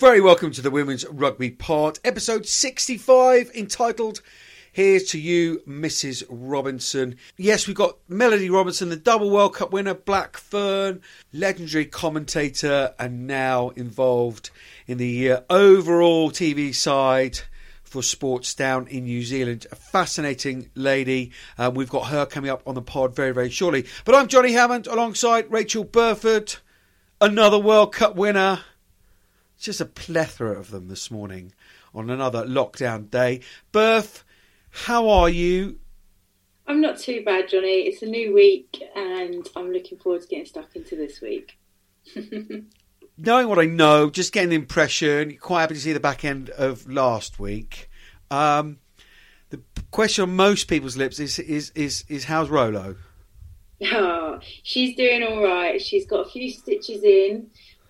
Very 0.00 0.22
welcome 0.22 0.50
to 0.52 0.62
the 0.62 0.70
Women's 0.70 1.06
Rugby 1.08 1.50
Pod, 1.50 1.98
episode 2.02 2.46
65, 2.46 3.50
entitled 3.54 4.22
Here's 4.72 5.04
to 5.10 5.20
You, 5.20 5.60
Mrs. 5.68 6.24
Robinson. 6.30 7.16
Yes, 7.36 7.66
we've 7.66 7.76
got 7.76 7.98
Melody 8.08 8.48
Robinson, 8.48 8.88
the 8.88 8.96
double 8.96 9.28
World 9.28 9.56
Cup 9.56 9.72
winner, 9.72 9.92
Black 9.92 10.38
Fern, 10.38 11.02
legendary 11.34 11.84
commentator, 11.84 12.94
and 12.98 13.26
now 13.26 13.68
involved 13.76 14.48
in 14.86 14.96
the 14.96 15.32
uh, 15.32 15.40
overall 15.50 16.30
TV 16.30 16.74
side 16.74 17.40
for 17.82 18.02
sports 18.02 18.54
down 18.54 18.86
in 18.86 19.04
New 19.04 19.22
Zealand. 19.22 19.66
A 19.70 19.76
fascinating 19.76 20.70
lady. 20.74 21.30
Uh, 21.58 21.70
we've 21.74 21.90
got 21.90 22.06
her 22.06 22.24
coming 22.24 22.50
up 22.50 22.62
on 22.66 22.74
the 22.74 22.80
pod 22.80 23.14
very, 23.14 23.32
very 23.32 23.50
shortly. 23.50 23.84
But 24.06 24.14
I'm 24.14 24.28
Johnny 24.28 24.52
Hammond 24.52 24.86
alongside 24.86 25.52
Rachel 25.52 25.84
Burford, 25.84 26.56
another 27.20 27.58
World 27.58 27.92
Cup 27.92 28.16
winner 28.16 28.60
just 29.60 29.80
a 29.80 29.84
plethora 29.84 30.58
of 30.58 30.70
them 30.70 30.88
this 30.88 31.10
morning 31.10 31.52
on 31.94 32.10
another 32.10 32.44
lockdown 32.44 33.10
day. 33.10 33.40
Berth, 33.72 34.24
how 34.70 35.08
are 35.08 35.28
you? 35.28 35.78
I'm 36.66 36.80
not 36.80 36.98
too 36.98 37.22
bad, 37.24 37.48
Johnny. 37.48 37.82
It's 37.82 38.02
a 38.02 38.06
new 38.06 38.32
week 38.32 38.82
and 38.94 39.46
I'm 39.56 39.72
looking 39.72 39.98
forward 39.98 40.22
to 40.22 40.28
getting 40.28 40.46
stuck 40.46 40.74
into 40.76 40.96
this 40.96 41.20
week. 41.20 41.58
Knowing 43.18 43.48
what 43.48 43.58
I 43.58 43.66
know, 43.66 44.08
just 44.08 44.32
getting 44.32 44.50
the 44.50 44.56
impression, 44.56 45.36
quite 45.36 45.62
happy 45.62 45.74
to 45.74 45.80
see 45.80 45.92
the 45.92 46.00
back 46.00 46.24
end 46.24 46.48
of 46.50 46.88
last 46.88 47.38
week. 47.38 47.90
Um, 48.30 48.78
the 49.50 49.60
question 49.90 50.22
on 50.22 50.36
most 50.36 50.68
people's 50.68 50.96
lips 50.96 51.18
is 51.18 51.38
is 51.38 51.70
is, 51.74 52.04
is 52.08 52.24
how's 52.24 52.48
Rolo? 52.48 52.96
Oh, 53.82 54.38
she's 54.62 54.94
doing 54.94 55.22
all 55.22 55.42
right. 55.42 55.80
She's 55.80 56.04
got 56.04 56.26
a 56.26 56.30
few 56.30 56.50
stitches 56.50 57.02
in. 57.02 57.48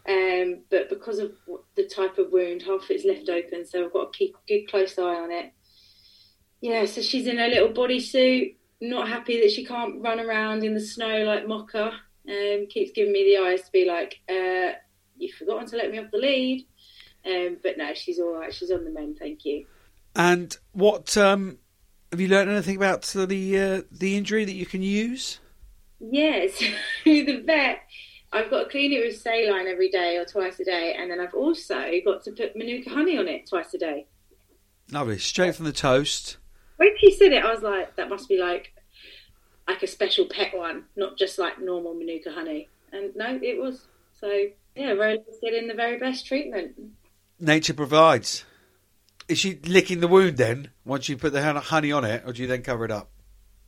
Um, 0.08 0.60
but 0.70 0.88
because 0.88 1.18
of 1.18 1.32
the 1.76 1.84
type 1.84 2.18
of 2.18 2.32
wound, 2.32 2.62
half 2.62 2.84
of 2.84 2.90
it's 2.90 3.04
left 3.04 3.28
open, 3.28 3.66
so 3.66 3.84
I've 3.84 3.92
got 3.92 4.12
to 4.12 4.18
keep 4.18 4.34
a 4.34 4.48
good 4.48 4.68
close 4.68 4.98
eye 4.98 5.02
on 5.02 5.30
it. 5.30 5.52
Yeah, 6.60 6.84
so 6.86 7.00
she's 7.00 7.26
in 7.26 7.38
her 7.38 7.48
little 7.48 7.68
bodysuit, 7.68 8.56
not 8.80 9.08
happy 9.08 9.40
that 9.40 9.50
she 9.50 9.64
can't 9.64 10.02
run 10.02 10.20
around 10.20 10.64
in 10.64 10.74
the 10.74 10.80
snow 10.80 11.24
like 11.24 11.46
Mocha. 11.46 11.92
Um, 12.28 12.66
keeps 12.68 12.92
giving 12.92 13.12
me 13.12 13.24
the 13.24 13.42
eyes 13.42 13.62
to 13.62 13.72
be 13.72 13.86
like, 13.86 14.20
uh, 14.28 14.76
"You've 15.16 15.34
forgotten 15.36 15.66
to 15.68 15.76
let 15.76 15.90
me 15.90 15.98
off 15.98 16.10
the 16.10 16.18
lead." 16.18 16.66
Um, 17.24 17.58
but 17.62 17.76
no, 17.76 17.92
she's 17.94 18.18
all 18.18 18.32
right. 18.32 18.52
She's 18.52 18.70
on 18.70 18.84
the 18.84 18.90
mend, 18.90 19.18
thank 19.18 19.44
you. 19.44 19.66
And 20.14 20.56
what 20.72 21.16
um, 21.16 21.58
have 22.10 22.20
you 22.20 22.28
learned 22.28 22.50
anything 22.50 22.76
about 22.76 23.02
the 23.02 23.58
uh, 23.58 23.82
the 23.90 24.16
injury 24.16 24.44
that 24.44 24.54
you 24.54 24.66
can 24.66 24.82
use? 24.82 25.38
Yes, 26.00 26.62
the 27.04 27.42
vet 27.44 27.80
I've 28.32 28.50
got 28.50 28.64
to 28.64 28.68
clean 28.70 28.92
it 28.92 29.04
with 29.04 29.20
saline 29.20 29.66
every 29.66 29.90
day 29.90 30.16
or 30.16 30.24
twice 30.24 30.60
a 30.60 30.64
day, 30.64 30.94
and 30.96 31.10
then 31.10 31.20
I've 31.20 31.34
also 31.34 31.90
got 32.04 32.22
to 32.24 32.30
put 32.30 32.56
manuka 32.56 32.90
honey 32.90 33.18
on 33.18 33.26
it 33.26 33.48
twice 33.48 33.74
a 33.74 33.78
day. 33.78 34.06
Lovely, 34.92 35.18
straight 35.18 35.56
from 35.56 35.64
the 35.64 35.72
toast. 35.72 36.36
When 36.76 36.90
she 36.98 37.12
said 37.12 37.32
it, 37.32 37.44
I 37.44 37.52
was 37.52 37.62
like, 37.62 37.96
that 37.96 38.08
must 38.08 38.28
be 38.28 38.38
like 38.38 38.72
like 39.68 39.82
a 39.82 39.86
special 39.86 40.26
pet 40.26 40.56
one, 40.56 40.84
not 40.96 41.16
just 41.16 41.38
like 41.38 41.60
normal 41.60 41.94
manuka 41.94 42.32
honey. 42.32 42.68
And 42.92 43.14
no, 43.14 43.38
it 43.40 43.60
was. 43.60 43.86
So 44.20 44.28
yeah, 44.74 44.92
Rolo's 44.92 45.38
getting 45.42 45.68
the 45.68 45.74
very 45.74 45.98
best 45.98 46.26
treatment. 46.26 46.72
Nature 47.38 47.74
provides. 47.74 48.44
Is 49.28 49.38
she 49.38 49.60
licking 49.64 50.00
the 50.00 50.08
wound 50.08 50.36
then? 50.36 50.70
Once 50.84 51.08
you 51.08 51.16
put 51.16 51.32
the 51.32 51.42
honey 51.42 51.92
on 51.92 52.04
it, 52.04 52.24
or 52.26 52.32
do 52.32 52.42
you 52.42 52.48
then 52.48 52.62
cover 52.62 52.84
it 52.84 52.90
up? 52.90 53.10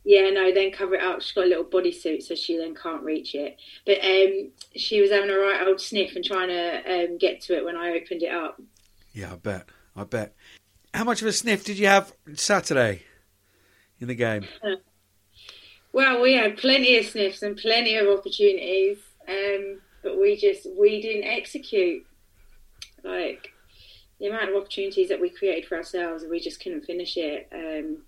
Yeah, 0.05 0.29
no, 0.31 0.53
then 0.53 0.71
cover 0.71 0.95
it 0.95 1.03
up. 1.03 1.21
She's 1.21 1.31
got 1.31 1.45
a 1.45 1.47
little 1.47 1.63
bodysuit, 1.63 2.23
so 2.23 2.35
she 2.35 2.57
then 2.57 2.75
can't 2.75 3.03
reach 3.03 3.35
it. 3.35 3.57
But 3.85 4.03
um, 4.03 4.51
she 4.75 4.99
was 4.99 5.11
having 5.11 5.29
a 5.29 5.37
right 5.37 5.65
old 5.65 5.79
sniff 5.79 6.15
and 6.15 6.25
trying 6.25 6.49
to 6.49 7.05
um, 7.05 7.17
get 7.17 7.39
to 7.41 7.55
it 7.55 7.63
when 7.63 7.77
I 7.77 7.91
opened 7.91 8.21
it 8.21 8.33
up. 8.33 8.61
Yeah, 9.13 9.31
I 9.31 9.35
bet. 9.35 9.65
I 9.95 10.03
bet. 10.03 10.35
How 10.93 11.05
much 11.05 11.21
of 11.21 11.27
a 11.27 11.31
sniff 11.31 11.63
did 11.63 11.77
you 11.79 11.87
have 11.87 12.13
Saturday 12.35 13.03
in 13.99 14.07
the 14.07 14.15
game? 14.15 14.45
well, 15.93 16.21
we 16.21 16.33
had 16.33 16.57
plenty 16.57 16.97
of 16.97 17.05
sniffs 17.05 17.41
and 17.41 17.55
plenty 17.55 17.95
of 17.95 18.07
opportunities, 18.07 18.97
um, 19.27 19.79
but 20.03 20.19
we 20.19 20.35
just 20.35 20.67
we 20.77 21.01
didn't 21.01 21.23
execute. 21.23 22.05
Like 23.03 23.51
the 24.19 24.27
amount 24.27 24.49
of 24.49 24.55
opportunities 24.55 25.09
that 25.09 25.19
we 25.19 25.29
created 25.29 25.65
for 25.65 25.77
ourselves, 25.77 26.25
we 26.29 26.39
just 26.39 26.61
couldn't 26.61 26.85
finish 26.85 27.17
it. 27.17 27.47
Um, 27.53 28.03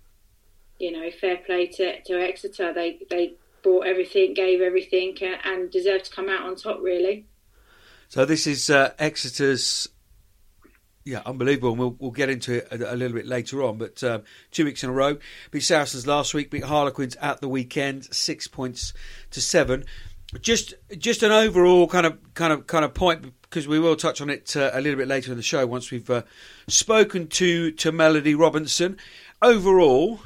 you 0.78 0.92
know, 0.92 1.10
fair 1.10 1.38
play 1.38 1.66
to, 1.66 2.00
to 2.02 2.14
Exeter. 2.20 2.72
They 2.72 2.98
they 3.10 3.34
brought 3.62 3.86
everything, 3.86 4.34
gave 4.34 4.60
everything, 4.60 5.16
uh, 5.22 5.36
and 5.44 5.70
deserve 5.70 6.04
to 6.04 6.10
come 6.10 6.28
out 6.28 6.46
on 6.46 6.56
top. 6.56 6.80
Really. 6.82 7.26
So 8.08 8.24
this 8.24 8.46
is 8.46 8.70
uh, 8.70 8.92
Exeter's. 8.98 9.88
Yeah, 11.04 11.22
unbelievable. 11.24 11.70
And 11.70 11.78
we'll, 11.78 11.96
we'll 12.00 12.10
get 12.10 12.30
into 12.30 12.54
it 12.54 12.68
a, 12.72 12.94
a 12.94 12.96
little 12.96 13.16
bit 13.16 13.26
later 13.26 13.62
on. 13.62 13.78
But 13.78 14.02
um, 14.02 14.22
two 14.50 14.64
weeks 14.64 14.82
in 14.82 14.90
a 14.90 14.92
row. 14.92 15.18
Beat 15.52 15.60
Saracens 15.60 16.04
last 16.04 16.34
week. 16.34 16.50
Beat 16.50 16.64
Harlequins 16.64 17.14
at 17.16 17.40
the 17.40 17.48
weekend. 17.48 18.12
Six 18.12 18.48
points 18.48 18.92
to 19.30 19.40
seven. 19.40 19.84
Just 20.40 20.74
just 20.98 21.22
an 21.22 21.30
overall 21.30 21.86
kind 21.86 22.04
of 22.04 22.34
kind 22.34 22.52
of 22.52 22.66
kind 22.66 22.84
of 22.84 22.92
point 22.94 23.32
because 23.42 23.68
we 23.68 23.78
will 23.78 23.94
touch 23.94 24.20
on 24.20 24.28
it 24.28 24.56
uh, 24.56 24.70
a 24.72 24.80
little 24.80 24.98
bit 24.98 25.06
later 25.06 25.30
in 25.30 25.36
the 25.36 25.42
show 25.42 25.64
once 25.66 25.90
we've 25.90 26.10
uh, 26.10 26.22
spoken 26.66 27.28
to 27.28 27.70
to 27.70 27.92
Melody 27.92 28.34
Robinson. 28.34 28.98
Overall, 29.40 30.20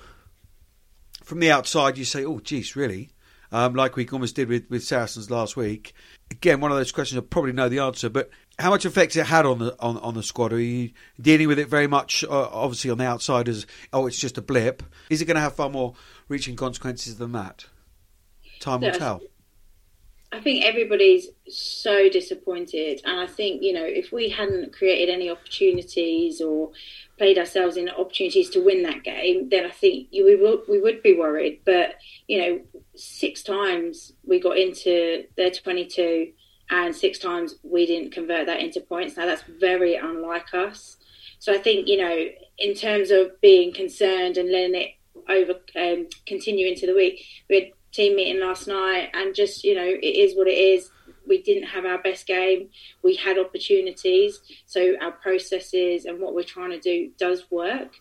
from 1.23 1.41
the 1.41 1.51
outside, 1.51 1.99
you 1.99 2.05
say, 2.05 2.25
"Oh, 2.25 2.41
geez, 2.41 2.77
really?" 2.77 3.11
Um, 3.53 3.75
like 3.75 3.97
we 3.97 4.09
almost 4.09 4.37
did 4.37 4.49
with, 4.49 4.71
with 4.71 4.85
Saracens 4.85 5.31
last 5.31 5.57
week. 5.57 5.93
Again, 6.31 6.61
one 6.61 6.71
of 6.71 6.77
those 6.77 6.93
questions 6.93 7.19
I 7.19 7.27
probably 7.29 7.53
know 7.53 7.69
the 7.69 7.81
answer, 7.81 8.09
but 8.09 8.31
how 8.61 8.71
much 8.71 8.85
effect 8.85 9.17
it 9.17 9.27
had 9.27 9.45
on 9.45 9.59
the 9.59 9.77
on, 9.81 9.97
on 9.99 10.15
the 10.15 10.23
squad? 10.23 10.53
Are 10.53 10.61
you 10.61 10.91
dealing 11.21 11.49
with 11.49 11.59
it 11.59 11.69
very 11.69 11.89
much, 11.89 12.23
uh, 12.25 12.49
obviously 12.53 12.91
on 12.91 12.99
the 12.99 13.07
outside 13.07 13.49
as 13.49 13.67
oh, 13.93 14.07
it's 14.07 14.19
just 14.19 14.39
a 14.39 14.43
blip? 14.43 14.83
Is 15.09 15.21
it 15.21 15.25
going 15.25 15.35
to 15.35 15.41
have 15.41 15.55
far 15.55 15.69
more 15.69 15.95
reaching 16.29 16.55
consequences 16.55 17.17
than 17.17 17.33
that? 17.33 17.67
Time 18.61 18.83
will 18.83 18.93
tell. 18.93 19.21
I 20.33 20.39
think 20.39 20.65
everybody's 20.65 21.29
so 21.49 22.09
disappointed, 22.09 23.01
and 23.05 23.19
I 23.19 23.27
think 23.27 23.63
you 23.63 23.73
know 23.73 23.85
if 23.85 24.13
we 24.13 24.29
hadn't 24.29 24.73
created 24.73 25.13
any 25.13 25.29
opportunities 25.29 26.41
or 26.41 26.71
played 27.19 27.37
ourselves 27.37 27.77
in 27.77 27.89
opportunities 27.89 28.49
to 28.51 28.65
win 28.65 28.85
that 28.85 29.03
game, 29.03 29.49
then 29.49 29.67
I 29.67 29.71
think 29.71 30.09
we 30.13 30.37
would 30.37 30.61
we 30.69 30.81
would 30.81 31.03
be 31.03 31.19
worried. 31.19 31.63
But 31.65 31.97
you 32.29 32.39
know, 32.39 32.61
six 32.95 33.43
times 33.43 34.13
we 34.25 34.39
got 34.39 34.57
into 34.57 35.25
their 35.37 35.51
twenty 35.51 35.85
two, 35.85 36.33
and 36.71 36.95
six 36.95 37.19
times 37.19 37.57
we 37.65 37.85
didn't 37.87 38.13
convert 38.13 38.47
that 38.47 38.61
into 38.61 38.81
points. 38.81 39.17
Now 39.17 39.27
that's 39.27 39.43
very 39.59 39.97
unlike 39.97 40.55
us. 40.55 40.97
So 41.41 41.53
I 41.53 41.59
think 41.59 41.89
you 41.89 41.97
know, 41.97 42.27
in 42.59 42.75
terms 42.75 43.11
of 43.11 43.41
being 43.41 43.73
concerned 43.73 44.37
and 44.37 44.53
letting 44.53 44.77
it 44.77 44.91
over 45.29 45.55
um, 45.75 46.07
continue 46.25 46.69
into 46.69 46.87
the 46.87 46.95
week, 46.95 47.25
we 47.49 47.57
had 47.57 47.73
team 47.93 48.17
meeting 48.17 48.41
last 48.41 48.67
night, 48.67 49.11
and 49.15 49.35
just 49.35 49.65
you 49.65 49.75
know, 49.75 49.87
it 49.87 50.05
is 50.05 50.37
what 50.37 50.49
it 50.49 50.59
is. 50.59 50.91
We 51.27 51.43
didn't 51.43 51.69
have 51.69 51.85
our 51.85 52.03
best 52.03 52.27
game. 52.27 52.71
We 53.03 53.17
had 53.17 53.39
opportunities, 53.39 54.41
so 54.67 54.95
our 55.01 55.13
processes 55.13 56.05
and 56.05 56.21
what 56.21 56.35
we're 56.35 56.43
trying 56.43 56.71
to 56.71 56.81
do 56.81 57.11
does 57.19 57.51
work. 57.51 57.95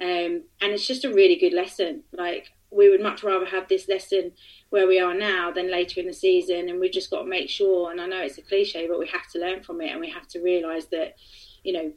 Um, 0.00 0.42
and 0.60 0.72
it's 0.72 0.86
just 0.86 1.04
a 1.04 1.12
really 1.12 1.36
good 1.36 1.52
lesson. 1.52 2.02
Like 2.12 2.52
we 2.74 2.90
would 2.90 3.00
much 3.00 3.22
rather 3.22 3.46
have 3.46 3.68
this 3.68 3.88
lesson 3.88 4.32
where 4.70 4.88
we 4.88 4.98
are 4.98 5.14
now 5.14 5.52
than 5.52 5.70
later 5.70 6.00
in 6.00 6.06
the 6.06 6.12
season, 6.12 6.68
and 6.68 6.80
we've 6.80 6.92
just 6.92 7.10
got 7.10 7.22
to 7.22 7.28
make 7.28 7.48
sure. 7.48 7.90
And 7.90 8.00
I 8.00 8.06
know 8.06 8.20
it's 8.20 8.38
a 8.38 8.42
cliche, 8.42 8.88
but 8.88 8.98
we 8.98 9.06
have 9.08 9.30
to 9.32 9.38
learn 9.38 9.62
from 9.62 9.80
it, 9.80 9.90
and 9.90 10.00
we 10.00 10.10
have 10.10 10.26
to 10.28 10.40
realise 10.40 10.86
that, 10.86 11.14
you 11.62 11.72
know, 11.72 11.92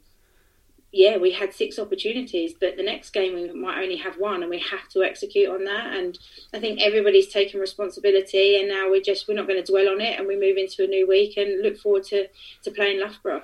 yeah, 0.92 1.18
we 1.18 1.32
had 1.32 1.54
six 1.54 1.78
opportunities, 1.78 2.54
but 2.54 2.78
the 2.78 2.84
next 2.84 3.10
game 3.10 3.36
we 3.36 3.52
might 3.52 3.82
only 3.82 3.98
have 3.98 4.16
one, 4.18 4.42
and 4.42 4.50
we 4.50 4.60
have 4.60 4.88
to 4.90 5.04
execute 5.04 5.50
on 5.50 5.66
that. 5.66 5.96
And 5.96 6.18
I 6.54 6.60
think 6.60 6.82
everybody's 6.82 7.28
taken 7.28 7.60
responsibility, 7.60 8.58
and 8.60 8.70
now 8.70 8.90
we're 8.90 9.02
just 9.02 9.28
we're 9.28 9.36
not 9.36 9.48
going 9.48 9.64
to 9.64 9.70
dwell 9.70 9.90
on 9.90 10.00
it, 10.00 10.18
and 10.18 10.28
we 10.28 10.36
move 10.36 10.58
into 10.58 10.84
a 10.84 10.88
new 10.88 11.08
week 11.08 11.36
and 11.38 11.62
look 11.62 11.78
forward 11.78 12.04
to 12.06 12.28
to 12.64 12.72
playing 12.72 13.02
Loughborough. 13.02 13.44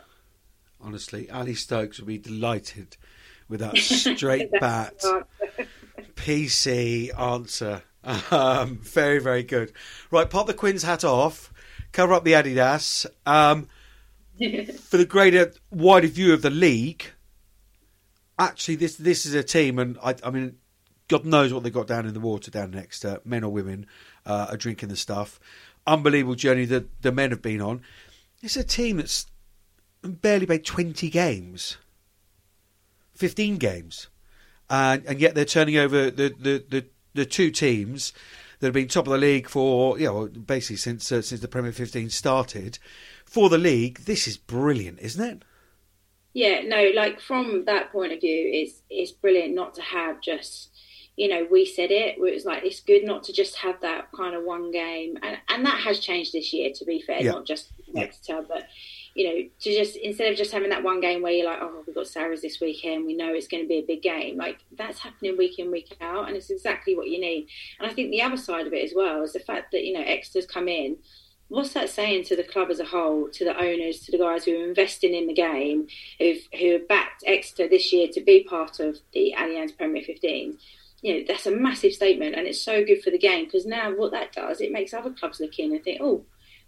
Honestly, 0.79 1.29
Ali 1.29 1.53
Stokes 1.53 1.99
will 1.99 2.07
be 2.07 2.17
delighted 2.17 2.97
with 3.49 3.59
that 3.59 3.77
straight 3.77 4.49
bat 4.51 5.03
PC 6.15 7.17
answer. 7.19 7.83
Um, 8.31 8.77
very 8.77 9.19
very 9.19 9.43
good. 9.43 9.73
Right, 10.11 10.29
pop 10.29 10.47
the 10.47 10.53
Quins 10.53 10.83
hat 10.83 11.03
off, 11.03 11.51
cover 11.91 12.13
up 12.13 12.23
the 12.23 12.33
Adidas. 12.33 13.05
Um, 13.25 13.67
for 14.89 14.97
the 14.97 15.05
greater, 15.05 15.53
wider 15.71 16.07
view 16.07 16.33
of 16.33 16.41
the 16.41 16.49
league, 16.49 17.05
actually 18.37 18.75
this 18.75 18.95
this 18.95 19.25
is 19.25 19.33
a 19.33 19.43
team, 19.43 19.79
and 19.79 19.97
I, 20.03 20.15
I 20.23 20.29
mean, 20.29 20.57
God 21.07 21.25
knows 21.25 21.53
what 21.53 21.63
they 21.63 21.69
got 21.69 21.87
down 21.87 22.05
in 22.05 22.13
the 22.13 22.19
water 22.19 22.51
down 22.51 22.71
next. 22.71 23.05
Uh, 23.05 23.19
men 23.25 23.43
or 23.43 23.51
women 23.51 23.85
uh, 24.25 24.47
are 24.49 24.57
drinking 24.57 24.89
the 24.89 24.95
stuff. 24.95 25.39
Unbelievable 25.85 26.35
journey 26.35 26.65
that 26.65 27.01
the 27.01 27.11
men 27.11 27.31
have 27.31 27.41
been 27.41 27.61
on. 27.61 27.81
It's 28.41 28.57
a 28.57 28.63
team 28.63 28.97
that's 28.97 29.27
barely 30.01 30.45
played 30.45 30.65
twenty 30.65 31.09
games, 31.09 31.77
fifteen 33.13 33.57
games, 33.57 34.07
and 34.69 35.03
and 35.05 35.19
yet 35.19 35.35
they're 35.35 35.45
turning 35.45 35.77
over 35.77 36.09
the 36.09 36.33
the 36.39 36.63
the, 36.69 36.85
the 37.13 37.25
two 37.25 37.51
teams 37.51 38.13
that 38.63 38.67
have 38.67 38.73
been 38.73 38.87
top 38.87 39.07
of 39.07 39.11
the 39.11 39.17
league 39.17 39.49
for 39.49 39.99
you 39.99 40.05
know 40.05 40.27
basically 40.27 40.77
since 40.77 41.11
uh, 41.11 41.21
since 41.21 41.41
the 41.41 41.49
Premier 41.49 41.73
15 41.73 42.09
started 42.09 42.79
for 43.25 43.49
the 43.49 43.57
league. 43.57 43.99
This 44.05 44.25
is 44.25 44.37
brilliant, 44.37 44.99
isn't 45.01 45.21
it? 45.21 45.43
Yeah, 46.33 46.61
no, 46.65 46.91
like 46.95 47.19
from 47.19 47.65
that 47.65 47.91
point 47.91 48.11
of 48.11 48.21
view, 48.21 48.49
it's 48.51 48.81
it's 48.89 49.11
brilliant 49.11 49.53
not 49.53 49.75
to 49.75 49.81
have 49.81 50.21
just 50.21 50.69
you 51.15 51.27
know, 51.27 51.47
we 51.51 51.65
said 51.65 51.91
it. 51.91 52.19
Where 52.19 52.29
it 52.29 52.33
was 52.33 52.45
like 52.45 52.63
it's 52.63 52.79
good 52.79 53.03
not 53.03 53.23
to 53.25 53.33
just 53.33 53.57
have 53.57 53.79
that 53.81 54.11
kind 54.13 54.35
of 54.35 54.43
one 54.43 54.71
game, 54.71 55.17
and 55.21 55.37
and 55.49 55.65
that 55.65 55.79
has 55.81 55.99
changed 55.99 56.33
this 56.33 56.51
year. 56.53 56.71
To 56.73 56.85
be 56.85 57.01
fair, 57.01 57.21
yeah. 57.21 57.31
not 57.31 57.45
just 57.45 57.71
Exeter, 57.95 58.39
yeah. 58.39 58.41
but 58.47 58.67
you 59.13 59.27
know, 59.27 59.49
to 59.59 59.77
just 59.77 59.95
instead 59.97 60.31
of 60.31 60.37
just 60.37 60.51
having 60.51 60.69
that 60.69 60.83
one 60.83 60.99
game 60.99 61.21
where 61.21 61.31
you're 61.31 61.45
like, 61.45 61.59
oh, 61.61 61.83
we've 61.85 61.95
got 61.95 62.07
Sarries 62.07 62.41
this 62.41 62.59
weekend, 62.59 63.05
we 63.05 63.15
know 63.15 63.31
it's 63.31 63.47
going 63.47 63.61
to 63.61 63.67
be 63.67 63.77
a 63.77 63.85
big 63.85 64.01
game. 64.01 64.37
Like 64.37 64.59
that's 64.75 64.99
happening 64.99 65.37
week 65.37 65.59
in 65.59 65.69
week 65.69 65.95
out, 66.01 66.27
and 66.27 66.35
it's 66.35 66.49
exactly 66.49 66.95
what 66.95 67.09
you 67.09 67.21
need. 67.21 67.47
And 67.79 67.89
I 67.89 67.93
think 67.93 68.09
the 68.09 68.23
other 68.23 68.37
side 68.37 68.65
of 68.65 68.73
it 68.73 68.83
as 68.83 68.93
well 68.95 69.21
is 69.21 69.33
the 69.33 69.39
fact 69.39 69.71
that 69.71 69.83
you 69.83 69.93
know 69.93 70.03
Exeter's 70.03 70.47
come 70.47 70.67
in. 70.67 70.97
What's 71.53 71.73
that 71.73 71.89
saying 71.89 72.23
to 72.25 72.35
the 72.35 72.43
club 72.43 72.69
as 72.71 72.79
a 72.79 72.85
whole, 72.85 73.29
to 73.29 73.45
the 73.45 73.55
owners, 73.55 73.99
to 74.01 74.11
the 74.11 74.17
guys 74.17 74.45
who 74.45 74.59
are 74.59 74.67
investing 74.67 75.13
in 75.13 75.27
the 75.27 75.33
game, 75.33 75.87
who've 76.19 76.47
who 76.59 76.79
backed 76.79 77.23
Exeter 77.27 77.67
this 77.67 77.93
year 77.93 78.07
to 78.13 78.21
be 78.21 78.43
part 78.43 78.79
of 78.79 78.97
the 79.13 79.33
Allianz 79.37 79.77
Premier 79.77 80.03
15? 80.03 80.57
you 81.01 81.13
know 81.13 81.23
that's 81.27 81.45
a 81.45 81.51
massive 81.51 81.91
statement 81.91 82.33
and 82.33 82.47
it's 82.47 82.61
so 82.61 82.81
good 82.81 83.03
for 83.03 83.11
the 83.11 83.17
game 83.17 83.43
because 83.43 83.65
now 83.65 83.91
what 83.91 84.11
that 84.11 84.31
does 84.31 84.61
it 84.61 84.71
makes 84.71 84.93
other 84.93 85.09
clubs 85.09 85.41
look 85.41 85.59
in 85.59 85.73
and 85.73 85.83
think 85.83 85.99
oh 86.01 86.23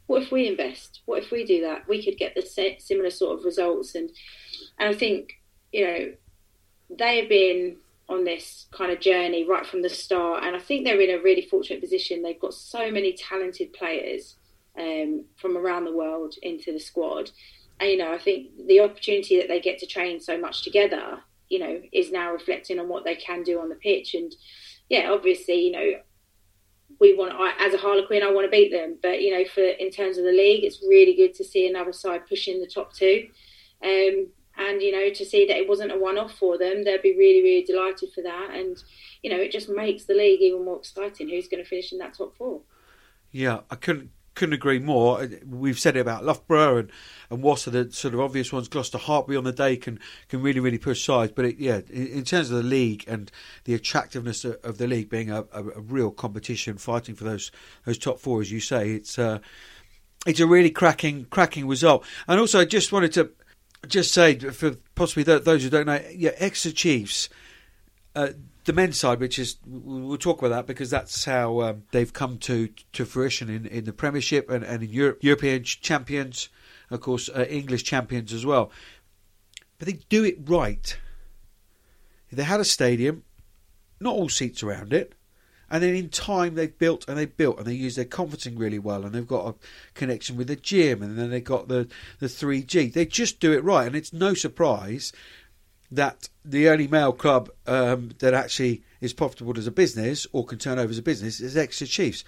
what 0.08 0.24
if 0.24 0.32
we 0.32 0.48
invest? 0.48 1.02
What 1.06 1.24
if 1.24 1.32
we 1.32 1.46
do 1.46 1.62
that? 1.62 1.88
We 1.88 2.04
could 2.04 2.18
get 2.18 2.36
the 2.36 2.76
similar 2.80 3.10
sort 3.10 3.40
of 3.40 3.46
results. 3.46 3.96
And 3.96 4.10
and 4.78 4.90
i 4.90 4.98
think 4.98 5.42
you 5.72 5.86
know 5.86 6.14
they 6.90 7.20
have 7.20 7.30
been 7.30 7.78
on 8.08 8.24
this 8.24 8.68
kind 8.72 8.92
of 8.92 9.00
journey 9.00 9.48
right 9.48 9.66
from 9.66 9.82
the 9.82 9.90
start 9.90 10.44
and 10.44 10.56
i 10.56 10.60
think 10.60 10.86
they're 10.86 11.02
in 11.02 11.18
a 11.18 11.24
really 11.24 11.42
fortunate 11.42 11.82
position. 11.82 12.22
They've 12.22 12.40
got 12.40 12.54
so 12.54 12.92
many 12.92 13.14
talented 13.14 13.74
players 13.74 14.36
um, 14.80 15.26
from 15.38 15.58
around 15.58 15.86
the 15.86 15.96
world 15.96 16.36
into 16.42 16.72
the 16.72 16.80
squad 16.80 17.32
and 17.80 17.90
you 17.90 17.98
know 17.98 18.14
i 18.14 18.18
think 18.18 18.50
the 18.68 18.80
opportunity 18.80 19.38
that 19.38 19.48
they 19.48 19.60
get 19.60 19.78
to 19.78 19.88
train 19.88 20.20
so 20.20 20.38
much 20.38 20.64
together 20.64 21.20
you 21.50 21.60
know, 21.60 21.82
is 21.92 22.12
now 22.12 22.32
reflecting 22.32 22.80
on 22.80 22.90
what 22.90 23.04
they 23.04 23.16
can 23.16 23.44
do 23.44 23.60
on 23.60 23.70
the 23.70 23.76
pitch. 23.76 24.14
And 24.14 24.34
yeah, 24.90 25.12
obviously, 25.12 25.56
you 25.56 25.72
know, 25.72 25.92
we 27.00 27.16
want 27.16 27.34
I, 27.34 27.54
as 27.66 27.74
a 27.74 27.78
Harlequin, 27.78 28.24
I 28.24 28.32
want 28.32 28.46
to 28.46 28.52
beat 28.52 28.72
them. 28.72 28.98
But 29.02 29.22
you 29.22 29.32
know, 29.32 29.46
for 29.54 29.64
in 29.64 29.92
terms 29.92 30.18
of 30.18 30.24
the 30.24 30.32
league, 30.32 30.64
it's 30.64 30.84
really 30.88 31.16
good 31.16 31.34
to 31.36 31.44
see 31.44 31.68
another 31.68 31.94
side 31.94 32.28
pushing 32.28 32.60
the 32.60 32.68
top 32.68 32.94
two. 32.94 33.28
Um, 33.84 34.28
and 34.58 34.82
you 34.82 34.92
know, 34.92 35.14
to 35.14 35.26
see 35.26 35.46
that 35.48 35.58
it 35.58 35.68
wasn't 35.68 35.92
a 35.92 35.98
one-off 35.98 36.34
for 36.38 36.58
them, 36.58 36.84
they'd 36.84 37.02
be 37.02 37.18
really, 37.18 37.42
really 37.42 37.66
delighted 37.66 38.10
for 38.14 38.22
that. 38.24 38.52
And 38.54 38.82
you 39.22 39.30
know, 39.30 39.38
it 39.38 39.52
just 39.52 39.70
makes 39.70 40.06
the 40.06 40.14
league 40.14 40.42
even 40.42 40.66
more 40.66 40.78
exciting. 40.78 41.30
Who's 41.30 41.48
going 41.48 41.64
to 41.64 41.70
finish 41.70 41.92
in 41.92 42.00
that 42.00 42.14
top 42.14 42.38
four? 42.38 42.62
Yeah, 43.32 43.62
I 43.70 43.76
couldn't 43.76 44.12
couldn't 44.36 44.54
agree 44.54 44.80
more. 44.80 45.28
We've 45.46 45.80
said 45.80 45.96
it 45.96 46.02
about 46.02 46.26
Loughborough 46.26 46.78
and, 46.78 46.92
and 47.30 47.44
are 47.44 47.56
the 47.56 47.90
sort 47.92 48.14
of 48.14 48.20
obvious 48.20 48.52
ones. 48.54 48.68
Gloucester 48.68 48.98
Hartpury 48.98 49.38
on 49.38 49.46
the 49.46 49.52
day 49.52 49.78
can, 49.78 50.00
can 50.30 50.42
really, 50.42 50.60
really 50.60 50.78
push 50.78 51.04
sides. 51.04 51.32
But 51.34 51.46
it, 51.46 51.58
yeah, 51.58 51.82
in, 51.90 52.08
in, 52.08 52.24
terms 52.24 52.52
of 52.52 52.58
the 52.58 52.64
league 52.64 53.06
and 53.08 53.32
the 53.64 53.74
attractiveness 53.74 54.46
of, 54.46 54.58
of 54.64 54.78
the 54.78 54.88
league 54.88 55.10
being 55.10 55.32
a, 55.32 55.46
a, 55.54 55.64
a, 55.64 55.80
real 55.80 56.12
competition, 56.12 56.78
fighting 56.78 57.16
for 57.16 57.24
those 57.24 57.52
those 57.86 57.98
top 57.98 58.20
four, 58.20 58.42
as 58.42 58.52
you 58.52 58.60
say, 58.60 58.92
it's 58.92 59.18
uh, 59.18 59.40
it's 60.28 60.40
a 60.40 60.48
really 60.48 60.72
cracking 60.72 61.26
cracking 61.26 61.68
result. 61.68 62.06
And 62.28 62.40
also, 62.40 62.60
I 62.60 62.66
just 62.66 62.92
wanted 62.92 63.14
to 63.14 63.32
just 63.88 64.14
say 64.14 64.38
for 64.38 64.76
possibly 64.96 65.24
those 65.24 65.64
who 65.64 65.70
don't 65.70 65.88
know, 65.88 66.02
yeah, 66.14 66.32
Exeter 66.38 66.76
Chiefs. 66.76 67.30
Uh, 68.16 68.30
the 68.66 68.74
men's 68.74 69.00
side, 69.00 69.20
which 69.20 69.40
is 69.40 69.58
we'll 69.66 70.18
talk 70.18 70.40
about 70.40 70.50
that 70.50 70.68
because 70.68 70.90
that's 70.90 71.26
how 71.26 71.62
um, 71.62 71.84
they've 71.92 72.12
come 72.12 72.38
to 72.40 72.70
to 72.94 73.06
fruition 73.06 73.50
in, 73.50 73.66
in 73.68 73.86
the 73.86 73.94
Premiership 73.94 74.50
and, 74.50 74.64
and 74.64 74.84
in 74.84 74.90
Europe, 74.90 75.20
European 75.22 75.64
champions, 75.64 76.50
of 76.90 77.00
course, 77.00 77.30
uh, 77.30 77.46
English 77.48 77.84
champions 77.84 78.34
as 78.34 78.46
well. 78.46 78.72
But 79.78 79.88
they 79.88 80.00
do 80.10 80.24
it 80.24 80.38
right. 80.46 80.98
They 82.32 82.44
had 82.44 82.60
a 82.60 82.66
stadium, 82.66 83.24
not 84.00 84.16
all 84.16 84.30
seats 84.30 84.62
around 84.62 84.92
it, 84.92 85.14
and 85.70 85.82
then 85.82 85.96
in 85.96 86.10
time 86.10 86.56
they've 86.56 86.78
built 86.78 87.08
and 87.08 87.18
they 87.18 87.26
built 87.26 87.58
and 87.58 87.68
they 87.68 87.74
use 87.74 87.96
their 87.96 88.06
conferencing 88.06 88.60
really 88.60 88.80
well 88.80 89.06
and 89.06 89.14
they've 89.14 89.28
got 89.28 89.48
a 89.48 89.56
connection 89.94 90.38
with 90.38 90.48
the 90.48 90.56
gym 90.56 91.02
and 91.02 91.18
then 91.18 91.30
they've 91.30 91.44
got 91.44 91.68
the 91.68 91.88
the 92.20 92.28
3G. 92.28 92.94
They 92.94 93.06
just 93.06 93.40
do 93.40 93.54
it 93.54 93.64
right, 93.64 93.88
and 93.88 93.96
it's 93.96 94.12
no 94.12 94.34
surprise 94.34 95.14
that 95.92 96.30
the 96.44 96.70
only 96.70 96.88
male 96.88 97.14
club 97.14 97.50
um, 97.68 98.12
that 98.20 98.34
actually 98.34 98.84
is 99.02 99.14
profitable 99.14 99.58
as 99.58 99.68
a 99.68 99.72
business 99.72 100.26
or 100.32 100.46
can 100.46 100.58
turn 100.58 100.80
over 100.80 100.90
as 100.90 100.98
a 100.98 101.04
business 101.04 101.40
is 101.40 101.56
Exeter 101.56 101.90
Chiefs. 101.90 102.24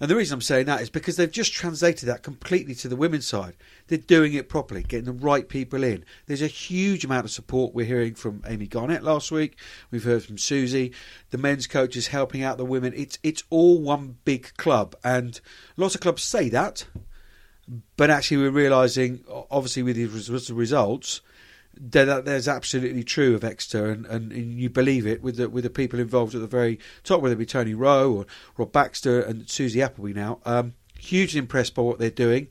And 0.00 0.08
the 0.08 0.16
reason 0.16 0.34
I'm 0.34 0.40
saying 0.40 0.64
that 0.64 0.80
is 0.80 0.88
because 0.88 1.16
they've 1.16 1.30
just 1.30 1.52
translated 1.52 2.08
that 2.08 2.22
completely 2.22 2.74
to 2.76 2.88
the 2.88 2.96
women's 2.96 3.26
side. 3.26 3.54
They're 3.88 3.98
doing 3.98 4.32
it 4.32 4.48
properly, 4.48 4.82
getting 4.82 5.04
the 5.04 5.12
right 5.12 5.46
people 5.46 5.84
in. 5.84 6.06
There's 6.24 6.40
a 6.40 6.46
huge 6.46 7.04
amount 7.04 7.26
of 7.26 7.30
support. 7.30 7.74
We're 7.74 7.84
hearing 7.84 8.14
from 8.14 8.42
Amy 8.46 8.66
Garnett 8.66 9.04
last 9.04 9.30
week. 9.30 9.58
We've 9.90 10.04
heard 10.04 10.24
from 10.24 10.38
Susie. 10.38 10.94
The 11.30 11.38
men's 11.38 11.66
coach 11.66 11.96
is 11.96 12.06
helping 12.06 12.42
out 12.42 12.56
the 12.56 12.64
women. 12.64 12.94
It's 12.96 13.18
it's 13.22 13.42
all 13.50 13.78
one 13.78 14.16
big 14.24 14.56
club, 14.56 14.96
and 15.04 15.38
lots 15.76 15.94
of 15.94 16.00
clubs 16.00 16.22
say 16.22 16.48
that, 16.48 16.86
but 17.98 18.08
actually 18.08 18.38
we're 18.38 18.50
realising, 18.50 19.22
obviously 19.50 19.82
with 19.82 19.96
the 19.96 20.54
results, 20.54 21.20
that 21.74 22.24
there's 22.24 22.48
absolutely 22.48 23.04
true 23.04 23.34
of 23.34 23.44
Exeter, 23.44 23.90
and, 23.90 24.06
and, 24.06 24.32
and, 24.32 24.58
you 24.58 24.68
believe 24.68 25.06
it 25.06 25.22
with 25.22 25.36
the 25.36 25.48
with 25.48 25.64
the 25.64 25.70
people 25.70 25.98
involved 25.98 26.34
at 26.34 26.40
the 26.40 26.46
very 26.46 26.78
top, 27.04 27.20
whether 27.20 27.34
it 27.34 27.38
be 27.38 27.46
Tony 27.46 27.74
Rowe 27.74 28.12
or 28.12 28.26
Rob 28.56 28.72
Baxter 28.72 29.20
and 29.20 29.48
Susie 29.48 29.82
Appleby. 29.82 30.12
Now, 30.12 30.40
um, 30.44 30.74
hugely 30.98 31.38
impressed 31.38 31.74
by 31.74 31.82
what 31.82 31.98
they're 31.98 32.10
doing, 32.10 32.48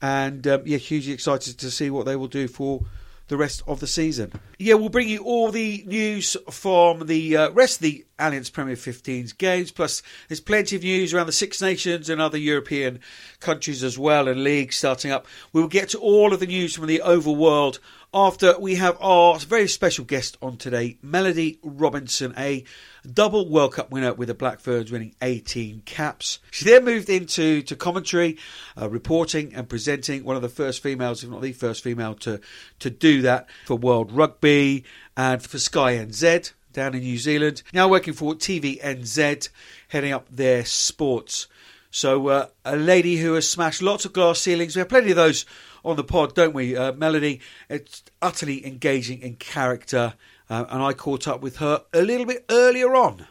and 0.00 0.46
um, 0.46 0.62
yeah, 0.64 0.78
hugely 0.78 1.12
excited 1.12 1.58
to 1.58 1.70
see 1.70 1.90
what 1.90 2.06
they 2.06 2.16
will 2.16 2.28
do 2.28 2.48
for 2.48 2.82
the 3.30 3.36
rest 3.36 3.62
of 3.68 3.78
the 3.78 3.86
season. 3.86 4.32
Yeah, 4.58 4.74
we'll 4.74 4.88
bring 4.88 5.08
you 5.08 5.22
all 5.22 5.52
the 5.52 5.84
news 5.86 6.36
from 6.50 7.06
the 7.06 7.36
uh, 7.36 7.50
rest 7.50 7.76
of 7.76 7.82
the 7.82 8.04
Allianz 8.18 8.52
Premier 8.52 8.74
15's 8.74 9.32
games. 9.32 9.70
Plus, 9.70 10.02
there's 10.28 10.40
plenty 10.40 10.74
of 10.74 10.82
news 10.82 11.14
around 11.14 11.26
the 11.26 11.32
Six 11.32 11.62
Nations 11.62 12.10
and 12.10 12.20
other 12.20 12.36
European 12.36 12.98
countries 13.38 13.84
as 13.84 13.96
well, 13.96 14.26
and 14.26 14.42
leagues 14.42 14.76
starting 14.76 15.12
up. 15.12 15.26
We 15.52 15.60
will 15.60 15.68
get 15.68 15.90
to 15.90 15.98
all 15.98 16.32
of 16.32 16.40
the 16.40 16.46
news 16.46 16.74
from 16.74 16.88
the 16.88 17.02
overworld 17.04 17.78
after 18.12 18.58
we 18.58 18.74
have 18.74 18.96
our 19.00 19.38
very 19.38 19.68
special 19.68 20.04
guest 20.04 20.36
on 20.42 20.56
today, 20.56 20.98
Melody 21.00 21.58
Robinson, 21.62 22.34
a 22.36 22.64
double 23.10 23.48
World 23.48 23.74
Cup 23.74 23.90
winner 23.90 24.12
with 24.12 24.28
the 24.28 24.34
Black 24.34 24.58
Ferns 24.60 24.90
winning 24.90 25.14
18 25.22 25.82
caps. 25.84 26.40
She 26.50 26.64
then 26.64 26.84
moved 26.84 27.08
into 27.08 27.62
to 27.62 27.76
commentary, 27.76 28.36
uh, 28.80 28.88
reporting 28.88 29.54
and 29.54 29.68
presenting, 29.68 30.24
one 30.24 30.36
of 30.36 30.42
the 30.42 30.48
first 30.48 30.82
females, 30.82 31.22
if 31.22 31.30
not 31.30 31.40
the 31.40 31.52
first 31.52 31.84
female, 31.84 32.14
to, 32.16 32.40
to 32.80 32.90
do 32.90 33.22
that 33.22 33.48
for 33.64 33.76
World 33.76 34.10
Rugby 34.10 34.84
and 35.16 35.40
for 35.42 35.58
Sky 35.58 35.94
NZ 35.94 36.52
down 36.72 36.94
in 36.94 37.00
New 37.00 37.18
Zealand. 37.18 37.62
Now 37.72 37.88
working 37.88 38.14
for 38.14 38.34
TVNZ, 38.34 39.48
heading 39.88 40.12
up 40.12 40.26
their 40.30 40.64
sports. 40.64 41.46
So 41.92 42.28
uh, 42.28 42.46
a 42.64 42.76
lady 42.76 43.16
who 43.16 43.34
has 43.34 43.48
smashed 43.48 43.82
lots 43.82 44.04
of 44.04 44.12
glass 44.12 44.38
ceilings. 44.38 44.76
We 44.76 44.80
have 44.80 44.88
plenty 44.88 45.10
of 45.10 45.16
those 45.16 45.44
on 45.84 45.96
the 45.96 46.04
pod, 46.04 46.34
don't 46.34 46.54
we? 46.54 46.76
Uh, 46.76 46.92
Melody, 46.92 47.40
it's 47.68 48.02
utterly 48.20 48.66
engaging 48.66 49.20
in 49.20 49.36
character, 49.36 50.14
uh, 50.48 50.64
and 50.68 50.82
I 50.82 50.92
caught 50.92 51.26
up 51.28 51.40
with 51.40 51.56
her 51.56 51.84
a 51.92 52.02
little 52.02 52.26
bit 52.26 52.44
earlier 52.50 52.94
on. 52.94 53.26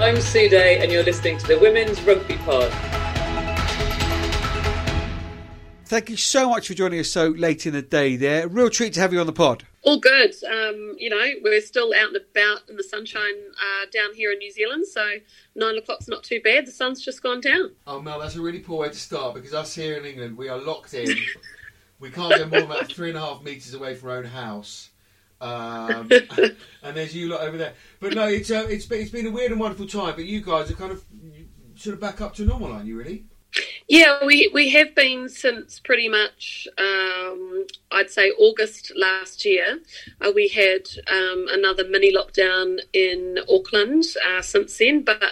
I'm 0.00 0.20
Sue 0.20 0.48
Day, 0.48 0.78
and 0.82 0.90
you're 0.90 1.04
listening 1.04 1.38
to 1.38 1.46
the 1.46 1.58
Women's 1.58 2.00
Rugby 2.02 2.36
Pod. 2.38 2.72
Thank 5.86 6.08
you 6.08 6.16
so 6.16 6.48
much 6.48 6.68
for 6.68 6.74
joining 6.74 6.98
us 7.00 7.10
so 7.10 7.28
late 7.28 7.66
in 7.66 7.74
the 7.74 7.82
day 7.82 8.16
there. 8.16 8.48
Real 8.48 8.70
treat 8.70 8.94
to 8.94 9.00
have 9.00 9.12
you 9.12 9.20
on 9.20 9.26
the 9.26 9.32
pod. 9.32 9.64
All 9.84 9.98
good. 9.98 10.32
Um, 10.44 10.94
you 10.96 11.10
know, 11.10 11.26
we're 11.42 11.60
still 11.60 11.92
out 11.98 12.08
and 12.08 12.16
about 12.16 12.68
in 12.68 12.76
the 12.76 12.84
sunshine 12.84 13.34
uh, 13.60 13.86
down 13.92 14.14
here 14.14 14.30
in 14.30 14.38
New 14.38 14.52
Zealand, 14.52 14.86
so 14.86 15.04
nine 15.56 15.76
o'clock's 15.76 16.06
not 16.06 16.22
too 16.22 16.40
bad. 16.40 16.66
The 16.66 16.70
sun's 16.70 17.04
just 17.04 17.22
gone 17.22 17.40
down. 17.40 17.72
Oh, 17.86 18.00
Mel, 18.00 18.20
that's 18.20 18.36
a 18.36 18.40
really 18.40 18.60
poor 18.60 18.78
way 18.78 18.88
to 18.88 18.94
start 18.94 19.34
because 19.34 19.52
us 19.52 19.74
here 19.74 19.96
in 19.96 20.04
England, 20.04 20.36
we 20.36 20.48
are 20.48 20.58
locked 20.58 20.94
in. 20.94 21.16
we 21.98 22.10
can't 22.10 22.36
go 22.36 22.46
more 22.46 22.60
than 22.60 22.70
about 22.70 22.92
three 22.92 23.08
and 23.08 23.18
a 23.18 23.20
half 23.20 23.42
metres 23.42 23.74
away 23.74 23.96
from 23.96 24.10
our 24.10 24.18
own 24.18 24.24
house. 24.24 24.90
Um, 25.40 26.08
and 26.82 26.96
there's 26.96 27.16
you 27.16 27.28
lot 27.28 27.40
over 27.40 27.58
there. 27.58 27.74
But 27.98 28.14
no, 28.14 28.28
it's, 28.28 28.52
uh, 28.52 28.66
it's, 28.68 28.88
it's 28.88 29.10
been 29.10 29.26
a 29.26 29.30
weird 29.30 29.50
and 29.50 29.60
wonderful 29.60 29.88
time, 29.88 30.14
but 30.14 30.26
you 30.26 30.42
guys 30.42 30.70
are 30.70 30.74
kind 30.74 30.92
of 30.92 31.04
sort 31.74 31.94
of 31.94 32.00
back 32.00 32.20
up 32.20 32.34
to 32.34 32.44
normal, 32.44 32.70
aren't 32.72 32.86
you, 32.86 32.96
really? 32.96 33.24
Yeah, 33.88 34.24
we, 34.24 34.50
we 34.54 34.70
have 34.70 34.94
been 34.94 35.28
since 35.28 35.78
pretty 35.78 36.08
much, 36.08 36.66
um, 36.78 37.66
I'd 37.90 38.10
say, 38.10 38.30
August 38.30 38.92
last 38.96 39.44
year. 39.44 39.80
Uh, 40.20 40.32
we 40.34 40.48
had 40.48 40.88
um, 41.10 41.46
another 41.50 41.84
mini 41.86 42.14
lockdown 42.14 42.78
in 42.92 43.38
Auckland 43.50 44.04
uh, 44.26 44.40
since 44.40 44.78
then. 44.78 45.02
But 45.02 45.22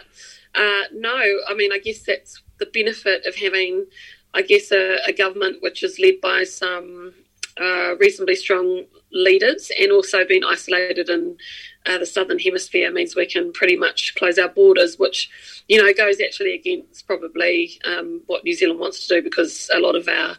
uh, 0.55 0.83
no, 0.93 1.17
I 1.49 1.55
mean, 1.55 1.73
I 1.73 1.79
guess 1.79 2.03
that's 2.03 2.43
the 2.59 2.67
benefit 2.67 3.25
of 3.25 3.37
having, 3.37 3.87
I 4.35 4.43
guess, 4.43 4.71
a, 4.71 4.99
a 5.07 5.13
government 5.13 5.63
which 5.63 5.83
is 5.83 5.99
led 5.99 6.21
by 6.21 6.45
some 6.45 7.15
uh, 7.61 7.97
reasonably 7.97 8.37
strong 8.37 8.85
leaders 9.13 9.71
and 9.79 9.91
also 9.91 10.25
being 10.25 10.45
isolated 10.45 11.09
in 11.09 11.37
uh, 11.87 11.99
the 11.99 12.07
southern 12.07 12.39
hemisphere 12.39 12.91
means 12.91 13.17
we 13.17 13.27
can 13.27 13.53
pretty 13.53 13.77
much 13.77 14.15
close 14.17 14.39
our 14.39 14.49
borders, 14.49 14.99
which 14.99 15.31
you 15.71 15.81
know 15.81 15.87
it 15.87 15.97
goes 15.97 16.21
actually 16.21 16.53
against 16.53 17.07
probably 17.07 17.81
um, 17.85 18.23
what 18.27 18.43
New 18.43 18.55
Zealand 18.55 18.81
wants 18.81 19.07
to 19.07 19.15
do 19.15 19.23
because 19.23 19.71
a 19.73 19.79
lot 19.79 19.95
of 19.95 20.09
our 20.09 20.37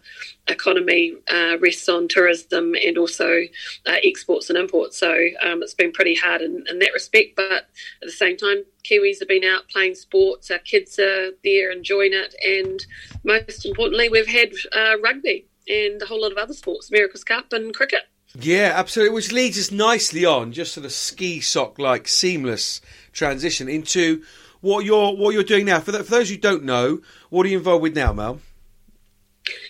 economy 0.49 1.13
uh, 1.31 1.57
rests 1.57 1.87
on 1.87 2.09
tourism 2.09 2.75
and 2.75 2.97
also 2.97 3.43
uh, 3.87 3.95
exports 4.03 4.49
and 4.49 4.59
imports. 4.59 4.97
So 4.97 5.09
um, 5.41 5.63
it's 5.63 5.73
been 5.73 5.93
pretty 5.93 6.15
hard 6.15 6.41
in, 6.41 6.65
in, 6.69 6.79
that 6.79 6.91
respect. 6.93 7.37
But 7.37 7.49
at 7.53 7.65
the 8.01 8.11
same 8.11 8.35
time, 8.35 8.65
Kiwis 8.83 9.19
have 9.19 9.29
been 9.29 9.45
out 9.45 9.69
playing 9.69 9.95
sports. 9.95 10.51
Our 10.51 10.59
kids 10.59 10.99
are 10.99 11.31
there 11.45 11.71
enjoying 11.71 12.11
it, 12.11 12.35
and 12.45 12.85
most 13.23 13.65
importantly, 13.65 14.09
we've 14.09 14.27
had 14.27 14.51
uh, 14.75 14.99
rugby 15.01 15.47
and 15.65 16.01
a 16.01 16.05
whole 16.07 16.23
lot 16.23 16.33
of 16.33 16.39
other 16.39 16.53
sports, 16.53 16.89
America's 16.89 17.23
Cup 17.23 17.53
and 17.53 17.73
cricket. 17.73 18.01
Yeah, 18.37 18.73
absolutely. 18.75 19.15
Which 19.15 19.31
leads 19.31 19.57
us 19.57 19.71
nicely 19.71 20.25
on, 20.25 20.51
just 20.51 20.73
sort 20.73 20.85
of 20.85 20.91
ski 20.91 21.39
sock 21.39 21.79
like 21.79 22.09
seamless 22.09 22.81
transition 23.13 23.69
into 23.69 24.23
what 24.61 24.85
you're 24.85 25.15
what 25.15 25.33
you're 25.33 25.43
doing 25.43 25.65
now. 25.65 25.79
For, 25.79 25.91
the, 25.91 26.03
for 26.03 26.11
those 26.11 26.29
who 26.29 26.37
don't 26.37 26.63
know, 26.63 27.01
what 27.29 27.45
are 27.45 27.49
you 27.49 27.57
involved 27.57 27.83
with 27.83 27.95
now, 27.95 28.13
Mel? 28.13 28.39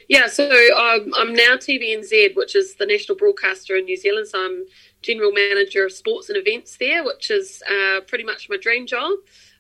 Yeah, 0.08 0.28
so 0.28 0.46
um, 0.78 1.14
I'm 1.18 1.34
now 1.34 1.56
TVNZ, 1.56 2.36
which 2.36 2.56
is 2.56 2.76
the 2.76 2.86
national 2.86 3.18
broadcaster 3.18 3.78
in 3.78 3.86
New 3.86 3.96
Zealand. 3.96 4.28
So 4.28 4.44
I'm 4.44 4.66
general 5.02 5.32
manager 5.32 5.86
of 5.86 5.94
sports 5.94 6.30
and 6.30 6.38
events 6.38 6.78
there, 6.78 7.04
which 7.04 7.32
is 7.32 7.64
uh, 7.70 8.02
pretty 8.02 8.26
much 8.26 8.50
my 8.50 8.58
dream 8.58 8.86
job. 8.86 9.12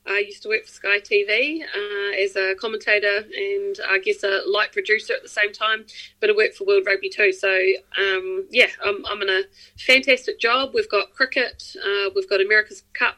I 0.08 0.20
used 0.20 0.42
to 0.44 0.50
work 0.50 0.66
for 0.66 0.72
Sky 0.72 1.00
TV 1.00 1.62
uh, 1.62 2.24
as 2.24 2.36
a 2.36 2.56
commentator 2.56 3.18
and 3.18 3.76
I 3.88 4.00
guess 4.00 4.24
a 4.24 4.42
light 4.48 4.72
producer 4.72 5.14
at 5.14 5.22
the 5.22 5.30
same 5.30 5.54
time, 5.54 5.86
but 6.20 6.30
I 6.30 6.34
work 6.34 6.54
for 6.54 6.66
World 6.66 6.84
Rugby 6.88 7.10
too. 7.10 7.32
So, 7.32 7.50
um, 7.98 8.48
yeah, 8.50 8.68
I'm, 8.84 9.06
I'm, 9.06 9.22
in 9.22 9.30
a 9.30 9.44
fantastic 9.78 10.40
job. 10.40 10.72
We've 10.74 10.90
got 10.90 11.14
cricket, 11.14 11.76
uh, 11.78 12.10
we've 12.16 12.28
got 12.28 12.42
America's 12.42 12.84
Cup, 12.94 13.18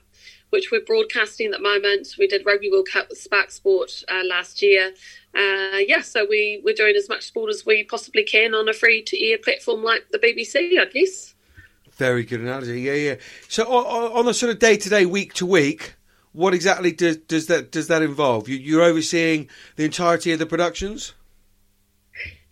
which 0.53 0.71
we're 0.71 0.85
broadcasting 0.85 1.47
at 1.47 1.53
the 1.53 1.59
moment. 1.59 2.15
We 2.19 2.27
did 2.27 2.45
Rugby 2.45 2.69
World 2.69 2.87
Cup 2.93 3.09
with 3.09 3.17
Spark 3.17 3.49
Sport 3.49 4.03
uh, 4.07 4.21
last 4.23 4.61
year. 4.61 4.93
Uh, 5.35 5.79
yeah, 5.87 6.01
so 6.01 6.27
we, 6.29 6.61
we're 6.63 6.75
doing 6.75 6.95
as 6.95 7.09
much 7.09 7.23
sport 7.23 7.49
as 7.49 7.65
we 7.65 7.83
possibly 7.83 8.23
can 8.23 8.53
on 8.53 8.69
a 8.69 8.73
free 8.73 9.01
to 9.01 9.25
air 9.25 9.39
platform 9.39 9.83
like 9.83 10.05
the 10.11 10.19
BBC, 10.19 10.79
I 10.79 10.85
guess. 10.85 11.33
Very 11.93 12.23
good 12.23 12.41
analogy. 12.41 12.81
Yeah, 12.81 12.93
yeah. 12.93 13.15
So, 13.49 13.63
on, 13.63 14.27
a 14.27 14.33
sort 14.33 14.51
of 14.51 14.59
day 14.59 14.77
to 14.77 14.89
day, 14.89 15.07
week 15.07 15.33
to 15.35 15.45
week, 15.47 15.95
what 16.33 16.53
exactly 16.53 16.91
does, 16.91 17.17
does 17.17 17.47
that 17.47 17.71
does 17.71 17.87
that 17.87 18.03
involve? 18.03 18.47
You, 18.47 18.79
are 18.79 18.83
overseeing 18.83 19.49
the 19.75 19.85
entirety 19.85 20.33
of 20.33 20.39
the 20.39 20.45
productions. 20.45 21.13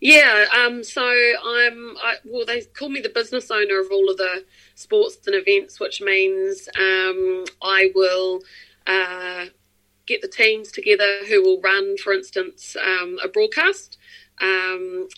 Yeah, 0.02 0.46
um, 0.56 0.84
so 0.84 1.02
I'm. 1.02 1.96
I, 2.02 2.16
well, 2.26 2.46
they 2.46 2.62
call 2.62 2.90
me 2.90 3.00
the 3.02 3.10
business 3.10 3.52
owner 3.52 3.80
of 3.80 3.88
all 3.92 4.10
of 4.10 4.18
the 4.18 4.44
sports 4.76 5.26
and 5.28 5.36
events, 5.36 5.80
which 5.80 6.02
means 6.02 6.68
um, 6.78 7.46
I 7.62 7.92
will 7.96 8.42
uh, 8.88 9.46
get 10.06 10.22
the 10.22 10.28
teams 10.28 10.72
together 10.72 11.20
who 11.28 11.42
will 11.42 11.62
run, 11.62 11.98
for 11.98 12.14
instance, 12.14 12.76
um, 12.84 13.18
a 13.24 13.28
broadcast. 13.28 13.98
Um, 14.42 15.08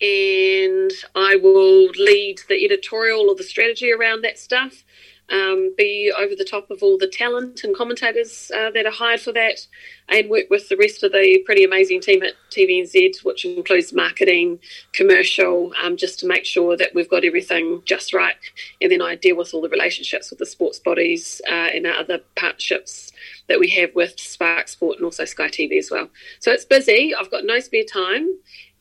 and 0.00 0.92
I 1.16 1.36
will 1.36 1.86
lead 1.98 2.40
the 2.48 2.64
editorial 2.64 3.30
or 3.30 3.36
the 3.36 3.44
strategy 3.44 3.92
around 3.92 4.22
that 4.24 4.38
stuff 4.38 4.84
um, 5.30 5.74
be 5.76 6.12
over 6.16 6.34
the 6.36 6.44
top 6.44 6.70
of 6.70 6.82
all 6.82 6.98
the 6.98 7.08
talent 7.08 7.64
and 7.64 7.76
commentators 7.76 8.50
uh, 8.54 8.70
that 8.70 8.86
are 8.86 8.92
hired 8.92 9.20
for 9.20 9.32
that, 9.32 9.66
and 10.08 10.30
work 10.30 10.44
with 10.50 10.68
the 10.68 10.76
rest 10.76 11.02
of 11.02 11.12
the 11.12 11.42
pretty 11.44 11.64
amazing 11.64 12.00
team 12.00 12.22
at 12.22 12.34
TVNZ, 12.50 13.24
which 13.24 13.44
includes 13.44 13.92
marketing, 13.92 14.60
commercial, 14.92 15.72
um, 15.82 15.96
just 15.96 16.20
to 16.20 16.26
make 16.26 16.44
sure 16.44 16.76
that 16.76 16.94
we've 16.94 17.10
got 17.10 17.24
everything 17.24 17.82
just 17.84 18.12
right. 18.12 18.36
And 18.80 18.90
then 18.90 19.02
I 19.02 19.16
deal 19.16 19.36
with 19.36 19.52
all 19.52 19.62
the 19.62 19.68
relationships 19.68 20.30
with 20.30 20.38
the 20.38 20.46
sports 20.46 20.78
bodies 20.78 21.40
uh, 21.48 21.68
and 21.74 21.86
our 21.86 21.94
other 21.94 22.20
partnerships 22.36 23.12
that 23.48 23.58
we 23.58 23.68
have 23.70 23.94
with 23.94 24.18
Spark 24.18 24.68
Sport 24.68 24.96
and 24.96 25.04
also 25.04 25.24
Sky 25.24 25.48
TV 25.48 25.78
as 25.78 25.90
well. 25.90 26.08
So 26.40 26.52
it's 26.52 26.64
busy. 26.64 27.14
I've 27.14 27.30
got 27.30 27.44
no 27.44 27.58
spare 27.60 27.84
time 27.84 28.28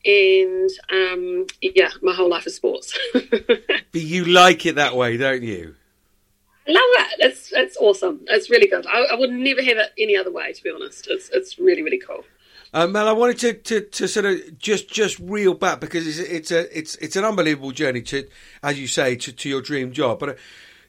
and 0.05 0.69
um, 0.91 1.47
yeah, 1.61 1.89
my 2.01 2.13
whole 2.13 2.29
life 2.29 2.45
is 2.45 2.55
sports. 2.55 2.97
but 3.13 3.81
you 3.93 4.25
like 4.25 4.65
it 4.65 4.75
that 4.75 4.95
way, 4.95 5.17
don't 5.17 5.43
you? 5.43 5.75
Love 6.67 6.81
it. 6.84 7.15
It's 7.19 7.51
it's 7.53 7.77
awesome. 7.77 8.22
It's 8.27 8.50
really 8.50 8.67
good. 8.67 8.88
I, 8.88 9.05
I, 9.12 9.15
would 9.15 9.29
never 9.29 9.62
have 9.62 9.77
it 9.77 9.93
any 10.00 10.17
other 10.17 10.31
way, 10.31 10.51
to 10.51 10.63
be 10.63 10.72
honest. 10.72 11.07
It's 11.07 11.29
it's 11.29 11.60
really 11.60 11.84
really 11.84 12.00
cool. 12.00 12.24
Uh, 12.74 12.88
Mel, 12.88 13.07
I 13.07 13.12
wanted 13.12 13.39
to, 13.39 13.53
to, 13.53 13.81
to 13.81 14.07
sort 14.07 14.25
of 14.25 14.57
just 14.57 14.89
just 14.89 15.19
reel 15.19 15.53
back 15.53 15.79
because 15.79 16.07
it's 16.07 16.17
it's 16.17 16.51
a 16.51 16.77
it's 16.77 16.95
it's 16.95 17.15
an 17.15 17.24
unbelievable 17.24 17.72
journey 17.72 18.01
to, 18.01 18.27
as 18.63 18.79
you 18.79 18.88
say, 18.88 19.15
to, 19.15 19.31
to 19.31 19.48
your 19.48 19.62
dream 19.62 19.91
job. 19.91 20.19
But 20.19 20.29
uh, 20.29 20.34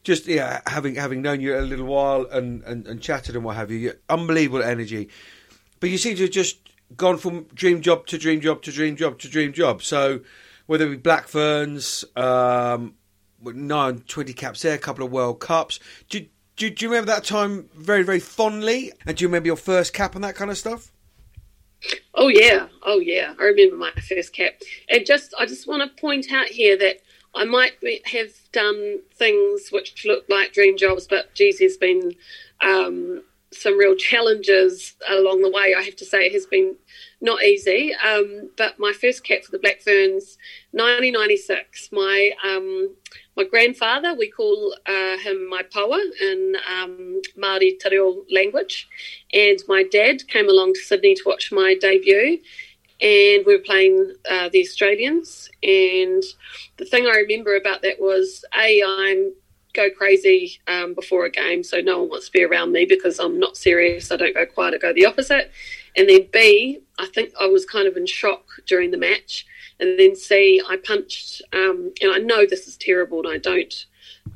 just 0.02 0.26
yeah, 0.26 0.62
having 0.66 0.94
having 0.94 1.20
known 1.20 1.40
you 1.40 1.58
a 1.58 1.60
little 1.60 1.86
while 1.86 2.26
and, 2.32 2.62
and, 2.62 2.86
and 2.86 3.02
chatted 3.02 3.34
and 3.34 3.44
what 3.44 3.56
have 3.56 3.70
you, 3.70 3.92
unbelievable 4.08 4.62
energy. 4.62 5.10
But 5.78 5.90
you 5.90 5.98
seem 5.98 6.16
to 6.16 6.22
have 6.22 6.30
just 6.30 6.58
gone 6.96 7.18
from 7.18 7.44
dream 7.54 7.82
job 7.82 8.06
to 8.06 8.18
dream 8.18 8.40
job 8.40 8.62
to 8.62 8.72
dream 8.72 8.96
job 8.96 9.18
to 9.18 9.28
dream 9.28 9.52
job. 9.52 9.82
So 9.82 10.20
whether 10.66 10.86
it 10.86 10.90
be 10.90 10.96
Black 10.96 11.28
Ferns, 11.28 12.04
um, 12.16 12.94
nine, 13.42 14.00
20 14.06 14.32
caps 14.32 14.62
there, 14.62 14.74
a 14.74 14.78
couple 14.78 15.04
of 15.04 15.12
World 15.12 15.40
Cups. 15.40 15.80
Do, 16.08 16.26
do, 16.56 16.70
do 16.70 16.84
you 16.84 16.90
remember 16.90 17.12
that 17.12 17.24
time 17.24 17.68
very, 17.74 18.02
very 18.02 18.20
fondly? 18.20 18.92
And 19.06 19.16
do 19.16 19.22
you 19.22 19.28
remember 19.28 19.46
your 19.46 19.56
first 19.56 19.92
cap 19.92 20.14
and 20.14 20.24
that 20.24 20.34
kind 20.34 20.50
of 20.50 20.58
stuff? 20.58 20.90
Oh 22.14 22.28
yeah, 22.28 22.68
oh 22.82 22.98
yeah. 22.98 23.34
I 23.38 23.44
remember 23.44 23.76
my 23.76 23.92
first 23.92 24.32
cap. 24.32 24.54
And 24.88 25.04
just, 25.04 25.34
I 25.38 25.46
just 25.46 25.66
want 25.66 25.82
to 25.82 26.00
point 26.00 26.32
out 26.32 26.46
here 26.46 26.76
that 26.78 26.96
I 27.34 27.44
might 27.44 27.74
have 28.06 28.30
done 28.52 29.00
things 29.14 29.68
which 29.70 30.04
look 30.06 30.24
like 30.28 30.52
dream 30.52 30.78
jobs, 30.78 31.06
but 31.06 31.34
geez, 31.34 31.58
there's 31.58 31.76
been 31.76 32.14
um, 32.62 33.22
some 33.56 33.78
real 33.78 33.96
challenges 33.96 34.94
along 35.08 35.42
the 35.42 35.50
way. 35.50 35.74
I 35.76 35.82
have 35.82 35.96
to 35.96 36.04
say, 36.04 36.26
it 36.26 36.32
has 36.32 36.46
been 36.46 36.76
not 37.20 37.42
easy. 37.42 37.94
Um, 37.94 38.50
but 38.56 38.78
my 38.78 38.92
first 38.92 39.24
cap 39.24 39.42
for 39.42 39.50
the 39.50 39.58
Black 39.58 39.80
Ferns, 39.80 40.38
1996. 40.72 41.90
My 41.92 42.30
um, 42.44 42.94
my 43.36 43.44
grandfather, 43.44 44.14
we 44.14 44.30
call 44.30 44.74
uh, 44.86 45.18
him 45.18 45.48
my 45.48 45.62
pōua 45.62 46.00
in 46.20 46.56
um, 46.70 47.20
Māori 47.38 47.78
Te 47.78 47.90
Reo 47.90 48.24
language, 48.30 48.88
and 49.32 49.58
my 49.68 49.82
dad 49.82 50.26
came 50.28 50.48
along 50.48 50.74
to 50.74 50.80
Sydney 50.80 51.14
to 51.14 51.22
watch 51.26 51.52
my 51.52 51.74
debut, 51.80 52.38
and 53.00 53.44
we 53.46 53.56
were 53.56 53.62
playing 53.62 54.14
uh, 54.30 54.48
the 54.50 54.60
Australians. 54.60 55.50
And 55.62 56.22
the 56.78 56.86
thing 56.86 57.06
I 57.06 57.16
remember 57.16 57.56
about 57.56 57.82
that 57.82 58.00
was, 58.00 58.44
a 58.56 58.82
I'm 58.82 59.32
go 59.76 59.90
crazy 59.90 60.58
um, 60.66 60.94
before 60.94 61.24
a 61.26 61.30
game, 61.30 61.62
so 61.62 61.80
no 61.80 62.00
one 62.00 62.08
wants 62.08 62.26
to 62.26 62.32
be 62.32 62.42
around 62.42 62.72
me 62.72 62.86
because 62.86 63.20
I'm 63.20 63.38
not 63.38 63.56
serious. 63.56 64.10
I 64.10 64.16
don't 64.16 64.34
go 64.34 64.46
quiet. 64.46 64.74
I 64.74 64.78
go 64.78 64.92
the 64.92 65.06
opposite. 65.06 65.52
And 65.96 66.08
then 66.08 66.28
B, 66.32 66.80
I 66.98 67.06
think 67.06 67.32
I 67.40 67.46
was 67.46 67.64
kind 67.64 67.86
of 67.86 67.96
in 67.96 68.06
shock 68.06 68.44
during 68.66 68.90
the 68.90 68.98
match 68.98 69.46
and 69.78 69.98
then 69.98 70.16
C, 70.16 70.62
I 70.66 70.76
punched, 70.76 71.42
um, 71.52 71.92
and 72.00 72.12
I 72.12 72.18
know 72.18 72.46
this 72.46 72.66
is 72.66 72.76
terrible 72.76 73.20
and 73.20 73.28
I 73.28 73.38
don't 73.38 73.86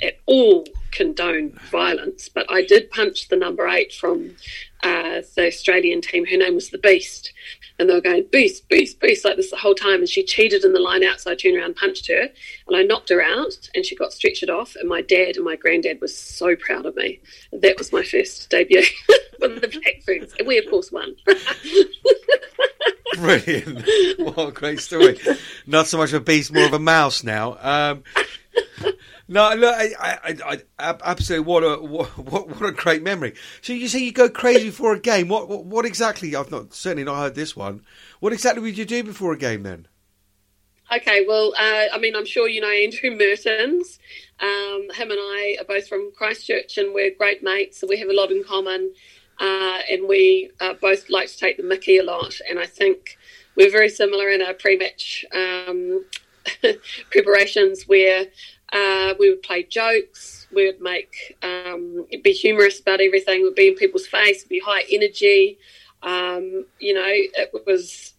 at 0.03 0.19
all 0.27 0.67
condone 0.91 1.59
violence, 1.71 2.29
but 2.29 2.51
I 2.51 2.63
did 2.63 2.91
punch 2.91 3.29
the 3.29 3.37
number 3.37 3.67
eight 3.67 3.93
from 3.93 4.37
uh, 4.83 5.23
the 5.35 5.47
Australian 5.47 6.01
team. 6.01 6.27
Her 6.27 6.37
name 6.37 6.55
was 6.55 6.71
the 6.71 6.79
Beast. 6.79 7.33
And 7.81 7.89
they 7.89 7.95
were 7.95 8.03
going, 8.03 8.27
Beast, 8.31 8.69
Beast, 8.69 9.01
Beast, 9.01 9.25
like 9.25 9.37
this 9.37 9.51
the 9.51 9.57
whole 9.57 9.75
time. 9.75 10.01
And 10.01 10.09
she 10.09 10.23
cheated 10.23 10.65
in 10.65 10.75
the 10.75 10.81
line 10.81 11.03
out, 11.03 11.19
so 11.19 11.31
I 11.31 11.35
turned 11.35 11.57
around 11.57 11.77
punched 11.77 12.09
her. 12.09 12.29
And 12.69 12.77
I 12.77 12.83
knocked 12.83 13.09
her 13.09 13.23
out, 13.23 13.71
and 13.75 13.87
she 13.87 13.97
got 13.97 14.11
stretchered 14.11 14.51
off. 14.51 14.77
And 14.77 14.87
my 14.87 15.01
dad 15.01 15.37
and 15.37 15.47
my 15.47 15.57
granddad 15.57 15.99
were 16.03 16.09
so 16.09 16.55
proud 16.57 16.85
of 16.85 16.95
me. 16.95 17.21
That 17.55 17.79
was 17.79 17.91
my 17.91 18.03
first 18.03 18.51
debut 18.51 18.83
with 19.41 19.63
the 19.63 19.69
Black 19.69 20.03
Ferns. 20.05 20.35
And 20.39 20.47
we, 20.47 20.59
of 20.59 20.69
course, 20.69 20.93
won. 20.93 21.17
Brilliant. 23.15 23.83
What 24.19 24.49
a 24.49 24.53
great 24.53 24.81
story. 24.81 25.19
Not 25.67 25.87
so 25.87 25.97
much 25.97 26.13
a 26.13 26.21
beast, 26.21 26.53
more 26.53 26.67
of 26.67 26.75
a 26.75 26.79
mouse 26.79 27.25
now. 27.25 27.57
Um, 27.61 28.05
no, 29.31 29.45
I, 29.45 29.93
I, 29.99 30.35
I, 30.45 30.63
I, 30.79 30.97
absolutely. 31.05 31.47
What 31.47 31.63
a 31.63 31.77
what, 31.77 32.09
what 32.17 32.69
a 32.69 32.73
great 32.73 33.03
memory. 33.03 33.35
So 33.63 33.73
you 33.73 33.87
say 33.87 34.01
you 34.01 34.13
go 34.13 34.29
crazy 34.29 34.71
for 34.71 34.93
a 34.93 34.99
game. 34.99 35.29
What, 35.29 35.49
what, 35.49 35.65
what 35.65 35.85
exactly? 35.85 36.35
I've 36.35 36.51
not 36.51 36.75
certainly 36.75 37.05
not 37.05 37.17
heard 37.17 37.35
this 37.37 37.55
one. 37.55 37.83
What 38.19 38.33
exactly 38.33 38.61
would 38.63 38.77
you 38.77 38.85
do 38.85 39.05
before 39.05 39.33
a 39.33 39.39
game 39.39 39.63
then? 39.63 39.87
Okay, 40.93 41.25
well, 41.29 41.55
uh, 41.57 41.95
I 41.95 41.99
mean, 42.01 42.17
I'm 42.17 42.27
sure 42.27 42.49
you 42.49 42.61
know 42.61 42.69
Andrew 42.69 43.11
Mehrtens. 43.11 44.01
Um, 44.41 44.89
him 44.93 45.11
and 45.13 45.21
I 45.21 45.59
are 45.61 45.65
both 45.65 45.87
from 45.87 46.11
Christchurch, 46.17 46.77
and 46.79 46.93
we're 46.93 47.15
great 47.15 47.45
mates, 47.45 47.79
so 47.79 47.87
we 47.87 47.99
have 47.99 48.09
a 48.09 48.15
lot 48.15 48.33
in 48.33 48.43
common. 48.43 48.93
Uh, 49.39 49.79
and 49.89 50.09
we 50.09 50.51
uh, 50.61 50.75
both 50.75 51.09
like 51.09 51.29
to 51.29 51.39
take 51.39 51.57
the 51.57 51.63
Mickey 51.63 51.99
a 51.99 52.03
lot. 52.03 52.41
And 52.49 52.59
I 52.59 52.67
think 52.67 53.17
we're 53.55 53.71
very 53.71 53.89
similar 53.89 54.29
in 54.29 54.43
our 54.43 54.53
pre-match 54.53 55.25
um, 55.33 56.05
preparations, 57.11 57.85
where 57.85 58.27
uh, 58.73 59.15
we 59.19 59.31
would 59.31 59.43
play 59.43 59.63
jokes, 59.65 60.47
we 60.53 60.67
would 60.67 60.81
make 60.81 61.37
um, 61.43 62.07
be 62.23 62.33
humorous 62.33 62.81
about 62.81 63.01
everything, 63.01 63.43
We'd 63.43 63.55
be 63.55 63.69
in 63.69 63.75
people's 63.75 64.07
face, 64.07 64.45
be 64.45 64.61
high 64.61 64.85
energy. 64.91 65.59
Um, 66.03 66.67
you 66.79 66.95
know, 66.95 67.07
it 67.07 67.51
was 67.67 68.15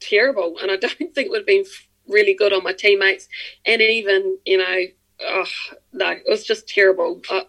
terrible, 0.00 0.58
and 0.60 0.70
I 0.70 0.76
don't 0.80 0.96
think 0.96 1.16
it 1.16 1.30
would 1.30 1.40
have 1.40 1.46
been 1.46 1.64
really 2.06 2.34
good 2.34 2.52
on 2.52 2.62
my 2.62 2.72
teammates, 2.72 3.28
and 3.66 3.82
even 3.82 4.38
you 4.44 4.58
know, 4.58 4.80
oh, 5.26 5.44
no, 5.92 6.10
it 6.10 6.24
was 6.28 6.44
just 6.44 6.68
terrible. 6.68 7.20
I, 7.30 7.42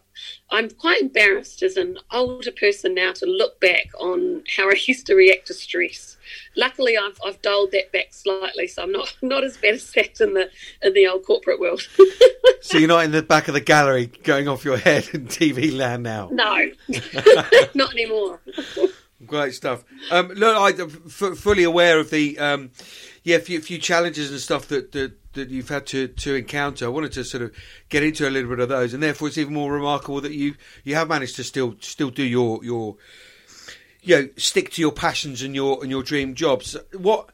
I'm 0.52 0.70
quite 0.70 1.02
embarrassed 1.02 1.64
as 1.64 1.78
an 1.78 1.98
older 2.12 2.52
person 2.52 2.96
now 2.96 3.14
to 3.14 3.26
look 3.26 3.60
back 3.60 3.88
on 4.00 4.44
how 4.56 4.70
I 4.70 4.76
used 4.88 5.06
to 5.08 5.16
react 5.16 5.48
to 5.48 5.54
stress. 5.54 6.18
Luckily, 6.56 6.98
I've, 6.98 7.20
I've 7.26 7.42
dialed 7.42 7.72
that 7.72 7.92
back 7.92 8.08
slightly, 8.12 8.68
so 8.68 8.84
I'm 8.84 8.92
not 8.92 9.16
not 9.22 9.44
as 9.44 9.58
bad 9.58 9.76
as 9.76 9.92
that 9.92 10.22
in 10.22 10.34
the 10.34 10.50
in 10.82 10.94
the 10.94 11.08
old 11.08 11.26
corporate 11.26 11.60
world. 11.60 11.82
so 12.62 12.78
you're 12.78 12.88
not 12.88 13.06
in 13.06 13.12
the 13.12 13.24
back 13.24 13.48
of 13.48 13.54
the 13.54 13.62
gallery 13.62 14.08
going 14.24 14.48
off 14.48 14.66
your 14.66 14.78
head 14.78 15.10
in 15.14 15.28
TV 15.28 15.76
land 15.76 16.04
now. 16.04 16.30
No, 16.32 16.70
not 17.74 17.94
anymore. 17.94 18.42
Great 19.26 19.54
stuff. 19.54 19.84
Um, 20.12 20.30
look, 20.30 20.80
I'm 20.80 20.90
f- 21.06 21.38
fully 21.38 21.64
aware 21.64 22.00
of 22.00 22.10
the 22.10 22.40
um, 22.40 22.72
yeah, 23.24 23.36
a 23.36 23.40
few, 23.40 23.62
few, 23.62 23.78
challenges 23.78 24.32
and 24.32 24.40
stuff 24.40 24.68
that, 24.70 24.92
that, 24.94 25.14
that 25.34 25.50
you've 25.50 25.70
had 25.70 25.86
to, 25.88 26.08
to 26.08 26.36
encounter. 26.36 26.86
I 26.86 26.90
wanted 26.90 27.12
to 27.14 27.24
sort 27.24 27.44
of 27.44 27.54
get 27.90 28.04
into 28.04 28.28
a 28.28 28.32
little 28.32 28.50
bit 28.50 28.60
of 28.60 28.70
those, 28.70 28.94
and 28.94 29.04
therefore 29.04 29.28
it's 29.28 29.38
even 29.38 29.54
more 29.54 29.72
remarkable 29.72 30.22
that 30.22 30.32
you 30.32 30.56
you 30.84 30.96
have 30.96 31.10
managed 31.10 31.36
to 31.36 31.44
still 31.44 31.76
still 31.80 32.10
do 32.10 32.24
your 32.24 32.64
your 32.64 32.96
you 34.02 34.16
know 34.16 34.30
stick 34.38 34.72
to 34.72 34.82
your 34.82 34.92
passions 34.92 35.42
and 35.42 35.56
your 35.56 35.82
and 35.82 35.92
your 35.92 36.04
dream 36.04 36.36
jobs. 36.36 36.76
What, 36.94 37.30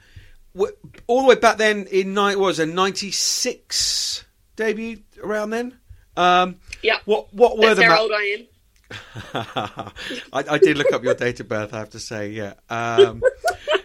what 0.53 0.77
all 1.07 1.21
the 1.21 1.27
way 1.27 1.35
back 1.35 1.57
then 1.57 1.87
in 1.87 2.13
night 2.13 2.39
was 2.39 2.59
a 2.59 2.65
ninety 2.65 3.11
six 3.11 4.25
debut 4.55 4.99
around 5.23 5.51
then. 5.51 5.77
Um, 6.17 6.57
yeah. 6.81 6.99
What 7.05 7.33
what 7.33 7.57
were 7.57 7.75
That's 7.75 7.79
the 7.79 7.85
how 7.85 8.01
old 8.01 8.11
I 8.13 8.37
am. 8.37 8.47
I, 10.33 10.43
I, 10.51 10.57
did 10.59 10.77
look 10.77 10.93
up 10.93 11.03
your 11.03 11.15
date 11.15 11.39
of 11.39 11.47
birth. 11.47 11.73
I 11.73 11.79
have 11.79 11.89
to 11.91 11.99
say, 11.99 12.29
yeah. 12.29 12.53
Um, 12.69 13.23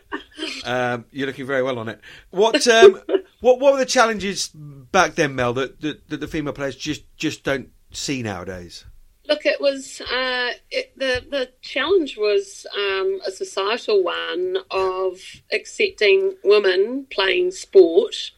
um, 0.65 1.07
you're 1.11 1.27
looking 1.27 1.47
very 1.47 1.63
well 1.63 1.79
on 1.79 1.89
it. 1.89 2.01
What 2.31 2.67
um, 2.69 3.01
what 3.41 3.59
what 3.61 3.73
were 3.73 3.79
the 3.79 3.87
challenges 3.87 4.49
back 4.49 5.15
then, 5.15 5.35
Mel, 5.35 5.55
that, 5.55 5.81
that, 5.81 6.09
that 6.09 6.21
the 6.21 6.29
female 6.29 6.53
players 6.53 6.77
just 6.77 7.05
just 7.17 7.45
don't 7.45 7.71
see 7.91 8.23
nowadays? 8.23 8.85
Look, 9.31 9.47
it 9.47 9.61
was 9.61 10.01
uh, 10.01 10.51
it, 10.73 10.93
the 10.97 11.25
the 11.31 11.51
challenge 11.63 12.17
was 12.17 12.67
um, 12.77 13.21
a 13.25 13.31
societal 13.31 14.03
one 14.03 14.59
of 14.73 15.21
accepting 15.53 16.35
women 16.43 17.07
playing 17.11 17.53
sport 17.53 18.33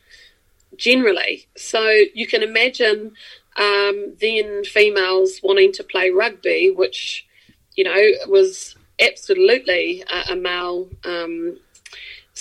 generally. 0.77 1.47
So 1.57 1.81
you 2.13 2.27
can 2.27 2.43
imagine 2.43 3.15
um, 3.57 4.17
then 4.21 4.65
females 4.65 5.41
wanting 5.43 5.73
to 5.73 5.83
play 5.83 6.11
rugby, 6.11 6.71
which 6.71 7.27
you 7.75 7.85
know 7.85 8.11
was 8.29 8.77
absolutely 9.01 10.05
a, 10.13 10.33
a 10.33 10.37
male 10.37 10.91
um, 11.05 11.59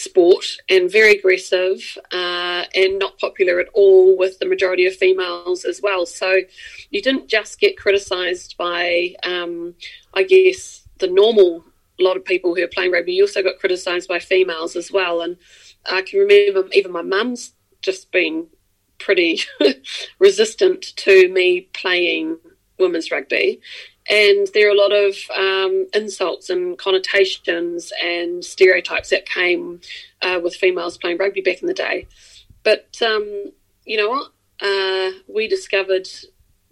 sport 0.01 0.45
and 0.69 0.91
very 0.91 1.17
aggressive 1.17 1.97
uh, 2.11 2.63
and 2.75 2.99
not 2.99 3.17
popular 3.19 3.59
at 3.59 3.67
all 3.73 4.17
with 4.17 4.39
the 4.39 4.45
majority 4.45 4.85
of 4.85 4.95
females 4.95 5.63
as 5.65 5.81
well. 5.81 6.05
So 6.05 6.41
you 6.89 7.01
didn't 7.01 7.27
just 7.27 7.59
get 7.59 7.77
criticised 7.77 8.55
by, 8.57 9.15
um, 9.23 9.75
I 10.13 10.23
guess, 10.23 10.87
the 10.99 11.07
normal 11.07 11.63
lot 11.99 12.17
of 12.17 12.25
people 12.25 12.55
who 12.55 12.63
are 12.63 12.67
playing 12.67 12.91
rugby. 12.91 13.13
You 13.13 13.23
also 13.23 13.43
got 13.43 13.59
criticised 13.59 14.07
by 14.07 14.19
females 14.19 14.75
as 14.75 14.91
well. 14.91 15.21
And 15.21 15.37
I 15.89 16.01
can 16.01 16.19
remember 16.19 16.67
even 16.73 16.91
my 16.91 17.01
mum's 17.01 17.53
just 17.81 18.11
been 18.11 18.47
pretty 18.99 19.41
resistant 20.19 20.95
to 20.95 21.29
me 21.29 21.61
playing 21.73 22.37
women's 22.79 23.11
rugby. 23.11 23.61
And 24.11 24.47
there 24.53 24.67
are 24.67 24.71
a 24.71 24.77
lot 24.77 24.91
of 24.91 25.15
um, 25.37 25.87
insults 25.93 26.49
and 26.49 26.77
connotations 26.77 27.93
and 28.03 28.43
stereotypes 28.43 29.09
that 29.09 29.25
came 29.25 29.79
uh, 30.21 30.39
with 30.43 30.53
females 30.53 30.97
playing 30.97 31.17
rugby 31.17 31.39
back 31.39 31.61
in 31.61 31.67
the 31.67 31.73
day. 31.73 32.07
But 32.63 33.01
um, 33.01 33.53
you 33.85 33.95
know 33.95 34.09
what? 34.09 34.31
Uh, 34.59 35.17
we 35.27 35.47
discovered 35.47 36.09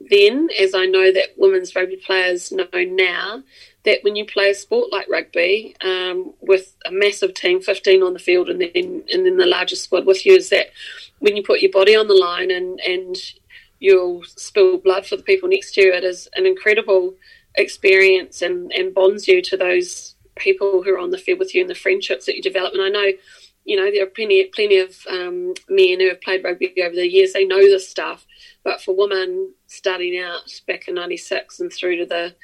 then, 0.10 0.50
as 0.60 0.76
I 0.76 0.86
know 0.86 1.12
that 1.12 1.30
women's 1.38 1.76
rugby 1.76 1.96
players 1.96 2.52
know 2.52 2.68
now, 2.74 3.44
that 3.84 4.00
when 4.02 4.16
you 4.16 4.26
play 4.26 4.52
a 4.52 4.56
sport 4.56 4.92
like 4.92 5.08
rugby 5.10 5.76
um, 5.82 6.34
with 6.42 6.76
a 6.86 6.92
massive 6.92 7.34
team, 7.34 7.62
15 7.62 8.04
on 8.04 8.14
the 8.14 8.20
field, 8.20 8.50
and 8.50 8.62
then 8.62 9.04
and 9.12 9.26
then 9.26 9.38
the 9.38 9.46
largest 9.46 9.86
squad 9.86 10.06
with 10.06 10.26
you, 10.26 10.34
is 10.36 10.50
that 10.50 10.68
when 11.20 11.36
you 11.36 11.44
put 11.44 11.62
your 11.62 11.72
body 11.72 11.96
on 11.96 12.08
the 12.08 12.16
line 12.16 12.52
and 12.52 12.80
and 12.82 13.16
you'll 13.80 14.24
spill 14.24 14.78
blood 14.78 15.06
for 15.06 15.16
the 15.16 15.24
people 15.24 15.50
next 15.50 15.74
to 15.74 15.82
you, 15.82 15.94
it 15.94 16.04
is 16.04 16.28
an 16.36 16.46
incredible 16.46 17.16
experience 17.56 18.42
and, 18.42 18.72
and 18.74 18.94
bonds 18.94 19.28
you 19.28 19.42
to 19.42 19.58
those 19.58 20.16
people 20.36 20.84
who 20.84 20.94
are 20.94 21.00
on 21.00 21.12
the 21.12 21.18
field 21.18 21.40
with 21.40 21.54
you 21.54 21.62
and 21.62 21.70
the 21.70 21.76
friendships 21.76 22.26
that 22.26 22.36
you 22.36 22.42
develop. 22.42 22.74
And 22.74 22.82
I 22.82 22.90
know, 22.90 23.12
you 23.66 23.76
know, 23.76 23.92
there 23.92 24.04
are 24.04 24.08
plenty 24.08 24.44
plenty 24.46 24.80
of 24.80 24.96
um, 25.10 25.54
men 25.70 26.00
who 26.00 26.10
have 26.10 26.22
played 26.22 26.44
rugby 26.44 26.74
over 26.82 26.96
the 26.96 27.08
years. 27.08 27.34
They 27.34 27.46
know 27.46 27.60
this 27.60 27.90
stuff, 27.90 28.26
but 28.64 28.82
for 28.82 28.96
women 28.96 29.54
starting 29.68 30.20
out 30.20 30.62
back 30.68 30.88
in 30.88 30.96
'96 30.96 31.60
and 31.60 31.72
through 31.72 31.98
to 31.98 32.06
the 32.06 32.36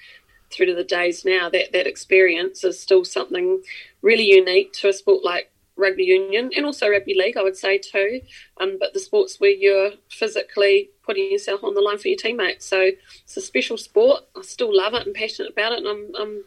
through 0.51 0.67
to 0.67 0.75
the 0.75 0.83
days 0.83 1.25
now, 1.25 1.49
that 1.49 1.71
that 1.73 1.87
experience 1.87 2.63
is 2.63 2.79
still 2.79 3.03
something 3.03 3.61
really 4.01 4.25
unique 4.25 4.73
to 4.73 4.89
a 4.89 4.93
sport 4.93 5.23
like 5.23 5.49
rugby 5.77 6.03
union 6.03 6.51
and 6.55 6.65
also 6.65 6.89
rugby 6.89 7.13
league, 7.13 7.37
I 7.37 7.43
would 7.43 7.57
say 7.57 7.77
too. 7.77 8.21
Um, 8.59 8.77
but 8.79 8.93
the 8.93 8.99
sports 8.99 9.39
where 9.39 9.49
you're 9.49 9.91
physically 10.09 10.89
putting 11.05 11.31
yourself 11.31 11.63
on 11.63 11.73
the 11.73 11.81
line 11.81 11.97
for 11.97 12.07
your 12.07 12.17
teammates. 12.17 12.65
So 12.65 12.91
it's 13.23 13.37
a 13.37 13.41
special 13.41 13.77
sport. 13.77 14.23
I 14.35 14.41
still 14.41 14.75
love 14.75 14.93
it 14.93 15.05
and 15.05 15.15
passionate 15.15 15.51
about 15.51 15.73
it, 15.73 15.79
and 15.79 15.87
I'm, 15.87 16.15
I'm 16.19 16.43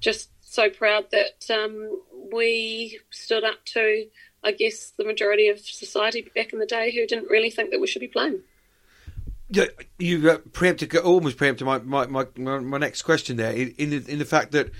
just 0.00 0.30
so 0.42 0.68
proud 0.68 1.06
that 1.12 1.50
um, 1.50 2.02
we 2.32 3.00
stood 3.10 3.44
up 3.44 3.64
to, 3.64 4.06
I 4.44 4.52
guess, 4.52 4.92
the 4.98 5.04
majority 5.04 5.48
of 5.48 5.60
society 5.60 6.28
back 6.34 6.52
in 6.52 6.58
the 6.58 6.66
day 6.66 6.92
who 6.92 7.06
didn't 7.06 7.30
really 7.30 7.50
think 7.50 7.70
that 7.70 7.80
we 7.80 7.86
should 7.86 8.00
be 8.00 8.08
playing. 8.08 8.40
Yeah, 9.48 9.66
you 9.98 10.30
uh, 10.30 10.38
preempted, 10.52 10.96
almost 10.96 11.36
preempted 11.36 11.66
my, 11.66 11.78
my, 11.78 12.06
my, 12.06 12.26
my, 12.36 12.78
next 12.78 13.02
question 13.02 13.36
there 13.36 13.52
in, 13.52 13.90
the, 13.90 14.02
in 14.10 14.18
the 14.18 14.24
fact 14.24 14.52
that 14.52 14.70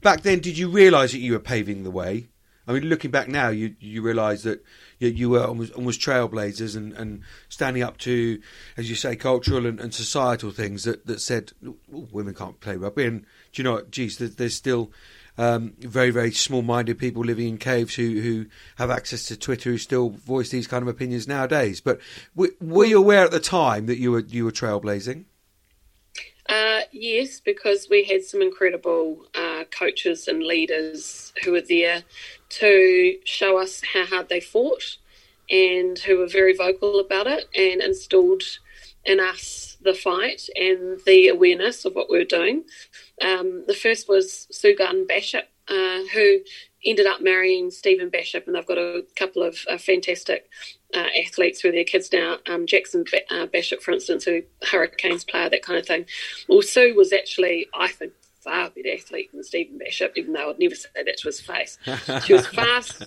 back 0.00 0.22
then, 0.22 0.40
did 0.40 0.58
you 0.58 0.68
realise 0.68 1.12
that 1.12 1.18
you 1.18 1.32
were 1.32 1.38
paving 1.38 1.84
the 1.84 1.92
way? 1.92 2.26
I 2.70 2.74
mean, 2.74 2.84
looking 2.84 3.10
back 3.10 3.26
now, 3.26 3.48
you 3.48 3.74
you 3.80 4.00
realise 4.00 4.44
that 4.44 4.64
you, 5.00 5.08
you, 5.08 5.30
were 5.30 5.44
almost, 5.44 5.72
almost 5.72 6.00
trailblazers 6.00 6.76
and, 6.76 6.92
and 6.92 7.22
standing 7.48 7.82
up 7.82 7.98
to, 7.98 8.40
as 8.76 8.88
you 8.88 8.94
say, 8.94 9.16
cultural 9.16 9.66
and, 9.66 9.80
and 9.80 9.92
societal 9.92 10.52
things 10.52 10.84
that, 10.84 11.04
that 11.06 11.20
said 11.20 11.50
women 11.88 12.32
can't 12.32 12.60
play 12.60 12.76
rugby. 12.76 13.06
And 13.06 13.22
do 13.22 13.26
you 13.54 13.64
know 13.64 13.72
what? 13.72 13.90
Geez, 13.90 14.18
there's, 14.18 14.36
there's 14.36 14.54
still 14.54 14.92
um, 15.36 15.72
very 15.80 16.10
very 16.10 16.30
small 16.30 16.62
minded 16.62 16.96
people 16.96 17.24
living 17.24 17.48
in 17.48 17.58
caves 17.58 17.96
who 17.96 18.20
who 18.20 18.46
have 18.76 18.90
access 18.90 19.24
to 19.24 19.36
Twitter 19.36 19.70
who 19.70 19.78
still 19.78 20.10
voice 20.10 20.50
these 20.50 20.68
kind 20.68 20.82
of 20.82 20.88
opinions 20.88 21.26
nowadays. 21.26 21.80
But 21.80 21.98
were, 22.36 22.50
were 22.60 22.84
you 22.84 22.98
aware 22.98 23.24
at 23.24 23.32
the 23.32 23.40
time 23.40 23.86
that 23.86 23.98
you 23.98 24.12
were 24.12 24.20
you 24.20 24.44
were 24.44 24.52
trailblazing? 24.52 25.24
Uh, 26.50 26.80
yes, 26.90 27.38
because 27.38 27.86
we 27.88 28.02
had 28.02 28.24
some 28.24 28.42
incredible 28.42 29.24
uh, 29.36 29.62
coaches 29.70 30.26
and 30.26 30.42
leaders 30.42 31.32
who 31.44 31.52
were 31.52 31.60
there 31.60 32.02
to 32.48 33.16
show 33.24 33.56
us 33.56 33.80
how 33.94 34.04
hard 34.04 34.28
they 34.28 34.40
fought 34.40 34.96
and 35.48 36.00
who 36.00 36.18
were 36.18 36.26
very 36.26 36.52
vocal 36.52 36.98
about 36.98 37.28
it 37.28 37.44
and 37.56 37.80
installed 37.80 38.42
in 39.04 39.20
us 39.20 39.76
the 39.82 39.94
fight 39.94 40.42
and 40.56 41.00
the 41.06 41.28
awareness 41.28 41.84
of 41.84 41.94
what 41.94 42.10
we 42.10 42.18
were 42.18 42.24
doing. 42.24 42.64
Um, 43.22 43.64
the 43.68 43.74
first 43.74 44.08
was 44.08 44.48
Sue 44.50 44.74
Garden 44.74 45.06
Bachop, 45.08 45.44
uh, 45.68 46.02
who 46.12 46.40
ended 46.84 47.06
up 47.06 47.20
marrying 47.20 47.70
Stephen 47.70 48.10
Bachop, 48.10 48.46
and 48.46 48.54
they've 48.54 48.66
got 48.66 48.78
a 48.78 49.04
couple 49.16 49.42
of 49.42 49.58
uh, 49.70 49.78
fantastic 49.78 50.48
uh, 50.94 51.06
athletes 51.24 51.62
with 51.62 51.74
their 51.74 51.84
kids 51.84 52.10
now. 52.12 52.38
Um, 52.48 52.66
Jackson 52.66 53.04
uh, 53.30 53.46
Bachop, 53.46 53.82
for 53.82 53.92
instance, 53.92 54.24
who 54.24 54.42
Hurricanes 54.62 55.24
player, 55.24 55.48
that 55.48 55.62
kind 55.62 55.78
of 55.78 55.86
thing. 55.86 56.06
Well, 56.48 56.62
Sue 56.62 56.94
was 56.94 57.12
actually, 57.12 57.68
I 57.74 57.88
think, 57.88 58.12
far 58.40 58.70
better 58.70 58.94
athlete 58.94 59.30
than 59.32 59.42
Stephen 59.42 59.78
Bachop, 59.78 60.12
even 60.16 60.32
though 60.32 60.50
I'd 60.50 60.58
never 60.58 60.74
say 60.74 60.88
that 60.94 61.18
to 61.18 61.28
his 61.28 61.40
face. 61.40 61.78
She 62.24 62.32
was 62.32 62.46
fast. 62.46 63.04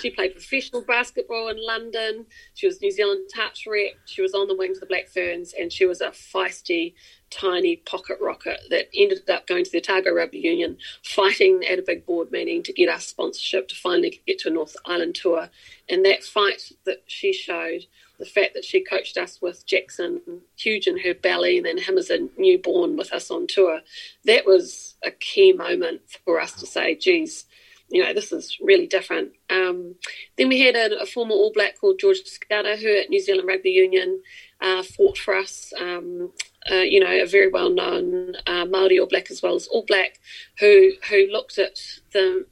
she 0.00 0.10
played 0.10 0.32
professional 0.32 0.82
basketball 0.82 1.48
in 1.48 1.56
London. 1.64 2.26
She 2.54 2.66
was 2.66 2.80
New 2.80 2.90
Zealand 2.90 3.28
touch 3.34 3.64
rep. 3.66 3.92
She 4.06 4.22
was 4.22 4.34
on 4.34 4.48
the 4.48 4.56
wings 4.56 4.78
of 4.78 4.80
the 4.82 4.86
Black 4.86 5.08
Ferns, 5.08 5.54
and 5.58 5.72
she 5.72 5.84
was 5.84 6.00
a 6.00 6.08
feisty, 6.08 6.94
tiny 7.32 7.76
pocket 7.76 8.18
rocket 8.20 8.60
that 8.70 8.88
ended 8.94 9.28
up 9.28 9.46
going 9.46 9.64
to 9.64 9.70
the 9.70 9.78
Otago 9.78 10.12
Rugby 10.12 10.38
Union, 10.38 10.76
fighting 11.02 11.64
at 11.64 11.78
a 11.78 11.82
big 11.82 12.06
board 12.06 12.30
meeting 12.30 12.62
to 12.64 12.72
get 12.72 12.88
our 12.88 13.00
sponsorship 13.00 13.68
to 13.68 13.74
finally 13.74 14.20
get 14.26 14.38
to 14.40 14.48
a 14.48 14.52
North 14.52 14.76
Island 14.84 15.14
tour. 15.14 15.48
And 15.88 16.04
that 16.04 16.22
fight 16.22 16.72
that 16.84 17.02
she 17.06 17.32
showed– 17.32 17.86
the 18.22 18.26
fact 18.26 18.54
that 18.54 18.64
she 18.64 18.84
coached 18.84 19.18
us 19.18 19.42
with 19.42 19.66
Jackson 19.66 20.20
huge 20.56 20.86
in 20.86 20.96
her 21.00 21.12
belly 21.12 21.56
and 21.56 21.66
then 21.66 21.76
him 21.76 21.98
as 21.98 22.08
a 22.08 22.28
newborn 22.38 22.96
with 22.96 23.12
us 23.12 23.32
on 23.32 23.48
tour, 23.48 23.80
that 24.24 24.46
was 24.46 24.94
a 25.04 25.10
key 25.10 25.52
moment 25.52 26.02
for 26.24 26.40
us 26.40 26.52
to 26.52 26.64
say, 26.64 26.94
geez, 26.94 27.46
you 27.88 28.00
know, 28.00 28.14
this 28.14 28.30
is 28.30 28.58
really 28.62 28.86
different. 28.86 29.32
Um, 29.50 29.96
then 30.38 30.48
we 30.48 30.60
had 30.60 30.76
a, 30.76 31.02
a, 31.02 31.06
former 31.06 31.34
All 31.34 31.50
Black 31.52 31.80
called 31.80 31.98
George 31.98 32.20
Skudder, 32.22 32.78
who 32.78 32.96
at 32.96 33.10
New 33.10 33.20
Zealand 33.20 33.48
Rugby 33.48 33.70
Union 33.70 34.22
uh, 34.60 34.84
fought 34.84 35.18
for 35.18 35.34
us. 35.34 35.72
Um, 35.76 36.30
uh, 36.70 36.76
you 36.76 37.00
know, 37.00 37.22
a 37.22 37.26
very 37.26 37.48
well 37.48 37.70
known 37.70 38.34
uh, 38.46 38.64
Maori 38.64 38.98
All 38.98 39.06
Black 39.06 39.30
as 39.30 39.42
well 39.42 39.54
as 39.54 39.66
All 39.68 39.84
Black, 39.86 40.20
who 40.58 40.92
who 41.08 41.26
looked 41.30 41.58
at 41.58 41.78
the 42.12 42.46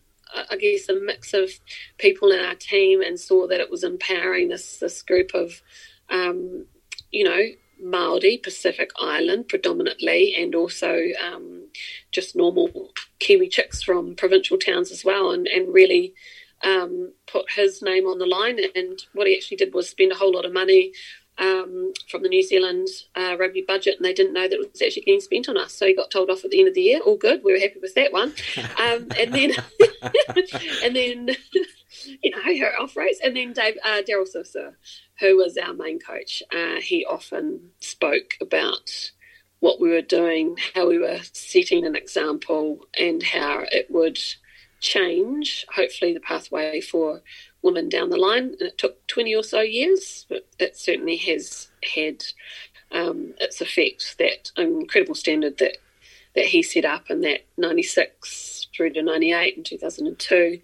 I 0.51 0.57
guess, 0.57 0.88
a 0.88 0.94
mix 0.94 1.35
of 1.35 1.51
people 1.99 2.31
in 2.31 2.40
our 2.40 2.55
team 2.55 3.03
and 3.03 3.18
saw 3.18 3.46
that 3.49 3.61
it 3.61 3.70
was 3.70 3.85
empowering 3.85 4.49
this 4.49 4.79
this 4.79 5.03
group 5.03 5.33
of, 5.35 5.62
um, 6.09 6.66
you 7.11 7.25
know, 7.25 7.42
Maori, 7.83 8.38
Pacific 8.38 8.90
Island 9.01 9.49
predominantly, 9.49 10.35
and 10.37 10.55
also 10.55 10.99
um, 11.25 11.68
just 12.12 12.37
normal 12.37 12.92
Kiwi 13.18 13.49
chicks 13.49 13.83
from 13.83 14.14
provincial 14.14 14.59
towns 14.59 14.90
as 14.90 15.05
well, 15.05 15.31
and, 15.31 15.46
and 15.46 15.73
really 15.73 16.14
um, 16.62 17.12
put 17.27 17.51
his 17.53 17.83
name 17.83 18.07
on 18.07 18.18
the 18.18 18.27
line. 18.27 18.59
And 18.75 19.03
what 19.14 19.27
he 19.27 19.37
actually 19.37 19.57
did 19.57 19.75
was 19.75 19.88
spend 19.88 20.12
a 20.12 20.16
whole 20.16 20.33
lot 20.33 20.44
of 20.44 20.53
money 20.53 20.92
um, 21.40 21.92
from 22.09 22.22
the 22.22 22.29
New 22.29 22.42
Zealand 22.42 22.88
uh, 23.16 23.37
rugby 23.38 23.64
budget, 23.66 23.96
and 23.96 24.05
they 24.05 24.12
didn't 24.12 24.35
know 24.35 24.46
that 24.46 24.61
it 24.61 24.70
was 24.72 24.83
actually 24.83 25.03
getting 25.03 25.20
spent 25.20 25.48
on 25.48 25.57
us. 25.57 25.72
So 25.72 25.87
he 25.87 25.94
got 25.94 26.11
told 26.11 26.31
off 26.31 26.44
at 26.44 26.50
the 26.50 26.61
end 26.61 26.68
of 26.68 26.74
the 26.74 26.83
year. 26.83 27.00
All 27.00 27.16
good, 27.16 27.42
we 27.42 27.53
were 27.53 27.59
happy 27.59 27.81
with 27.81 27.94
that 27.94 28.12
one. 28.12 28.35
Um, 28.81 29.09
and 29.18 29.35
then, 29.35 29.53
and 30.85 30.96
then, 30.96 31.29
you 32.22 32.31
know, 32.31 32.42
her 32.42 32.81
off 32.81 32.96
race, 32.96 33.20
and 33.22 33.37
then 33.37 33.53
Dave 33.53 33.76
uh, 33.85 34.00
Daryl 34.09 34.26
Suasua, 34.26 34.74
who 35.18 35.37
was 35.37 35.59
our 35.59 35.74
main 35.74 35.98
coach. 35.98 36.42
Uh, 36.55 36.81
he 36.81 37.05
often 37.05 37.70
spoke 37.81 38.35
about 38.40 39.11
what 39.61 39.81
we 39.81 39.90
were 39.90 40.03
doing, 40.03 40.57
how 40.74 40.88
we 40.88 40.98
were 40.98 41.18
setting 41.33 41.85
an 41.85 41.94
example, 41.94 42.87
and 42.98 43.22
how 43.22 43.64
it 43.70 43.90
would 43.90 44.18
change, 44.81 45.66
hopefully, 45.74 46.14
the 46.14 46.20
pathway 46.20 46.81
for 46.81 47.22
women 47.62 47.88
down 47.88 48.11
the 48.11 48.16
line. 48.16 48.55
And 48.59 48.62
it 48.62 48.79
took 48.79 49.07
20 49.07 49.35
or 49.35 49.42
so 49.42 49.61
years, 49.61 50.27
but 50.29 50.46
it 50.59 50.77
certainly 50.77 51.16
has 51.16 51.68
had 51.94 52.25
um, 52.92 53.35
its 53.38 53.61
effect, 53.61 54.16
that 54.18 54.51
incredible 54.57 55.14
standard 55.14 55.59
that, 55.59 55.79
that 56.35 56.46
he 56.46 56.62
set 56.62 56.85
up 56.85 57.11
in 57.11 57.20
that 57.23 57.46
96 57.57 58.68
through 58.75 58.92
to 58.94 59.03
98 59.03 59.57
and 59.57 59.66
2002. 59.66 60.61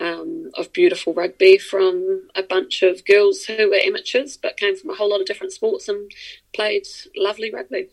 Um, 0.00 0.50
of 0.54 0.72
beautiful 0.72 1.14
rugby 1.14 1.56
from 1.56 2.28
a 2.34 2.42
bunch 2.42 2.82
of 2.82 3.04
girls 3.04 3.44
who 3.44 3.70
were 3.70 3.76
amateurs 3.76 4.36
but 4.36 4.56
came 4.56 4.76
from 4.76 4.90
a 4.90 4.94
whole 4.96 5.08
lot 5.08 5.20
of 5.20 5.26
different 5.28 5.52
sports 5.52 5.88
and 5.88 6.10
played 6.52 6.84
lovely 7.16 7.52
rugby. 7.52 7.90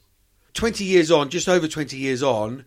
20 0.56 0.84
years 0.84 1.12
on, 1.12 1.30
just 1.30 1.48
over 1.48 1.68
20 1.68 1.96
years 1.96 2.24
on, 2.24 2.66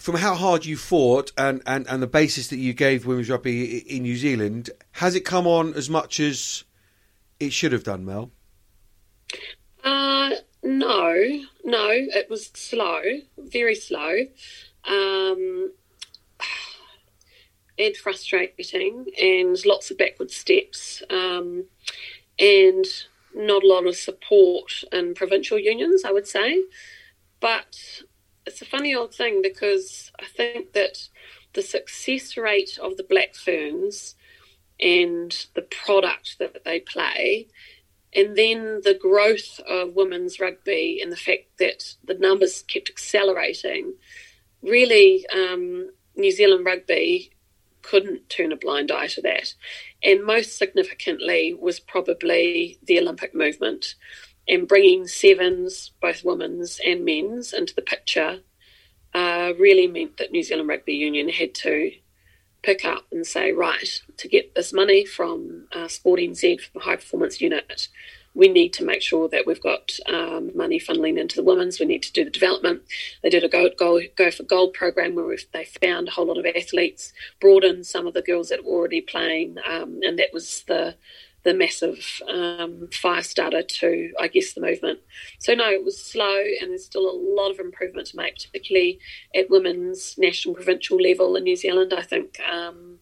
from 0.00 0.16
how 0.16 0.34
hard 0.34 0.64
you 0.64 0.76
fought 0.76 1.30
and, 1.36 1.62
and, 1.66 1.86
and 1.86 2.02
the 2.02 2.06
basis 2.06 2.48
that 2.48 2.56
you 2.56 2.72
gave 2.72 3.04
women's 3.04 3.28
rugby 3.28 3.78
in 3.78 4.02
New 4.02 4.16
Zealand, 4.16 4.70
has 4.92 5.14
it 5.14 5.20
come 5.20 5.46
on 5.46 5.74
as 5.74 5.90
much 5.90 6.18
as 6.18 6.64
it 7.38 7.52
should 7.52 7.72
have 7.72 7.84
done, 7.84 8.06
Mel? 8.06 8.30
Uh, 9.84 10.30
no, 10.62 11.42
no, 11.64 11.88
it 11.90 12.30
was 12.30 12.46
slow, 12.54 13.02
very 13.38 13.74
slow, 13.74 14.26
um, 14.88 15.72
and 17.78 17.96
frustrating, 17.96 19.06
and 19.20 19.64
lots 19.66 19.90
of 19.90 19.98
backward 19.98 20.30
steps, 20.30 21.02
um, 21.10 21.66
and 22.38 22.86
not 23.34 23.62
a 23.62 23.66
lot 23.66 23.86
of 23.86 23.96
support 23.96 24.82
in 24.92 25.14
provincial 25.14 25.58
unions, 25.58 26.04
I 26.04 26.10
would 26.10 26.26
say. 26.26 26.62
But 27.38 28.02
it's 28.50 28.62
a 28.62 28.66
funny 28.66 28.94
old 28.94 29.14
thing 29.14 29.42
because 29.42 30.10
I 30.20 30.24
think 30.24 30.72
that 30.72 31.08
the 31.52 31.62
success 31.62 32.36
rate 32.36 32.78
of 32.82 32.96
the 32.96 33.04
Black 33.04 33.36
Ferns 33.36 34.16
and 34.80 35.46
the 35.54 35.62
product 35.62 36.38
that 36.40 36.64
they 36.64 36.80
play, 36.80 37.46
and 38.12 38.36
then 38.36 38.80
the 38.82 38.98
growth 39.00 39.60
of 39.68 39.94
women's 39.94 40.40
rugby 40.40 41.00
and 41.00 41.12
the 41.12 41.16
fact 41.16 41.58
that 41.60 41.94
the 42.04 42.14
numbers 42.14 42.62
kept 42.62 42.90
accelerating, 42.90 43.94
really, 44.62 45.24
um, 45.28 45.90
New 46.16 46.32
Zealand 46.32 46.66
rugby 46.66 47.30
couldn't 47.82 48.28
turn 48.28 48.50
a 48.50 48.56
blind 48.56 48.90
eye 48.90 49.06
to 49.06 49.22
that. 49.22 49.54
And 50.02 50.24
most 50.24 50.58
significantly 50.58 51.54
was 51.54 51.78
probably 51.78 52.78
the 52.82 52.98
Olympic 52.98 53.32
movement 53.32 53.94
and 54.48 54.68
bringing 54.68 55.06
sevens, 55.06 55.92
both 56.00 56.24
women's 56.24 56.80
and 56.84 57.04
men's, 57.04 57.52
into 57.52 57.74
the 57.74 57.82
picture 57.82 58.40
uh, 59.14 59.52
really 59.58 59.86
meant 59.86 60.16
that 60.18 60.32
New 60.32 60.42
Zealand 60.42 60.68
Rugby 60.68 60.94
Union 60.94 61.28
had 61.28 61.54
to 61.56 61.92
pick 62.62 62.84
up 62.84 63.06
and 63.10 63.26
say, 63.26 63.52
right, 63.52 64.02
to 64.18 64.28
get 64.28 64.54
this 64.54 64.72
money 64.72 65.04
from 65.04 65.66
uh, 65.72 65.88
Sport 65.88 66.20
NZ 66.20 66.60
for 66.60 66.72
the 66.74 66.84
high 66.84 66.96
performance 66.96 67.40
unit, 67.40 67.88
we 68.34 68.48
need 68.48 68.72
to 68.74 68.84
make 68.84 69.02
sure 69.02 69.28
that 69.28 69.46
we've 69.46 69.62
got 69.62 69.90
um, 70.08 70.56
money 70.56 70.78
funneling 70.78 71.18
into 71.18 71.34
the 71.34 71.42
women's. 71.42 71.80
We 71.80 71.86
need 71.86 72.04
to 72.04 72.12
do 72.12 72.24
the 72.24 72.30
development. 72.30 72.82
They 73.22 73.28
did 73.30 73.42
a 73.42 73.48
go, 73.48 73.70
go, 73.76 74.00
go 74.16 74.30
for 74.30 74.44
gold 74.44 74.74
program 74.74 75.16
where 75.16 75.36
they 75.52 75.64
found 75.64 76.06
a 76.06 76.10
whole 76.12 76.26
lot 76.26 76.38
of 76.38 76.46
athletes, 76.46 77.12
brought 77.40 77.64
in 77.64 77.82
some 77.82 78.06
of 78.06 78.14
the 78.14 78.22
girls 78.22 78.50
that 78.50 78.64
were 78.64 78.70
already 78.70 79.00
playing, 79.00 79.56
um, 79.68 79.98
and 80.02 80.18
that 80.20 80.32
was 80.32 80.62
the 80.68 80.94
the 81.42 81.54
massive 81.54 82.20
um, 82.28 82.88
fire 82.92 83.22
starter 83.22 83.62
to, 83.62 84.12
I 84.20 84.28
guess, 84.28 84.52
the 84.52 84.60
movement. 84.60 84.98
So, 85.38 85.54
no, 85.54 85.68
it 85.70 85.84
was 85.84 85.98
slow 85.98 86.42
and 86.60 86.70
there's 86.70 86.84
still 86.84 87.08
a 87.10 87.16
lot 87.16 87.50
of 87.50 87.58
improvement 87.58 88.08
to 88.08 88.16
make, 88.16 88.36
particularly 88.36 88.98
at 89.34 89.50
women's 89.50 90.16
national 90.18 90.54
provincial 90.54 90.98
level 90.98 91.36
in 91.36 91.44
New 91.44 91.56
Zealand. 91.56 91.94
I 91.96 92.02
think 92.02 92.38
um, 92.40 92.98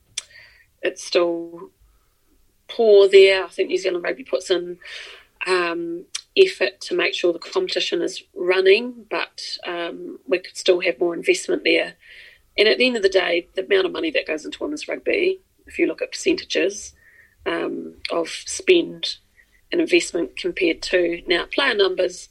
it's 0.82 1.02
still 1.02 1.70
poor 2.68 3.08
there. 3.08 3.44
I 3.44 3.48
think 3.48 3.68
New 3.68 3.78
Zealand 3.78 4.04
Rugby 4.04 4.24
puts 4.24 4.50
in 4.50 4.78
um, 5.46 6.04
effort 6.36 6.80
to 6.82 6.94
make 6.94 7.14
sure 7.14 7.32
the 7.32 7.38
competition 7.38 8.02
is 8.02 8.22
running, 8.34 9.06
but 9.10 9.42
um, 9.66 10.18
we 10.28 10.38
could 10.38 10.56
still 10.56 10.80
have 10.80 11.00
more 11.00 11.14
investment 11.14 11.64
there. 11.64 11.94
And 12.56 12.68
at 12.68 12.78
the 12.78 12.86
end 12.86 12.96
of 12.96 13.02
the 13.02 13.08
day, 13.08 13.48
the 13.54 13.64
amount 13.64 13.86
of 13.86 13.92
money 13.92 14.10
that 14.12 14.26
goes 14.26 14.44
into 14.44 14.62
women's 14.62 14.88
rugby, 14.88 15.40
if 15.66 15.78
you 15.78 15.86
look 15.86 16.02
at 16.02 16.12
percentages, 16.12 16.94
um, 17.46 17.94
of 18.10 18.28
spend 18.28 19.16
and 19.70 19.80
investment 19.80 20.36
compared 20.36 20.82
to 20.82 21.22
now 21.26 21.46
player 21.46 21.74
numbers. 21.74 22.28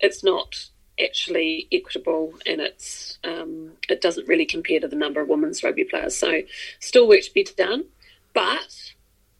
It's 0.00 0.24
not 0.24 0.68
actually 1.00 1.68
equitable, 1.72 2.34
and 2.46 2.60
it's 2.60 3.18
um, 3.24 3.72
it 3.88 4.00
doesn't 4.00 4.28
really 4.28 4.46
compare 4.46 4.80
to 4.80 4.88
the 4.88 4.96
number 4.96 5.20
of 5.20 5.28
women's 5.28 5.62
rugby 5.62 5.84
players. 5.84 6.16
So 6.16 6.42
still 6.80 7.08
work 7.08 7.22
to 7.22 7.32
be 7.32 7.44
done, 7.44 7.84
but 8.32 8.94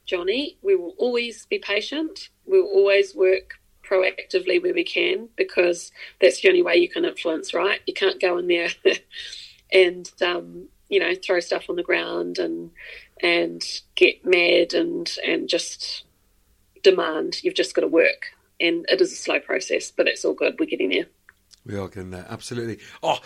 Johnny, 0.07 0.57
we 0.63 0.77
will 0.77 0.95
always 0.99 1.47
be 1.47 1.59
patient. 1.59 2.29
We 2.47 2.61
will 2.61 2.69
always 2.69 3.15
work 3.15 3.59
proactively 3.85 4.63
where 4.63 4.75
we 4.75 4.85
can 4.85 5.29
because 5.37 5.93
that's 6.21 6.41
the 6.41 6.49
only 6.49 6.63
way 6.63 6.77
you 6.77 6.89
can 6.89 7.05
influence, 7.05 7.55
right? 7.55 7.81
You 7.87 7.95
can't 7.95 8.21
go 8.21 8.39
in 8.39 8.49
there 8.49 8.71
and 9.73 10.11
um, 10.23 10.69
you 10.89 11.01
know 11.01 11.15
throw 11.15 11.41
stuff 11.41 11.69
on 11.69 11.77
the 11.77 11.83
ground 11.83 12.39
and 12.39 12.71
and 13.23 13.63
get 13.95 14.25
mad 14.25 14.75
and 14.75 15.17
and 15.27 15.49
just 15.49 16.05
demand. 16.83 17.43
You've 17.43 17.55
just 17.55 17.75
got 17.75 17.83
to 17.83 17.89
work, 17.89 18.27
and 18.61 18.85
it 18.89 19.01
is 19.01 19.13
a 19.13 19.17
slow 19.17 19.41
process, 19.41 19.91
but 19.91 20.07
it's 20.07 20.25
all 20.25 20.35
good. 20.35 20.57
We're 20.59 20.67
getting 20.67 20.91
there. 20.91 21.07
We 21.67 21.79
are 21.79 21.89
getting 21.89 22.11
there, 22.11 22.27
absolutely. 22.29 22.79
Oh, 23.03 23.19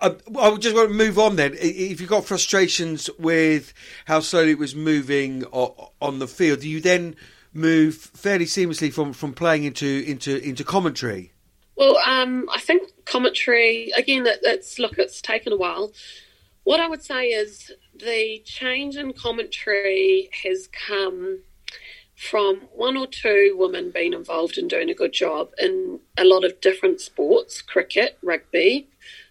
I, 0.00 0.14
I 0.38 0.56
just 0.56 0.76
want 0.76 0.90
to 0.90 0.94
move 0.94 1.18
on 1.18 1.34
then. 1.34 1.54
If 1.54 2.00
you've 2.00 2.08
got 2.08 2.24
frustrations 2.24 3.10
with 3.18 3.74
how 4.04 4.20
slowly 4.20 4.52
it 4.52 4.58
was 4.58 4.76
moving 4.76 5.42
on 5.46 6.20
the 6.20 6.28
field, 6.28 6.60
do 6.60 6.68
you 6.68 6.80
then 6.80 7.16
move 7.52 7.96
fairly 7.96 8.44
seamlessly 8.44 8.92
from, 8.92 9.12
from 9.12 9.32
playing 9.32 9.64
into 9.64 10.04
into 10.06 10.36
into 10.48 10.62
commentary? 10.62 11.32
Well, 11.74 11.98
um, 12.06 12.48
I 12.52 12.60
think 12.60 13.04
commentary 13.04 13.90
again. 13.96 14.22
That, 14.24 14.38
that's 14.42 14.78
look, 14.78 14.98
it's 14.98 15.20
taken 15.20 15.52
a 15.52 15.56
while. 15.56 15.92
What 16.64 16.80
I 16.80 16.88
would 16.88 17.02
say 17.02 17.28
is 17.28 17.72
the 17.94 18.40
change 18.44 18.96
in 18.96 19.12
commentary 19.12 20.30
has 20.44 20.68
come 20.68 21.40
from 22.14 22.68
one 22.72 22.96
or 22.96 23.06
two 23.06 23.56
women 23.58 23.90
being 23.92 24.12
involved 24.12 24.58
in 24.58 24.68
doing 24.68 24.88
a 24.88 24.94
good 24.94 25.12
job 25.12 25.50
in 25.58 25.98
a 26.16 26.24
lot 26.24 26.44
of 26.44 26.60
different 26.60 27.00
sports 27.00 27.60
cricket, 27.62 28.16
rugby, 28.22 28.88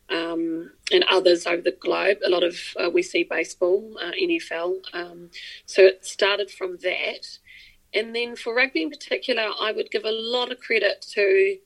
um, 0.09 0.71
and 0.91 1.05
others 1.09 1.47
over 1.47 1.61
the 1.61 1.71
globe. 1.71 2.17
A 2.25 2.29
lot 2.29 2.43
of 2.43 2.57
uh, 2.77 2.89
we 2.89 3.01
see 3.01 3.23
baseball, 3.23 3.95
uh, 4.01 4.11
NFL. 4.11 4.81
Um, 4.93 5.29
so 5.65 5.83
it 5.83 6.05
started 6.05 6.51
from 6.51 6.77
that. 6.83 7.37
And 7.93 8.13
then 8.13 8.35
for 8.35 8.53
rugby 8.53 8.83
in 8.83 8.89
particular, 8.89 9.51
I 9.61 9.71
would 9.71 9.89
give 9.89 10.03
a 10.03 10.11
lot 10.11 10.51
of 10.51 10.59
credit 10.59 11.05
to 11.13 11.57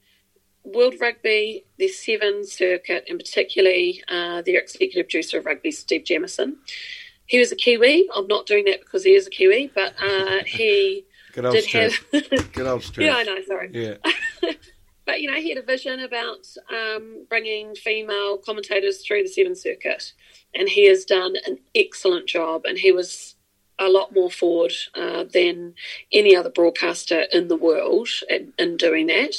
World 0.65 0.95
Rugby, 0.99 1.65
the 1.77 1.87
Seven 1.87 2.45
Circuit, 2.45 3.05
and 3.07 3.19
particularly 3.19 4.03
uh, 4.07 4.41
their 4.41 4.59
executive 4.59 5.05
producer 5.09 5.39
of 5.39 5.45
rugby, 5.45 5.71
Steve 5.71 6.03
Jamieson. 6.03 6.57
He 7.27 7.39
was 7.39 7.51
a 7.51 7.55
Kiwi. 7.55 8.09
I'm 8.13 8.27
not 8.27 8.45
doing 8.45 8.65
that 8.65 8.81
because 8.81 9.03
he 9.03 9.13
is 9.13 9.27
a 9.27 9.29
Kiwi, 9.29 9.71
but 9.73 9.93
uh, 10.01 10.43
he 10.45 11.05
Good 11.33 11.51
did 11.51 11.63
stress. 11.63 11.99
have. 12.11 12.53
Good 12.53 12.67
old 12.67 12.83
stress. 12.83 13.05
yeah, 13.07 13.15
I 13.15 13.23
know. 13.23 13.37
Sorry. 13.45 13.69
Yeah. 13.73 13.95
but 15.05 15.21
you 15.21 15.31
know, 15.31 15.37
he 15.37 15.49
had 15.49 15.57
a 15.57 15.65
vision 15.65 15.99
about 15.99 16.45
um, 16.73 17.25
bringing 17.29 17.75
female 17.75 18.37
commentators 18.37 19.05
through 19.05 19.23
the 19.23 19.29
Seven 19.29 19.55
Circuit, 19.55 20.13
and 20.53 20.69
he 20.69 20.87
has 20.87 21.05
done 21.05 21.35
an 21.45 21.59
excellent 21.73 22.27
job. 22.27 22.65
And 22.65 22.77
he 22.77 22.91
was 22.91 23.35
a 23.79 23.89
lot 23.89 24.13
more 24.13 24.31
forward 24.31 24.73
uh, 24.95 25.25
than 25.25 25.73
any 26.11 26.35
other 26.35 26.49
broadcaster 26.49 27.25
in 27.31 27.47
the 27.47 27.57
world 27.57 28.07
in, 28.29 28.53
in 28.57 28.77
doing 28.77 29.07
that. 29.07 29.35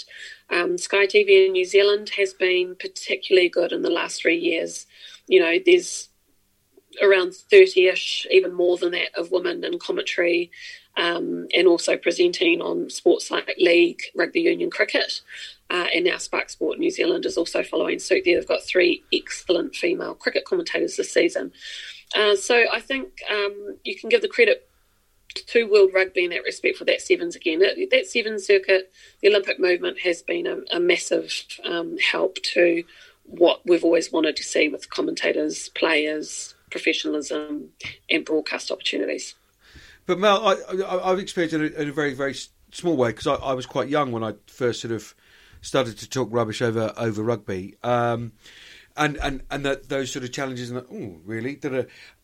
Um, 0.51 0.79
Sky 0.79 1.07
TV 1.07 1.47
in 1.47 1.53
New 1.53 1.65
Zealand 1.65 2.11
has 2.17 2.33
been 2.33 2.77
particularly 2.79 3.49
good 3.49 3.73
in 3.73 3.83
the 3.83 3.91
last 3.91 4.21
three 4.21 4.39
years. 4.39 4.87
You 5.27 5.41
know, 5.41 5.57
there's 5.65 6.09
around 7.03 7.35
30 7.35 7.89
ish, 7.89 8.27
even 8.31 8.55
more 8.55 8.77
than 8.77 8.93
that, 8.93 9.15
of 9.17 9.31
women 9.31 9.65
in 9.65 9.79
commentary 9.79 10.51
um, 10.97 11.47
and 11.55 11.67
also 11.67 11.97
presenting 11.97 12.61
on 12.61 12.89
sports 12.91 13.31
like 13.31 13.55
league, 13.59 14.01
rugby 14.15 14.41
union, 14.41 14.71
cricket. 14.71 15.21
Uh, 15.69 15.87
and 15.95 16.05
now 16.05 16.17
Spark 16.17 16.49
Sport 16.49 16.79
New 16.79 16.91
Zealand 16.91 17.27
is 17.27 17.37
also 17.37 17.63
following 17.63 17.99
suit 17.99 18.23
there. 18.25 18.39
They've 18.39 18.49
got 18.49 18.63
three 18.63 19.03
excellent 19.13 19.75
female 19.75 20.15
cricket 20.15 20.45
commentators 20.45 20.97
this 20.97 21.13
season. 21.13 21.53
Uh, 22.15 22.37
so 22.37 22.65
I 22.73 22.81
think 22.81 23.21
um, 23.31 23.77
you 23.85 23.99
can 23.99 24.09
give 24.09 24.23
the 24.23 24.29
credit 24.29 24.69
to 25.35 25.65
World 25.65 25.91
Rugby 25.95 26.25
in 26.25 26.31
that 26.31 26.45
respect 26.45 26.77
for 26.77 26.85
that 26.85 27.01
sevens 27.01 27.37
again. 27.37 27.59
That, 27.59 27.77
that 27.91 28.07
sevens 28.07 28.47
circuit, 28.47 28.93
the 29.21 29.29
Olympic 29.29 29.59
movement 29.59 30.01
has 30.01 30.23
been 30.23 30.47
a, 30.47 30.59
a 30.73 30.81
massive 30.81 31.33
um, 31.65 31.99
help 31.99 32.37
to 32.55 32.85
what 33.25 33.61
we've 33.65 33.85
always 33.85 34.13
wanted 34.13 34.37
to 34.37 34.43
see 34.43 34.69
with 34.69 34.91
commentators, 34.91 35.69
players, 35.71 36.55
professionalism, 36.71 37.71
and 38.09 38.25
broadcast 38.25 38.71
opportunities. 38.71 39.35
But 40.07 40.19
Mel, 40.19 40.47
I, 40.47 41.09
have 41.09 41.19
experienced 41.19 41.55
it 41.55 41.75
in 41.75 41.89
a, 41.89 41.93
very, 41.93 42.15
very 42.15 42.35
small 42.73 42.97
way 42.97 43.11
because 43.11 43.27
I, 43.27 43.35
I, 43.35 43.55
was 43.55 43.67
quite 43.67 43.89
young 43.89 44.13
when 44.13 44.23
I 44.23 44.35
first 44.47 44.81
sort 44.81 44.93
of 44.93 45.15
started 45.61 45.99
to 45.99 46.09
talk 46.09 46.29
rubbish 46.31 46.63
over 46.63 46.93
over 46.97 47.23
rugby, 47.25 47.77
um, 47.83 48.33
and 48.97 49.17
and 49.17 49.43
and 49.51 49.65
that 49.65 49.89
those 49.89 50.13
sort 50.13 50.25
of 50.25 50.33
challenges. 50.33 50.71
And 50.71 50.79
oh, 50.81 51.21
really? 51.25 51.59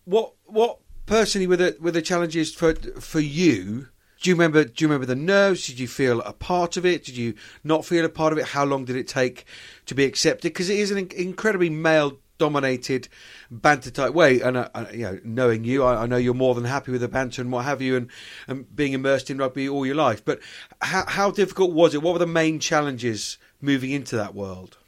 What 0.04 0.34
what 0.44 0.78
personally 1.12 1.46
were 1.46 1.58
the 1.58 1.76
were 1.78 1.90
the 1.90 2.00
challenges 2.00 2.54
for 2.54 2.74
for 2.98 3.20
you? 3.20 3.88
Do 4.22 4.30
you 4.30 4.34
remember? 4.34 4.64
Do 4.64 4.82
you 4.82 4.88
remember 4.88 5.04
the 5.04 5.14
nerves? 5.14 5.66
Did 5.66 5.78
you 5.78 5.86
feel 5.86 6.22
a 6.22 6.32
part 6.32 6.78
of 6.78 6.86
it? 6.86 7.04
Did 7.04 7.18
you 7.18 7.34
not 7.62 7.84
feel 7.84 8.06
a 8.06 8.08
part 8.08 8.32
of 8.32 8.38
it? 8.38 8.46
How 8.46 8.64
long 8.64 8.86
did 8.86 8.96
it 8.96 9.08
take 9.08 9.44
to 9.84 9.94
be 9.94 10.04
accepted? 10.04 10.54
Because 10.54 10.70
it 10.70 10.78
is 10.78 10.90
an 10.90 11.10
incredibly 11.14 11.68
male 11.68 12.18
dominated 12.38 13.08
banter 13.50 13.90
type 13.90 14.14
way. 14.14 14.40
And 14.40 14.56
uh, 14.56 14.86
you 14.90 15.02
know, 15.02 15.20
knowing 15.22 15.64
you, 15.64 15.84
I, 15.84 16.04
I, 16.04 16.06
know 16.06 16.16
you're 16.16 16.32
more 16.32 16.54
than 16.54 16.64
happy 16.64 16.92
with 16.92 17.02
the 17.02 17.08
banter 17.08 17.42
and 17.42 17.52
what 17.52 17.66
have 17.66 17.82
you, 17.82 17.94
and, 17.94 18.08
and 18.48 18.74
being 18.74 18.94
immersed 18.94 19.28
in 19.28 19.36
rugby 19.36 19.68
all 19.68 19.84
your 19.84 19.94
life. 19.94 20.24
But 20.24 20.40
how, 20.80 21.04
how 21.06 21.30
difficult 21.30 21.72
was 21.72 21.94
it? 21.94 22.02
What 22.02 22.14
were 22.14 22.20
the 22.20 22.26
main 22.26 22.58
challenges 22.58 23.36
moving 23.60 23.90
into 23.90 24.16
that 24.16 24.34
world? 24.34 24.78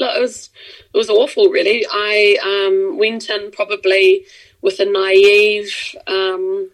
Look, 0.00 0.16
it 0.16 0.20
was 0.20 0.48
it 0.94 0.96
was 0.96 1.10
awful. 1.10 1.50
Really, 1.50 1.84
I 1.90 2.38
um, 2.42 2.96
went 2.96 3.28
in 3.28 3.50
probably 3.50 4.24
with 4.62 4.80
a 4.80 4.86
naive, 4.86 5.94
um, 6.06 6.70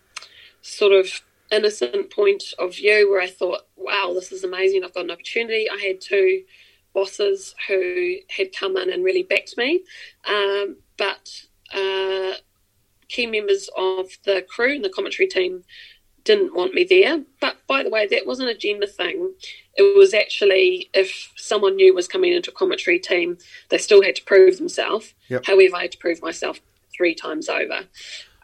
sort 0.62 0.92
of 0.92 1.22
innocent 1.50 2.10
point 2.10 2.44
of 2.58 2.76
view, 2.76 3.10
where 3.10 3.20
I 3.20 3.26
thought, 3.26 3.66
"Wow, 3.76 4.12
this 4.14 4.30
is 4.30 4.44
amazing! 4.44 4.84
I've 4.84 4.94
got 4.94 5.04
an 5.04 5.10
opportunity." 5.10 5.68
I 5.68 5.78
had 5.78 6.00
two 6.00 6.44
bosses 6.92 7.54
who 7.66 8.16
had 8.28 8.54
come 8.54 8.76
in 8.76 8.90
and 8.90 9.04
really 9.04 9.22
backed 9.22 9.56
me, 9.56 9.82
um, 10.26 10.76
but 10.96 11.46
uh, 11.72 12.34
key 13.08 13.26
members 13.26 13.68
of 13.76 14.10
the 14.24 14.44
crew 14.48 14.74
and 14.74 14.84
the 14.84 14.90
commentary 14.90 15.26
team 15.26 15.64
didn't 16.24 16.54
want 16.54 16.74
me 16.74 16.84
there. 16.84 17.22
But 17.40 17.56
by 17.66 17.82
the 17.82 17.90
way, 17.90 18.06
that 18.06 18.26
wasn't 18.26 18.50
a 18.50 18.54
gender 18.54 18.86
thing. 18.86 19.32
It 19.76 19.96
was 19.96 20.12
actually 20.12 20.90
if 20.92 21.32
someone 21.36 21.76
new 21.76 21.94
was 21.94 22.06
coming 22.06 22.32
into 22.32 22.50
a 22.50 22.54
commentary 22.54 22.98
team, 22.98 23.38
they 23.70 23.78
still 23.78 24.02
had 24.02 24.16
to 24.16 24.24
prove 24.24 24.58
themselves. 24.58 25.14
Yep. 25.28 25.46
However, 25.46 25.76
I 25.76 25.82
had 25.82 25.92
to 25.92 25.98
prove 25.98 26.20
myself 26.20 26.60
three 26.98 27.14
times 27.14 27.48
over. 27.48 27.86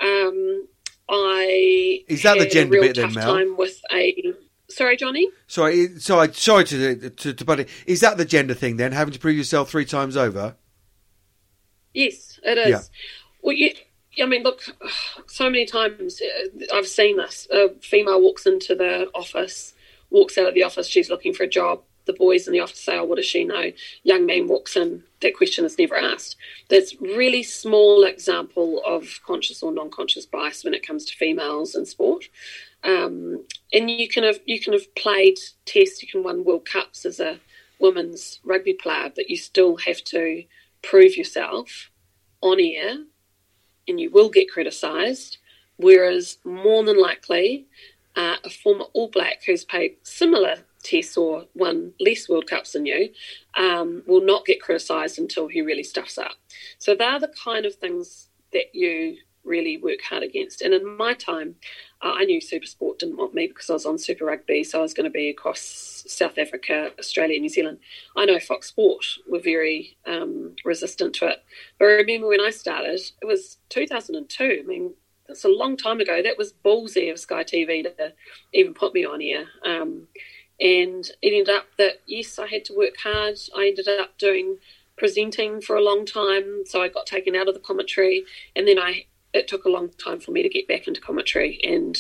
Um, 0.01 0.67
I 1.11 2.05
is 2.09 2.23
that 2.23 2.39
the 2.39 2.47
gender 2.47 2.81
bit 2.81 2.97
then, 2.97 3.13
Mel? 3.13 3.35
Time 3.35 3.59
with 3.59 3.79
a 3.93 4.33
sorry, 4.71 4.97
Johnny. 4.97 5.29
Sorry, 5.47 5.99
sorry, 5.99 6.33
sorry 6.33 6.65
to 6.65 7.11
to, 7.11 7.35
to 7.35 7.45
buddy. 7.45 7.67
Is 7.87 8.01
that 8.01 8.17
the 8.17 8.25
gender 8.25 8.55
thing 8.55 8.79
then? 8.79 8.93
Having 8.93 9.13
to 9.15 9.21
prove 9.21 9.37
yourself 9.37 9.69
three 9.69 9.85
times 9.85 10.17
over? 10.17 10.57
Yes, 11.93 12.41
it 12.43 12.57
is. 12.57 12.69
Yeah. 12.69 12.81
Well, 13.43 13.55
you, 13.55 13.71
I 14.21 14.27
mean, 14.27 14.43
look, 14.43 14.63
so 15.27 15.45
many 15.45 15.67
times 15.67 16.21
uh, 16.21 16.65
I've 16.75 16.89
seen 16.89 17.19
this. 17.19 17.47
A 17.53 17.69
female 17.81 18.21
walks 18.21 18.47
into 18.47 18.75
the 18.75 19.11
office, 19.15 19.75
walks 20.11 20.39
out 20.39 20.49
of 20.49 20.55
the 20.55 20.63
office, 20.63 20.87
she's 20.87 21.11
looking 21.11 21.35
for 21.35 21.45
a 21.45 21.49
job. 21.49 21.83
The 22.07 22.13
boys 22.13 22.47
in 22.47 22.53
the 22.53 22.61
office 22.61 22.81
say, 22.81 22.99
Oh, 22.99 23.05
what 23.05 23.17
does 23.17 23.27
she 23.27 23.45
know? 23.45 23.73
Young 24.03 24.27
man 24.27 24.47
walks 24.47 24.77
in, 24.77 25.05
that 25.21 25.37
question 25.37 25.65
is 25.65 25.79
never 25.79 25.97
asked. 25.97 26.37
That's 26.69 27.01
really 27.01 27.43
small 27.43 28.05
example 28.05 28.83
of 28.87 29.21
conscious 29.27 29.63
or 29.63 29.73
non 29.73 29.91
conscious 29.91 30.27
bias 30.27 30.65
when 30.65 30.75
it 30.75 30.87
comes 30.87 31.05
to 31.07 31.17
females 31.17 31.75
in 31.75 31.87
sport. 31.87 32.29
Um, 32.85 33.45
and 33.73 33.91
you 33.91 34.09
can 34.09 34.25
have 34.25 34.41
you 34.45 34.61
can 34.61 34.75
have 34.75 34.95
played 34.95 35.39
tests, 35.65 36.03
you 36.03 36.09
can 36.09 36.23
win 36.23 36.45
World 36.45 36.67
Cups 36.67 37.07
as 37.07 37.21
a 37.21 37.41
women's 37.79 38.41
rugby 38.45 38.75
player, 38.75 39.11
but 39.15 39.31
you 39.31 39.37
still 39.37 39.77
have 39.79 40.05
to 40.05 40.45
prove 40.83 41.17
yourself 41.17 41.91
on 42.43 42.61
air 42.61 42.99
and 43.89 44.01
you 44.01 44.11
will 44.11 44.29
get 44.29 44.51
criticised. 44.51 45.39
Whereas 45.77 46.39
more 46.45 46.85
than 46.85 47.01
likely, 47.01 47.67
uh, 48.15 48.37
a 48.45 48.51
former 48.51 48.85
All 48.93 49.09
Black 49.09 49.43
who's 49.45 49.65
played 49.65 49.97
similar 50.03 50.59
tests 50.85 51.17
or 51.17 51.47
won 51.55 51.93
less 51.99 52.29
World 52.29 52.47
Cups 52.47 52.73
than 52.73 52.87
you 52.87 53.11
um, 53.57 54.03
will 54.07 54.25
not 54.25 54.47
get 54.47 54.61
criticised 54.61 55.19
until 55.19 55.49
he 55.49 55.63
really 55.63 55.83
stuffs 55.83 56.19
up. 56.19 56.37
So 56.79 56.95
they're 56.95 57.19
the 57.19 57.33
kind 57.43 57.67
of 57.67 57.75
things 57.75 58.29
that 58.53 58.75
you 58.75 59.17
really 59.45 59.77
work 59.77 60.01
hard 60.09 60.23
against. 60.23 60.63
And 60.63 60.73
in 60.73 60.97
my 60.97 61.15
time, 61.15 61.57
uh, 62.03 62.13
I 62.17 62.25
knew 62.25 62.41
Supersport 62.41 62.99
didn't 62.99 63.19
want 63.19 63.35
me 63.35 63.47
because 63.47 63.71
I 63.71 63.75
was 63.75 63.87
on 63.87 63.99
Super 63.99 64.25
Rugby, 64.25 64.65
so 64.65 64.79
I 64.79 64.83
was 64.83 64.95
going 64.95 65.05
to 65.05 65.11
be 65.11 65.29
across 65.29 66.05
South 66.07 66.39
Africa, 66.39 66.91
Australia, 66.99 67.39
New 67.39 67.49
Zealand. 67.49 67.79
I 68.17 68.25
know 68.25 68.39
Fox 68.41 68.69
Sport 68.69 69.05
were 69.29 69.41
very 69.41 69.97
um, 70.07 70.57
resistant 70.65 71.15
to 71.17 71.29
it. 71.29 71.43
But 71.79 71.87
I 71.87 71.93
remember 71.93 72.29
when 72.29 72.41
I 72.41 72.51
started, 72.51 73.01
it 73.23 73.27
was 73.27 73.59
2002. 73.69 74.61
I 74.63 74.67
mean, 74.67 74.95
that's 75.27 75.45
a 75.45 75.49
long 75.49 75.77
time 75.77 76.01
ago. 76.01 76.23
That 76.23 76.39
was 76.39 76.55
ballsy 76.65 77.11
of 77.11 77.19
Sky 77.19 77.45
TV 77.45 77.85
to 77.85 78.13
even 78.53 78.75
put 78.75 78.95
me 78.95 79.05
on 79.05 79.21
here. 79.21 79.47
Um, 79.65 80.09
and 80.61 81.11
it 81.21 81.33
ended 81.33 81.49
up 81.49 81.67
that, 81.79 82.03
yes, 82.07 82.39
I 82.39 82.47
had 82.47 82.65
to 82.67 82.77
work 82.77 82.95
hard. 83.03 83.39
I 83.57 83.69
ended 83.69 83.89
up 83.89 84.17
doing 84.19 84.59
presenting 84.97 85.61
for 85.61 85.77
a 85.77 85.83
long 85.83 86.07
time, 86.07 86.63
so 86.67 86.81
I 86.81 86.89
got 86.89 87.07
taken 87.07 87.35
out 87.35 87.49
of 87.49 87.55
the 87.55 87.61
commentary, 87.61 88.25
and 88.55 88.67
then 88.67 88.79
I 88.79 89.07
it 89.33 89.49
took 89.49 89.65
a 89.65 89.69
long 89.71 89.91
time 89.91 90.21
for 90.21 90.31
me 90.31 90.43
to 90.43 90.49
get 90.49 90.69
back 90.69 90.87
into 90.87 91.01
commentary, 91.01 91.61
and 91.65 91.99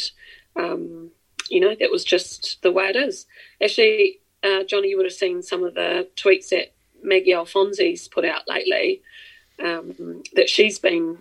um, 0.56 1.10
you 1.50 1.60
know 1.60 1.74
that 1.78 1.90
was 1.90 2.04
just 2.04 2.62
the 2.62 2.72
way 2.72 2.86
it 2.86 2.96
is. 2.96 3.26
Actually, 3.62 4.20
uh, 4.42 4.62
Johnny, 4.64 4.90
you 4.90 4.96
would 4.96 5.06
have 5.06 5.12
seen 5.12 5.42
some 5.42 5.64
of 5.64 5.74
the 5.74 6.08
tweets 6.16 6.50
that 6.50 6.72
Maggie 7.02 7.32
Alfonsi's 7.32 8.08
put 8.08 8.24
out 8.24 8.48
lately. 8.48 9.02
Um, 9.62 10.24
that 10.34 10.50
she's 10.50 10.80
been, 10.80 11.18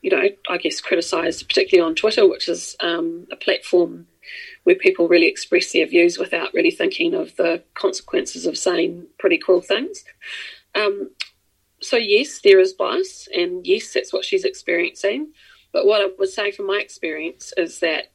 you 0.00 0.10
know, 0.10 0.28
I 0.48 0.58
guess 0.58 0.80
criticised, 0.80 1.48
particularly 1.48 1.88
on 1.88 1.96
Twitter, 1.96 2.28
which 2.28 2.48
is 2.48 2.76
um, 2.78 3.26
a 3.32 3.36
platform 3.36 4.06
where 4.64 4.76
people 4.76 5.08
really 5.08 5.28
express 5.28 5.72
their 5.72 5.86
views 5.86 6.18
without 6.18 6.52
really 6.52 6.70
thinking 6.70 7.14
of 7.14 7.36
the 7.36 7.62
consequences 7.74 8.46
of 8.46 8.58
saying 8.58 9.06
pretty 9.18 9.38
cruel 9.38 9.60
things. 9.60 10.04
Um, 10.74 11.10
so 11.80 11.96
yes, 11.96 12.40
there 12.42 12.58
is 12.58 12.72
bias, 12.72 13.28
and 13.34 13.66
yes, 13.66 13.92
that's 13.92 14.12
what 14.12 14.24
she's 14.24 14.44
experiencing. 14.44 15.32
But 15.72 15.86
what 15.86 16.00
I 16.00 16.08
would 16.18 16.28
say 16.28 16.50
from 16.50 16.66
my 16.66 16.78
experience 16.78 17.52
is 17.56 17.80
that 17.80 18.12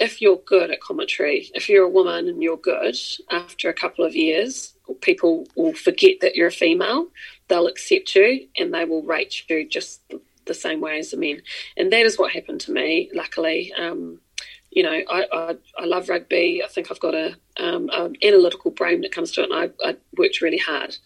if 0.00 0.20
you're 0.20 0.42
good 0.44 0.70
at 0.70 0.80
commentary, 0.80 1.50
if 1.54 1.68
you're 1.68 1.84
a 1.84 1.88
woman 1.88 2.28
and 2.28 2.42
you're 2.42 2.56
good, 2.56 2.96
after 3.30 3.68
a 3.68 3.74
couple 3.74 4.04
of 4.04 4.16
years, 4.16 4.74
people 5.00 5.46
will 5.54 5.74
forget 5.74 6.16
that 6.20 6.34
you're 6.34 6.48
a 6.48 6.52
female. 6.52 7.08
They'll 7.48 7.68
accept 7.68 8.14
you 8.14 8.48
and 8.58 8.74
they 8.74 8.84
will 8.84 9.02
rate 9.02 9.48
you 9.48 9.68
just 9.68 10.00
the 10.46 10.54
same 10.54 10.80
way 10.80 10.98
as 10.98 11.10
the 11.10 11.16
men. 11.16 11.42
And 11.76 11.92
that 11.92 12.04
is 12.04 12.18
what 12.18 12.32
happened 12.32 12.60
to 12.62 12.72
me, 12.72 13.10
luckily. 13.14 13.72
Um, 13.74 14.20
you 14.74 14.82
know, 14.82 15.00
I, 15.08 15.26
I, 15.32 15.56
I, 15.78 15.84
love 15.84 16.08
rugby. 16.08 16.60
I 16.62 16.66
think 16.66 16.90
I've 16.90 16.98
got 16.98 17.14
a 17.14 17.36
um, 17.58 17.88
an 17.92 18.16
analytical 18.22 18.72
brain 18.72 18.96
when 18.96 19.04
it 19.04 19.12
comes 19.12 19.30
to 19.32 19.42
it, 19.42 19.50
and 19.50 19.72
I, 19.84 19.88
I 19.88 19.96
worked 20.18 20.40
really 20.40 20.58
hard. 20.58 20.96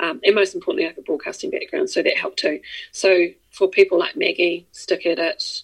Um, 0.00 0.20
and 0.24 0.34
most 0.34 0.56
importantly, 0.56 0.86
I 0.86 0.88
have 0.88 0.98
a 0.98 1.02
broadcasting 1.02 1.50
background, 1.50 1.88
so 1.88 2.02
that 2.02 2.16
helped 2.16 2.40
too. 2.40 2.60
So 2.90 3.28
for 3.52 3.68
people 3.68 3.98
like 3.98 4.16
Maggie, 4.16 4.66
stick 4.72 5.06
at 5.06 5.20
it. 5.20 5.62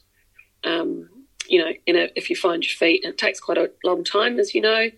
Um, 0.62 1.11
you 1.49 1.59
know, 1.59 1.71
a, 1.71 2.12
if 2.16 2.31
you 2.31 2.37
find 2.37 2.62
your 2.62 2.75
feet, 2.75 3.03
and 3.03 3.12
it 3.12 3.18
takes 3.18 3.40
quite 3.40 3.59
a 3.59 3.73
long 3.83 4.05
time, 4.05 4.38
as 4.38 4.55
you 4.55 4.61
know, 4.61 4.88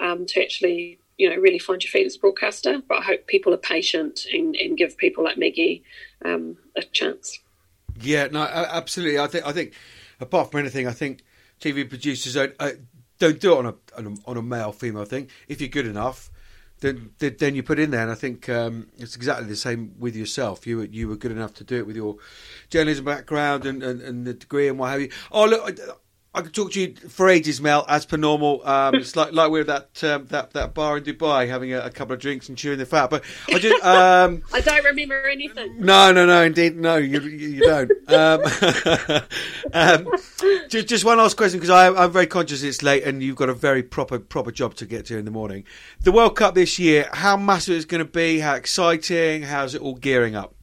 um, 0.00 0.26
to 0.26 0.42
actually 0.42 0.98
you 1.18 1.30
know 1.30 1.36
really 1.36 1.60
find 1.60 1.82
your 1.84 1.90
feet 1.90 2.06
as 2.06 2.16
a 2.16 2.18
broadcaster. 2.18 2.82
But 2.88 2.98
I 2.98 3.02
hope 3.02 3.28
people 3.28 3.54
are 3.54 3.58
patient 3.58 4.26
and, 4.32 4.56
and 4.56 4.76
give 4.76 4.96
people 4.96 5.22
like 5.22 5.38
Maggie 5.38 5.84
um, 6.24 6.56
a 6.74 6.82
chance. 6.82 7.38
Yeah, 8.00 8.26
no, 8.26 8.40
absolutely. 8.40 9.20
I 9.20 9.28
think 9.28 9.46
I 9.46 9.52
think 9.52 9.74
apart 10.20 10.50
from 10.50 10.58
anything, 10.60 10.88
I 10.88 10.92
think 10.92 11.22
TV 11.60 11.88
producers 11.88 12.34
don't 12.34 12.54
uh, 12.58 12.70
don't 13.18 13.40
do 13.40 13.52
it 13.54 13.58
on 13.58 13.66
a, 13.66 13.74
on 13.96 14.06
a, 14.06 14.30
on 14.30 14.36
a 14.36 14.42
male 14.42 14.72
female 14.72 15.04
thing. 15.04 15.28
If 15.48 15.60
you're 15.60 15.68
good 15.68 15.86
enough, 15.86 16.30
then 16.80 17.10
then 17.18 17.54
you 17.54 17.62
put 17.62 17.78
in 17.78 17.90
there. 17.90 18.02
And 18.02 18.10
I 18.10 18.14
think 18.14 18.48
um, 18.48 18.88
it's 18.98 19.16
exactly 19.16 19.46
the 19.46 19.56
same 19.56 19.94
with 19.98 20.14
yourself. 20.14 20.66
You 20.66 20.78
were, 20.78 20.84
you 20.84 21.08
were 21.08 21.16
good 21.16 21.32
enough 21.32 21.54
to 21.54 21.64
do 21.64 21.76
it 21.76 21.86
with 21.86 21.96
your 21.96 22.16
journalism 22.70 23.04
background 23.04 23.66
and, 23.66 23.82
and, 23.82 24.00
and 24.00 24.26
the 24.26 24.34
degree 24.34 24.68
and 24.68 24.78
what 24.78 24.90
have 24.90 25.00
you. 25.00 25.10
Oh 25.32 25.46
look. 25.46 25.78
I, 26.38 26.42
could 26.42 26.54
talk 26.54 26.72
to 26.72 26.80
you 26.80 26.94
for 26.94 27.28
ages, 27.28 27.60
Mel, 27.60 27.84
as 27.88 28.06
per 28.06 28.16
normal. 28.16 28.66
Um, 28.66 28.94
it's 28.96 29.16
like 29.16 29.32
like 29.32 29.50
we're 29.50 29.60
at 29.62 29.66
that 29.66 30.04
um, 30.04 30.26
that 30.26 30.52
that 30.52 30.74
bar 30.74 30.98
in 30.98 31.04
Dubai 31.04 31.48
having 31.48 31.72
a, 31.72 31.80
a, 31.80 31.90
couple 31.90 32.14
of 32.14 32.20
drinks 32.20 32.48
and 32.48 32.56
chewing 32.56 32.78
the 32.78 32.86
fat. 32.86 33.10
But 33.10 33.24
I 33.48 33.58
just 33.58 33.84
um, 33.84 34.42
I 34.52 34.60
don't 34.60 34.84
remember 34.84 35.28
anything. 35.28 35.80
No, 35.80 36.12
no, 36.12 36.26
no, 36.26 36.42
indeed, 36.42 36.76
no, 36.76 36.96
you 36.96 37.20
you 37.20 37.60
don't. 37.60 37.90
Um, 38.08 38.42
um, 39.72 40.08
just, 40.68 40.88
just 40.88 41.04
one 41.04 41.18
last 41.18 41.36
question 41.36 41.60
because 41.60 41.70
I'm 41.70 42.10
very 42.10 42.26
conscious 42.26 42.62
it's 42.62 42.82
late 42.82 43.04
and 43.04 43.22
you've 43.22 43.36
got 43.36 43.48
a 43.48 43.54
very 43.54 43.82
proper 43.82 44.18
proper 44.18 44.52
job 44.52 44.74
to 44.76 44.86
get 44.86 45.06
to 45.06 45.18
in 45.18 45.24
the 45.24 45.30
morning. 45.30 45.64
The 46.00 46.12
World 46.12 46.36
Cup 46.36 46.54
this 46.54 46.78
year, 46.78 47.08
how 47.12 47.36
massive 47.36 47.74
is 47.74 47.84
going 47.84 48.04
to 48.04 48.10
be? 48.10 48.38
How 48.40 48.54
exciting? 48.54 49.42
How's 49.42 49.74
it 49.74 49.82
all 49.82 49.94
gearing 49.94 50.34
up? 50.34 50.54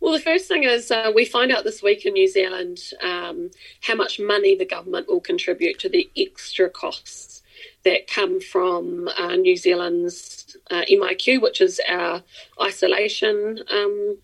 Well, 0.00 0.12
the 0.12 0.20
first 0.20 0.48
thing 0.48 0.64
is 0.64 0.90
uh, 0.90 1.12
we 1.14 1.26
find 1.26 1.52
out 1.52 1.64
this 1.64 1.82
week 1.82 2.06
in 2.06 2.14
New 2.14 2.26
Zealand 2.26 2.80
um, 3.02 3.50
how 3.82 3.94
much 3.94 4.18
money 4.18 4.56
the 4.56 4.64
government 4.64 5.08
will 5.08 5.20
contribute 5.20 5.78
to 5.80 5.88
the 5.88 6.10
extra 6.16 6.70
costs 6.70 7.42
that 7.84 8.06
come 8.06 8.40
from 8.40 9.08
uh, 9.18 9.36
New 9.36 9.56
Zealand's 9.56 10.56
uh, 10.70 10.82
MIQ, 10.90 11.42
which 11.42 11.60
is 11.60 11.80
our 11.86 12.22
isolation 12.62 13.60
um, 13.70 14.18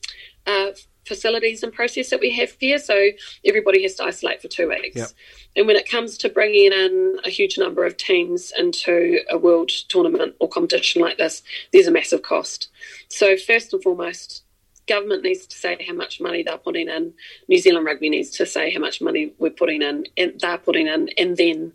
uh, 0.46 0.68
facilities 1.04 1.62
and 1.62 1.72
process 1.72 2.10
that 2.10 2.20
we 2.20 2.30
have 2.32 2.56
here. 2.58 2.78
So 2.78 3.10
everybody 3.44 3.82
has 3.82 3.94
to 3.96 4.04
isolate 4.04 4.42
for 4.42 4.48
two 4.48 4.68
weeks. 4.68 4.96
Yep. 4.96 5.08
And 5.56 5.66
when 5.66 5.76
it 5.76 5.88
comes 5.88 6.18
to 6.18 6.28
bringing 6.28 6.72
in 6.72 7.18
a 7.24 7.30
huge 7.30 7.58
number 7.58 7.84
of 7.84 7.96
teams 7.96 8.52
into 8.58 9.20
a 9.30 9.38
world 9.38 9.70
tournament 9.88 10.34
or 10.40 10.48
competition 10.48 11.02
like 11.02 11.18
this, 11.18 11.42
there's 11.72 11.86
a 11.86 11.92
massive 11.92 12.22
cost. 12.22 12.68
So, 13.08 13.36
first 13.36 13.72
and 13.72 13.82
foremost, 13.82 14.42
government 14.86 15.22
needs 15.22 15.46
to 15.46 15.56
say 15.56 15.84
how 15.86 15.94
much 15.94 16.20
money 16.20 16.42
they're 16.42 16.58
putting 16.58 16.88
in. 16.88 17.14
New 17.48 17.58
Zealand 17.58 17.86
Rugby 17.86 18.08
needs 18.08 18.30
to 18.30 18.46
say 18.46 18.70
how 18.72 18.80
much 18.80 19.00
money 19.00 19.32
we're 19.38 19.50
putting 19.50 19.82
in, 19.82 20.06
and 20.16 20.40
they're 20.40 20.58
putting 20.58 20.86
in, 20.86 21.10
and 21.18 21.36
then 21.36 21.72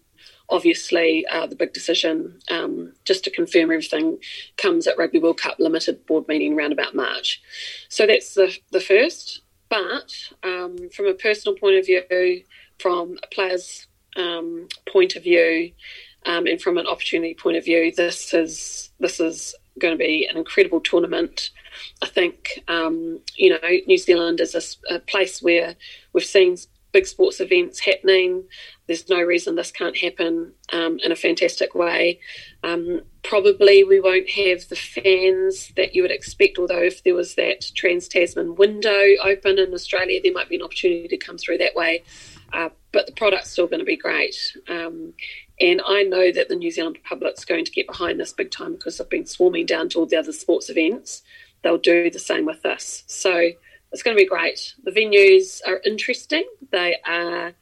obviously 0.50 1.26
uh, 1.28 1.48
the 1.48 1.56
big 1.56 1.74
decision, 1.74 2.40
um, 2.52 2.94
just 3.06 3.24
to 3.24 3.30
confirm 3.30 3.72
everything, 3.72 4.20
comes 4.58 4.86
at 4.86 4.98
Rugby 4.98 5.20
World 5.20 5.40
Cup 5.40 5.58
Limited 5.60 6.06
board 6.06 6.28
meeting 6.28 6.54
around 6.54 6.74
about 6.74 6.94
March. 6.96 7.42
So 7.90 8.06
that's 8.06 8.34
the 8.36 8.58
the 8.72 8.82
first. 8.82 9.42
But 9.70 10.14
um, 10.44 10.90
from 10.94 11.08
a 11.08 11.14
personal 11.14 11.58
point 11.58 11.78
of 11.78 11.86
view, 11.86 12.44
from 12.78 13.18
a 13.24 13.28
player's 13.28 13.88
um, 14.18 14.68
point 14.92 15.16
of 15.16 15.24
view, 15.24 15.72
um, 16.26 16.46
and 16.46 16.62
from 16.62 16.78
an 16.78 16.88
opportunity 16.88 17.34
point 17.34 17.56
of 17.56 17.64
view, 17.64 17.92
this 17.96 18.34
is 18.34 18.92
this 19.00 19.20
is 19.22 19.56
going 19.82 19.94
to 19.94 19.98
be 19.98 20.28
an 20.30 20.38
incredible 20.38 20.80
tournament. 20.80 21.50
I 22.02 22.08
think 22.08 22.64
um, 22.68 23.20
you 23.36 23.50
know 23.50 23.70
New 23.88 23.98
Zealand 23.98 24.40
is 24.40 24.56
a, 24.56 24.96
a, 24.96 25.00
place 25.00 25.42
where 25.42 25.76
we've 26.14 26.24
seen 26.24 26.56
big 26.92 27.06
sports 27.06 27.40
events 27.40 27.80
happening. 27.80 28.44
There's 28.88 29.10
no 29.10 29.22
reason 29.22 29.56
this 29.56 29.72
can't 29.72 29.98
happen 29.98 30.54
um, 30.74 31.00
in 31.04 31.12
a 31.12 31.16
fantastic 31.16 31.74
way. 31.74 32.20
Um, 32.64 33.02
probably 33.24 33.84
we 33.84 34.00
won't 34.00 34.30
have 34.30 34.68
the 34.68 34.76
fans 34.76 35.72
that 35.78 35.96
you 35.96 36.02
would 36.02 36.12
expect, 36.12 36.60
although 36.60 36.82
if 36.82 37.04
there 37.04 37.16
was 37.16 37.36
that 37.36 37.66
Trans 37.76 38.08
Tasman 38.08 38.56
window 38.56 39.06
open 39.24 39.60
in 39.60 39.74
Australia, 39.74 40.20
there 40.22 40.34
might 40.34 40.50
be 40.50 40.58
an 40.58 40.64
opportunity 40.64 41.08
to 41.08 41.18
come 41.18 41.38
through 41.38 41.60
that 41.60 41.76
way. 41.76 42.04
Uh, 42.54 42.70
but 42.92 43.06
the 43.06 43.14
product's 43.14 43.52
still 43.52 43.68
going 43.68 43.80
to 43.80 43.86
be 43.86 43.96
great. 43.96 44.36
Um, 44.68 45.14
and 45.62 45.82
I 45.88 46.04
know 46.04 46.32
that 46.32 46.50
the 46.50 46.56
New 46.56 46.72
Zealand 46.72 46.98
public's 47.04 47.46
going 47.46 47.66
to 47.66 47.72
get 47.72 47.88
behind 47.88 48.20
this 48.20 48.34
big 48.34 48.52
time 48.52 48.74
because 48.74 48.98
they've 48.98 49.10
been 49.10 49.26
swarming 49.26 49.66
down 49.66 49.90
to 49.90 50.00
all 50.00 50.06
the 50.06 50.18
other 50.18 50.34
sports 50.34 50.70
events 50.70 51.24
they'll 51.62 51.78
do 51.78 52.10
the 52.10 52.20
same 52.20 52.46
with 52.46 52.62
this. 52.62 53.04
So 53.08 53.50
it's 53.92 54.04
going 54.04 54.16
to 54.16 54.22
be 54.22 54.28
great. 54.28 54.74
The 54.84 54.92
venues 54.92 55.62
are 55.68 55.82
interesting. 55.86 56.46
They 56.72 56.98
are 57.06 57.54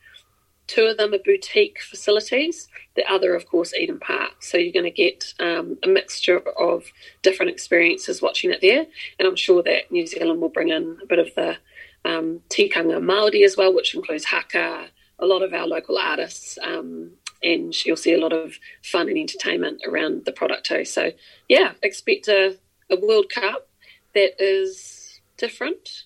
two 0.67 0.83
of 0.83 0.97
them 0.97 1.13
are 1.13 1.19
boutique 1.19 1.79
facilities. 1.81 2.67
The 2.95 3.11
other, 3.11 3.33
of 3.33 3.47
course, 3.47 3.73
Eden 3.73 3.99
Park. 3.99 4.43
So 4.43 4.57
you're 4.57 4.73
going 4.73 4.83
to 4.85 4.91
get 4.91 5.33
um, 5.39 5.77
a 5.83 5.87
mixture 5.87 6.37
of 6.59 6.85
different 7.23 7.51
experiences 7.51 8.21
watching 8.21 8.51
it 8.51 8.61
there. 8.61 8.85
And 9.17 9.27
I'm 9.27 9.35
sure 9.35 9.63
that 9.63 9.91
New 9.91 10.05
Zealand 10.05 10.41
will 10.41 10.49
bring 10.49 10.69
in 10.69 10.97
a 11.01 11.05
bit 11.07 11.19
of 11.19 11.33
the 11.35 11.57
um, 12.05 12.41
tikanga 12.49 12.99
Māori 12.99 13.43
as 13.43 13.57
well, 13.57 13.73
which 13.73 13.95
includes 13.95 14.25
haka, 14.25 14.87
a 15.17 15.25
lot 15.25 15.41
of 15.41 15.53
our 15.53 15.65
local 15.65 15.97
artists. 15.97 16.59
Um, 16.63 17.11
and 17.41 17.85
you'll 17.85 17.95
see 17.95 18.13
a 18.13 18.19
lot 18.19 18.33
of 18.33 18.57
fun 18.83 19.07
and 19.07 19.17
entertainment 19.17 19.81
around 19.87 20.25
the 20.25 20.31
product 20.31 20.65
too. 20.65 20.85
So, 20.85 21.11
yeah, 21.47 21.73
expect 21.81 22.27
a, 22.27 22.57
a 22.89 22.99
World 22.99 23.29
Cup 23.29 23.67
that 24.13 24.41
is 24.43 25.21
different 25.37 26.03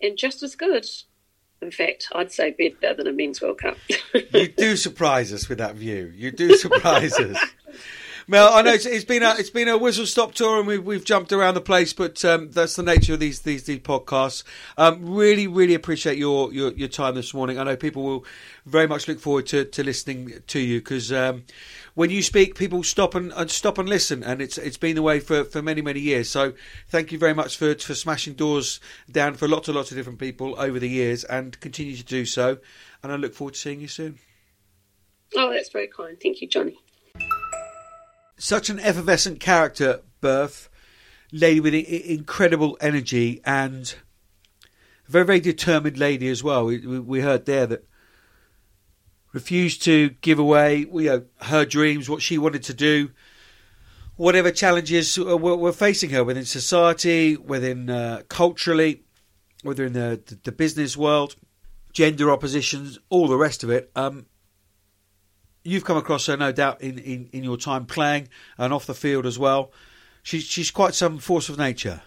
and 0.00 0.16
just 0.16 0.42
as 0.42 0.54
good. 0.54 0.86
In 1.60 1.70
fact, 1.72 2.08
I'd 2.14 2.30
say 2.30 2.54
better 2.80 2.94
than 2.94 3.08
a 3.08 3.12
men's 3.12 3.42
World 3.42 3.58
Cup. 3.58 3.76
you 4.32 4.48
do 4.48 4.76
surprise 4.76 5.32
us 5.32 5.48
with 5.48 5.58
that 5.58 5.74
view. 5.74 6.12
You 6.14 6.30
do 6.30 6.56
surprise 6.56 7.18
us. 7.18 7.38
Mel, 8.30 8.52
I 8.52 8.60
know 8.60 8.74
it's, 8.74 8.84
it's 8.84 9.06
been 9.06 9.22
a 9.22 9.30
it's 9.38 9.48
been 9.48 9.68
a 9.68 9.78
whistle 9.78 10.04
stop 10.04 10.34
tour, 10.34 10.58
and 10.58 10.66
we've 10.66 10.84
we've 10.84 11.04
jumped 11.04 11.32
around 11.32 11.54
the 11.54 11.62
place, 11.62 11.94
but 11.94 12.22
um, 12.26 12.50
that's 12.50 12.76
the 12.76 12.82
nature 12.82 13.14
of 13.14 13.20
these 13.20 13.40
these 13.40 13.64
these 13.64 13.78
podcasts. 13.78 14.44
Um, 14.76 15.14
really, 15.14 15.46
really 15.46 15.72
appreciate 15.72 16.18
your, 16.18 16.52
your 16.52 16.72
your 16.72 16.88
time 16.88 17.14
this 17.14 17.32
morning. 17.32 17.58
I 17.58 17.64
know 17.64 17.74
people 17.74 18.02
will 18.02 18.26
very 18.66 18.86
much 18.86 19.08
look 19.08 19.18
forward 19.18 19.46
to, 19.46 19.64
to 19.64 19.82
listening 19.82 20.42
to 20.46 20.60
you 20.60 20.80
because 20.80 21.10
um, 21.10 21.44
when 21.94 22.10
you 22.10 22.22
speak, 22.22 22.54
people 22.54 22.82
stop 22.82 23.14
and, 23.14 23.32
and, 23.32 23.50
stop 23.50 23.78
and 23.78 23.88
listen, 23.88 24.22
and 24.22 24.42
it's 24.42 24.58
it's 24.58 24.76
been 24.76 24.94
the 24.94 25.02
way 25.02 25.20
for, 25.20 25.44
for 25.44 25.62
many 25.62 25.80
many 25.80 26.00
years. 26.00 26.28
So 26.28 26.52
thank 26.90 27.10
you 27.12 27.18
very 27.18 27.32
much 27.32 27.56
for 27.56 27.76
for 27.76 27.94
smashing 27.94 28.34
doors 28.34 28.78
down 29.10 29.36
for 29.36 29.48
lots 29.48 29.68
and 29.68 29.74
lots 29.74 29.90
of 29.90 29.96
different 29.96 30.18
people 30.18 30.54
over 30.60 30.78
the 30.78 30.90
years, 30.90 31.24
and 31.24 31.58
continue 31.60 31.96
to 31.96 32.04
do 32.04 32.26
so. 32.26 32.58
And 33.02 33.10
I 33.10 33.16
look 33.16 33.32
forward 33.32 33.54
to 33.54 33.60
seeing 33.60 33.80
you 33.80 33.88
soon. 33.88 34.18
Oh, 35.34 35.50
that's 35.50 35.70
very 35.70 35.88
kind. 35.88 36.18
Thank 36.20 36.42
you, 36.42 36.48
Johnny 36.48 36.78
such 38.38 38.70
an 38.70 38.78
effervescent 38.80 39.40
character, 39.40 40.00
Berth, 40.20 40.68
lady 41.32 41.60
with 41.60 41.74
incredible 41.74 42.78
energy 42.80 43.40
and 43.44 43.94
a 45.06 45.10
very, 45.10 45.24
very 45.24 45.40
determined 45.40 45.98
lady 45.98 46.28
as 46.28 46.42
well. 46.42 46.64
We, 46.64 46.78
we 46.78 47.20
heard 47.20 47.44
there 47.44 47.66
that 47.66 47.84
refused 49.32 49.82
to 49.82 50.10
give 50.20 50.38
away 50.38 50.78
you 50.78 51.02
know, 51.02 51.24
her 51.42 51.64
dreams, 51.64 52.08
what 52.08 52.22
she 52.22 52.38
wanted 52.38 52.62
to 52.64 52.74
do, 52.74 53.10
whatever 54.16 54.50
challenges 54.50 55.18
were, 55.18 55.36
were 55.36 55.72
facing 55.72 56.10
her 56.10 56.24
within 56.24 56.44
society, 56.44 57.36
within 57.36 57.90
uh, 57.90 58.22
culturally, 58.28 59.02
within 59.64 59.92
the, 59.92 60.20
the, 60.26 60.38
the, 60.44 60.52
business 60.52 60.96
world, 60.96 61.36
gender 61.92 62.30
oppositions, 62.30 62.98
all 63.10 63.28
the 63.28 63.36
rest 63.36 63.62
of 63.62 63.70
it. 63.70 63.90
Um, 63.94 64.26
You've 65.68 65.84
come 65.84 65.98
across 65.98 66.24
her, 66.26 66.36
no 66.36 66.50
doubt, 66.50 66.80
in, 66.80 66.98
in, 66.98 67.28
in 67.30 67.44
your 67.44 67.58
time 67.58 67.84
playing 67.84 68.28
and 68.56 68.72
off 68.72 68.86
the 68.86 68.94
field 68.94 69.26
as 69.26 69.38
well. 69.38 69.70
She's 70.22 70.44
she's 70.44 70.70
quite 70.70 70.94
some 70.94 71.18
force 71.18 71.50
of 71.50 71.58
nature. 71.58 72.00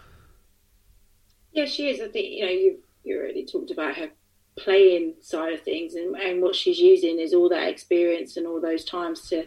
Yeah, 1.51 1.65
she 1.65 1.89
is. 1.89 2.01
I 2.01 2.07
think 2.07 2.31
you 2.31 2.45
know 2.45 2.51
you 2.51 2.79
you 3.03 3.19
already 3.19 3.45
talked 3.45 3.69
about 3.69 3.97
her 3.97 4.09
playing 4.57 5.13
side 5.21 5.53
of 5.53 5.61
things, 5.61 5.93
and, 5.93 6.15
and 6.15 6.41
what 6.41 6.55
she's 6.55 6.79
using 6.79 7.19
is 7.19 7.35
all 7.35 7.49
that 7.49 7.67
experience 7.67 8.35
and 8.35 8.47
all 8.47 8.59
those 8.59 8.83
times 8.83 9.29
to 9.29 9.45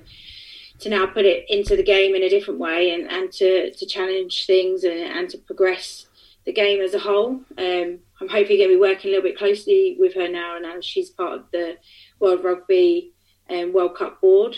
to 0.78 0.88
now 0.88 1.06
put 1.06 1.24
it 1.24 1.44
into 1.48 1.74
the 1.74 1.82
game 1.82 2.14
in 2.14 2.22
a 2.22 2.28
different 2.28 2.60
way 2.60 2.90
and, 2.90 3.10
and 3.10 3.32
to, 3.32 3.70
to 3.72 3.86
challenge 3.86 4.44
things 4.46 4.82
and, 4.82 4.98
and 4.98 5.30
to 5.30 5.38
progress 5.38 6.06
the 6.46 6.52
game 6.52 6.80
as 6.80 6.94
a 6.94 6.98
whole. 6.98 7.40
Um, 7.56 7.98
I'm 8.20 8.28
hoping 8.28 8.58
to 8.58 8.68
be 8.68 8.76
working 8.76 9.10
a 9.10 9.14
little 9.14 9.28
bit 9.28 9.38
closely 9.38 9.96
with 9.98 10.14
her 10.14 10.28
now, 10.28 10.56
and 10.56 10.66
as 10.66 10.84
she's 10.84 11.10
part 11.10 11.38
of 11.38 11.44
the 11.52 11.78
World 12.20 12.44
Rugby 12.44 13.13
um, 13.50 13.72
World 13.72 13.96
Cup 13.96 14.20
board 14.20 14.56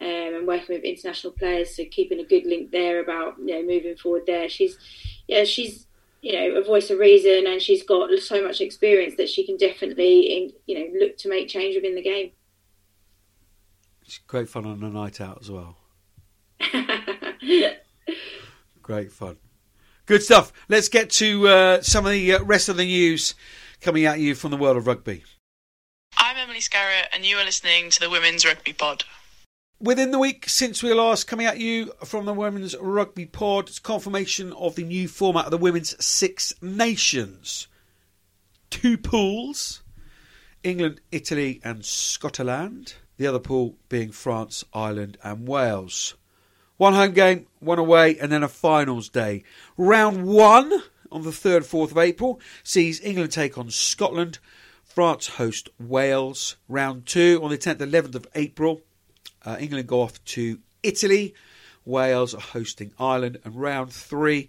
um, 0.00 0.06
and 0.06 0.46
working 0.46 0.76
with 0.76 0.84
international 0.84 1.32
players, 1.32 1.74
so 1.74 1.84
keeping 1.90 2.20
a 2.20 2.24
good 2.24 2.44
link 2.44 2.70
there 2.70 3.00
about 3.00 3.36
you 3.38 3.54
know 3.54 3.62
moving 3.62 3.96
forward. 3.96 4.22
There, 4.26 4.48
she's 4.48 4.78
yeah, 5.26 5.44
she's 5.44 5.86
you 6.20 6.32
know 6.32 6.60
a 6.60 6.64
voice 6.64 6.90
of 6.90 6.98
reason, 6.98 7.46
and 7.46 7.60
she's 7.62 7.82
got 7.82 8.10
so 8.18 8.42
much 8.42 8.60
experience 8.60 9.14
that 9.16 9.28
she 9.28 9.46
can 9.46 9.56
definitely 9.56 10.54
you 10.66 10.78
know 10.78 10.86
look 10.98 11.16
to 11.18 11.28
make 11.28 11.48
change 11.48 11.74
within 11.76 11.94
the 11.94 12.02
game. 12.02 12.32
It's 14.04 14.18
great 14.18 14.48
fun 14.48 14.66
on 14.66 14.82
a 14.82 14.90
night 14.90 15.20
out 15.20 15.38
as 15.40 15.50
well. 15.50 15.78
great 18.82 19.12
fun. 19.12 19.36
Good 20.06 20.22
stuff. 20.22 20.52
Let's 20.68 20.88
get 20.88 21.10
to 21.10 21.48
uh, 21.48 21.82
some 21.82 22.06
of 22.06 22.12
the 22.12 22.34
uh, 22.34 22.44
rest 22.44 22.68
of 22.68 22.76
the 22.76 22.84
news 22.84 23.34
coming 23.80 24.04
at 24.04 24.20
you 24.20 24.36
from 24.36 24.52
the 24.52 24.56
world 24.56 24.76
of 24.76 24.86
rugby. 24.86 25.24
Emily 26.56 26.62
Scarratt, 26.62 27.08
and 27.12 27.26
you 27.26 27.36
are 27.36 27.44
listening 27.44 27.90
to 27.90 28.00
the 28.00 28.08
Women's 28.08 28.46
Rugby 28.46 28.72
Pod. 28.72 29.04
Within 29.78 30.10
the 30.10 30.18
week 30.18 30.48
since 30.48 30.82
we 30.82 30.90
last 30.94 31.26
coming 31.26 31.44
at 31.44 31.58
you 31.58 31.92
from 32.02 32.24
the 32.24 32.32
Women's 32.32 32.74
Rugby 32.80 33.26
Pod, 33.26 33.68
it's 33.68 33.78
confirmation 33.78 34.54
of 34.54 34.74
the 34.74 34.84
new 34.84 35.06
format 35.06 35.44
of 35.44 35.50
the 35.50 35.58
Women's 35.58 36.02
Six 36.02 36.54
Nations. 36.62 37.68
Two 38.70 38.96
pools 38.96 39.82
England, 40.62 41.02
Italy, 41.12 41.60
and 41.62 41.84
Scotland. 41.84 42.94
The 43.18 43.26
other 43.26 43.38
pool 43.38 43.74
being 43.90 44.10
France, 44.10 44.64
Ireland, 44.72 45.18
and 45.22 45.46
Wales. 45.46 46.14
One 46.78 46.94
home 46.94 47.12
game, 47.12 47.48
one 47.60 47.78
away, 47.78 48.16
and 48.18 48.32
then 48.32 48.42
a 48.42 48.48
finals 48.48 49.10
day. 49.10 49.44
Round 49.76 50.24
one 50.24 50.72
on 51.12 51.22
the 51.22 51.30
3rd 51.32 51.66
4th 51.66 51.90
of 51.90 51.98
April 51.98 52.40
sees 52.62 52.98
England 53.02 53.32
take 53.32 53.58
on 53.58 53.68
Scotland 53.68 54.38
France 54.96 55.26
host 55.26 55.68
Wales. 55.78 56.56
Round 56.70 57.04
two 57.04 57.38
on 57.42 57.50
the 57.50 57.58
10th 57.58 57.82
and 57.82 57.92
11th 57.92 58.14
of 58.14 58.26
April. 58.34 58.80
Uh, 59.44 59.58
England 59.60 59.86
go 59.88 60.00
off 60.00 60.24
to 60.24 60.58
Italy. 60.82 61.34
Wales 61.84 62.34
are 62.34 62.40
hosting 62.40 62.92
Ireland. 62.98 63.38
And 63.44 63.54
round 63.54 63.92
three, 63.92 64.48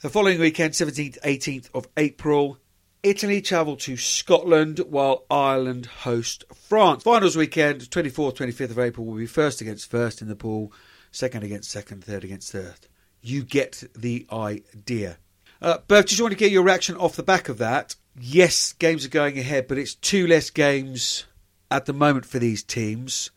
the 0.00 0.08
following 0.08 0.40
weekend, 0.40 0.72
17th, 0.72 1.20
18th 1.20 1.68
of 1.74 1.86
April, 1.98 2.56
Italy 3.02 3.42
travel 3.42 3.76
to 3.76 3.98
Scotland 3.98 4.78
while 4.88 5.26
Ireland 5.30 5.84
host 5.84 6.44
France. 6.54 7.02
Finals 7.02 7.36
weekend, 7.36 7.82
24th, 7.90 8.36
25th 8.36 8.70
of 8.70 8.78
April, 8.78 9.04
will 9.04 9.18
be 9.18 9.26
first 9.26 9.60
against 9.60 9.90
first 9.90 10.22
in 10.22 10.28
the 10.28 10.34
pool, 10.34 10.72
second 11.10 11.44
against 11.44 11.70
second, 11.70 12.04
third 12.04 12.24
against 12.24 12.52
third. 12.52 12.86
You 13.20 13.42
get 13.44 13.84
the 13.94 14.26
idea. 14.32 15.18
Uh, 15.60 15.76
Bert, 15.86 16.06
just 16.06 16.22
want 16.22 16.32
to 16.32 16.38
get 16.38 16.50
your 16.50 16.62
reaction 16.62 16.96
off 16.96 17.16
the 17.16 17.22
back 17.22 17.50
of 17.50 17.58
that. 17.58 17.96
Yes, 18.18 18.72
games 18.74 19.06
are 19.06 19.10
going 19.10 19.38
ahead, 19.38 19.68
but 19.68 19.78
it's 19.78 19.94
two 19.94 20.26
less 20.26 20.50
games 20.50 21.24
at 21.70 21.86
the 21.86 21.92
moment 21.92 22.26
for 22.26 22.38
these 22.38 22.62
teams. 22.62 23.30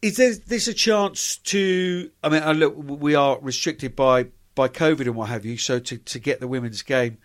Is 0.00 0.16
there 0.16 0.34
this 0.34 0.68
a 0.68 0.74
chance 0.74 1.36
to? 1.38 2.10
I 2.22 2.28
mean, 2.28 2.42
uh, 2.42 2.52
look, 2.52 2.74
we 2.76 3.14
are 3.14 3.38
restricted 3.40 3.94
by 3.94 4.26
by 4.54 4.68
COVID 4.68 5.02
and 5.02 5.14
what 5.14 5.28
have 5.28 5.44
you. 5.44 5.56
So 5.56 5.78
to, 5.78 5.98
to 5.98 6.18
get 6.18 6.40
the 6.40 6.48
women's 6.48 6.82
game 6.82 7.18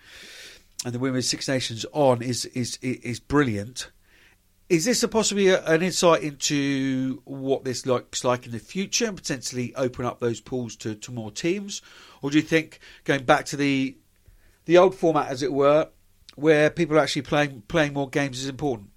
and 0.83 0.93
the 0.93 0.99
Women's 0.99 1.27
Six 1.27 1.47
Nations 1.47 1.85
on 1.93 2.21
is 2.21 2.45
is 2.45 2.77
is 2.81 3.19
brilliant. 3.19 3.91
Is 4.69 4.85
this 4.85 5.03
a 5.03 5.07
possibly 5.07 5.49
a, 5.49 5.63
an 5.65 5.81
insight 5.81 6.23
into 6.23 7.21
what 7.25 7.65
this 7.65 7.85
looks 7.85 8.23
like 8.23 8.45
in 8.45 8.53
the 8.53 8.59
future 8.59 9.05
and 9.05 9.17
potentially 9.17 9.75
open 9.75 10.05
up 10.05 10.19
those 10.19 10.39
pools 10.39 10.77
to, 10.77 10.95
to 10.95 11.11
more 11.11 11.29
teams, 11.29 11.81
or 12.21 12.31
do 12.31 12.37
you 12.37 12.41
think 12.41 12.79
going 13.03 13.23
back 13.23 13.45
to 13.45 13.57
the 13.57 13.97
the 14.65 14.77
old 14.77 14.95
format, 14.95 15.29
as 15.29 15.43
it 15.43 15.51
were, 15.51 15.89
where 16.35 16.69
people 16.69 16.97
are 16.97 17.01
actually 17.01 17.23
playing 17.23 17.63
playing 17.67 17.93
more 17.93 18.09
games 18.09 18.39
is 18.39 18.47
important? 18.47 18.89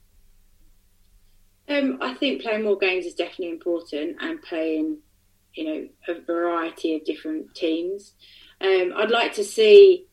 Um, 1.68 1.98
I 2.02 2.14
think 2.14 2.42
playing 2.42 2.64
more 2.64 2.76
games 2.76 3.06
is 3.06 3.14
definitely 3.14 3.50
important, 3.50 4.16
and 4.20 4.42
playing, 4.42 4.98
you 5.54 5.64
know, 5.64 5.88
a 6.08 6.20
variety 6.20 6.94
of 6.94 7.04
different 7.04 7.54
teams. 7.54 8.14
Um, 8.60 8.92
I'd 8.96 9.10
like 9.10 9.32
to 9.34 9.44
see 9.44 10.06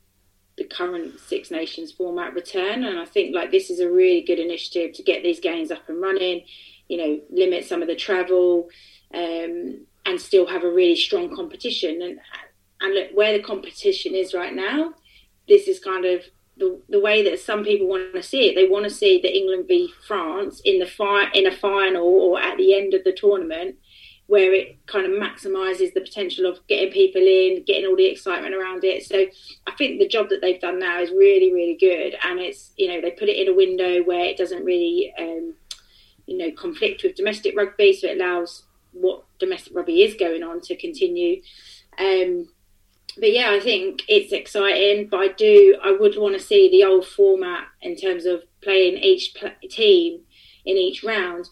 the 0.57 0.63
current 0.65 1.19
Six 1.19 1.51
Nations 1.51 1.91
format 1.91 2.33
return. 2.33 2.83
And 2.83 2.99
I 2.99 3.05
think 3.05 3.35
like 3.35 3.51
this 3.51 3.69
is 3.69 3.79
a 3.79 3.89
really 3.89 4.21
good 4.21 4.39
initiative 4.39 4.93
to 4.95 5.03
get 5.03 5.23
these 5.23 5.39
games 5.39 5.71
up 5.71 5.87
and 5.89 6.01
running. 6.01 6.43
You 6.87 6.97
know, 6.97 7.21
limit 7.29 7.65
some 7.65 7.81
of 7.81 7.87
the 7.87 7.95
travel, 7.95 8.69
um, 9.13 9.85
and 10.05 10.19
still 10.19 10.45
have 10.47 10.63
a 10.63 10.71
really 10.71 10.95
strong 10.95 11.35
competition. 11.35 12.01
And 12.01 12.19
and 12.81 12.93
look 12.93 13.09
where 13.13 13.37
the 13.37 13.43
competition 13.43 14.15
is 14.15 14.33
right 14.33 14.53
now. 14.53 14.93
This 15.47 15.67
is 15.67 15.79
kind 15.79 16.05
of 16.05 16.23
the, 16.57 16.99
way 16.99 17.23
that 17.23 17.39
some 17.39 17.63
people 17.63 17.87
want 17.87 18.13
to 18.13 18.23
see 18.23 18.49
it. 18.49 18.55
They 18.55 18.67
want 18.67 18.83
to 18.83 18.89
see 18.89 19.19
the 19.19 19.35
England 19.35 19.65
v 19.67 19.91
France 20.07 20.61
in 20.63 20.79
the 20.79 20.85
fi- 20.85 21.31
in 21.33 21.47
a 21.47 21.55
final 21.55 22.05
or 22.05 22.39
at 22.39 22.57
the 22.57 22.75
end 22.75 22.93
of 22.93 23.03
the 23.03 23.13
tournament 23.13 23.75
where 24.31 24.53
it 24.53 24.77
kind 24.85 25.05
of 25.05 25.11
maximizes 25.11 25.93
the 25.93 25.99
potential 25.99 26.45
of 26.45 26.65
getting 26.67 26.89
people 26.89 27.21
in, 27.21 27.63
getting 27.67 27.85
all 27.85 27.97
the 27.97 28.05
excitement 28.05 28.55
around 28.55 28.81
it. 28.85 29.03
So 29.05 29.25
I 29.67 29.71
think 29.77 29.99
the 29.99 30.07
job 30.07 30.29
that 30.29 30.39
they've 30.39 30.61
done 30.61 30.79
now 30.79 31.01
is 31.01 31.09
really, 31.09 31.51
really 31.51 31.75
good. 31.77 32.15
And 32.23 32.39
it's, 32.39 32.71
you 32.77 32.87
know, 32.87 33.01
they 33.01 33.11
put 33.11 33.27
it 33.27 33.35
in 33.35 33.51
a 33.51 33.55
window 33.55 34.01
where 34.03 34.23
it 34.23 34.37
doesn't 34.37 34.63
really, 34.63 35.13
um, 35.19 35.55
you 36.27 36.37
know, 36.37 36.49
conflict 36.51 37.03
with 37.03 37.15
domestic 37.15 37.57
rugby. 37.57 37.91
So 37.91 38.07
it 38.07 38.21
allows 38.21 38.63
what 38.93 39.25
domestic 39.37 39.75
rugby 39.75 40.01
is 40.01 40.15
going 40.15 40.43
on 40.43 40.61
to 40.61 40.77
continue. 40.77 41.41
Um, 41.99 42.47
but 43.17 43.31
yeah, 43.31 43.51
I 43.51 43.59
think 43.59 44.03
it's 44.07 44.31
exciting. 44.31 45.07
But 45.09 45.19
I 45.19 45.27
do, 45.29 45.77
I 45.83 45.91
would 45.91 46.17
want 46.17 46.35
to 46.35 46.43
see 46.43 46.69
the 46.69 46.83
old 46.83 47.05
format 47.05 47.65
in 47.81 47.95
terms 47.95 48.25
of 48.25 48.43
playing 48.61 48.97
each 48.97 49.35
team 49.69 50.21
in 50.65 50.77
each 50.77 51.03
round 51.03 51.47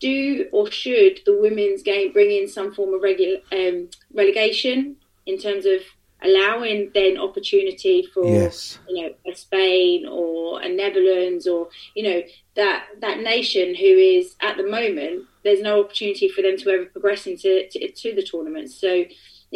do 0.00 0.46
or 0.52 0.70
should 0.70 1.20
the 1.24 1.38
women's 1.40 1.82
game 1.82 2.12
bring 2.12 2.30
in 2.30 2.46
some 2.48 2.74
form 2.74 2.94
of 2.94 3.00
regu- 3.00 3.42
um, 3.52 3.88
relegation 4.12 4.96
in 5.24 5.38
terms 5.38 5.64
of 5.64 5.80
allowing 6.22 6.90
then 6.94 7.18
opportunity 7.18 8.06
for 8.12 8.26
yes. 8.26 8.78
you 8.88 9.02
know 9.02 9.14
a 9.30 9.34
Spain 9.34 10.06
or 10.06 10.60
a 10.60 10.68
Netherlands 10.68 11.46
or 11.46 11.68
you 11.94 12.02
know 12.02 12.22
that 12.56 12.86
that 13.00 13.20
nation 13.20 13.74
who 13.74 13.86
is 13.86 14.34
at 14.40 14.56
the 14.56 14.66
moment 14.66 15.24
there's 15.42 15.60
no 15.60 15.80
opportunity 15.80 16.28
for 16.28 16.42
them 16.42 16.56
to 16.56 16.70
ever 16.70 16.86
progress 16.86 17.26
into 17.26 17.68
to, 17.70 17.90
to 17.92 18.14
the 18.14 18.22
tournament 18.22 18.70
so 18.70 19.04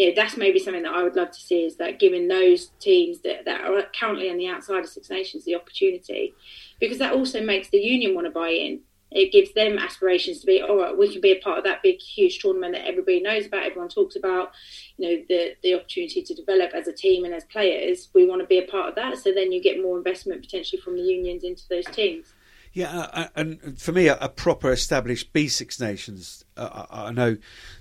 know 0.07 0.12
that's 0.14 0.36
maybe 0.36 0.59
something 0.59 0.82
that 0.82 0.94
I 0.94 1.03
would 1.03 1.16
love 1.16 1.30
to 1.32 1.40
see 1.40 1.64
is 1.64 1.76
that 1.76 1.99
giving 1.99 2.28
those 2.28 2.70
teams 2.80 3.20
that, 3.20 3.44
that 3.44 3.62
are 3.62 3.82
currently 3.99 4.30
on 4.30 4.36
the 4.36 4.49
outside 4.49 4.80
of 4.80 4.88
Six 4.88 5.11
Nations 5.11 5.44
the 5.44 5.57
opportunity. 5.57 6.34
Because 6.80 6.99
that 6.99 7.14
also 7.14 7.42
makes 7.42 7.68
the 7.70 7.78
union 7.78 8.14
want 8.14 8.26
to 8.26 8.30
buy 8.30 8.51
in. 8.51 8.80
It 9.11 9.32
gives 9.32 9.55
them 9.55 9.78
aspirations 9.78 10.40
to 10.40 10.46
be 10.46 10.61
all 10.61 10.76
right 10.76 10.96
we 10.96 11.11
can 11.11 11.22
be 11.22 11.32
a 11.32 11.40
part 11.40 11.57
of 11.57 11.64
that 11.64 11.82
big 11.82 11.99
huge 11.99 12.40
tournament 12.40 12.74
that 12.74 12.86
everybody 12.86 13.20
knows 13.20 13.46
about 13.46 13.62
everyone 13.62 13.88
talks 13.88 14.16
about 14.16 14.51
you 14.99 15.09
know 15.09 15.24
the 15.30 15.55
the 15.62 15.74
opportunity 15.74 16.22
to 16.22 16.34
develop 16.34 16.72
as 16.74 16.88
a 16.88 16.92
team 16.92 17.24
and 17.24 17.32
as 17.32 17.44
players. 17.44 18.11
We 18.14 18.26
want 18.26 18.42
to 18.42 18.46
be 18.46 18.59
a 18.59 18.66
part 18.66 18.90
of 18.90 18.94
that. 18.96 19.16
So 19.16 19.32
then 19.32 19.51
you 19.51 19.62
get 19.62 19.82
more 19.82 19.96
investment 19.96 20.42
potentially 20.42 20.80
from 20.82 20.96
the 20.96 21.03
unions 21.03 21.42
into 21.42 21.62
those 21.70 21.86
teams 21.86 22.34
yeah, 22.79 23.29
and 23.35 23.76
for 23.76 23.91
me, 23.91 24.07
a, 24.07 24.29
proper 24.29 24.70
established 24.70 25.33
B 25.33 25.49
Six 25.49 25.81
Nations. 25.81 26.45
Uh, 26.57 26.87
I 26.89 27.11
know 27.11 27.37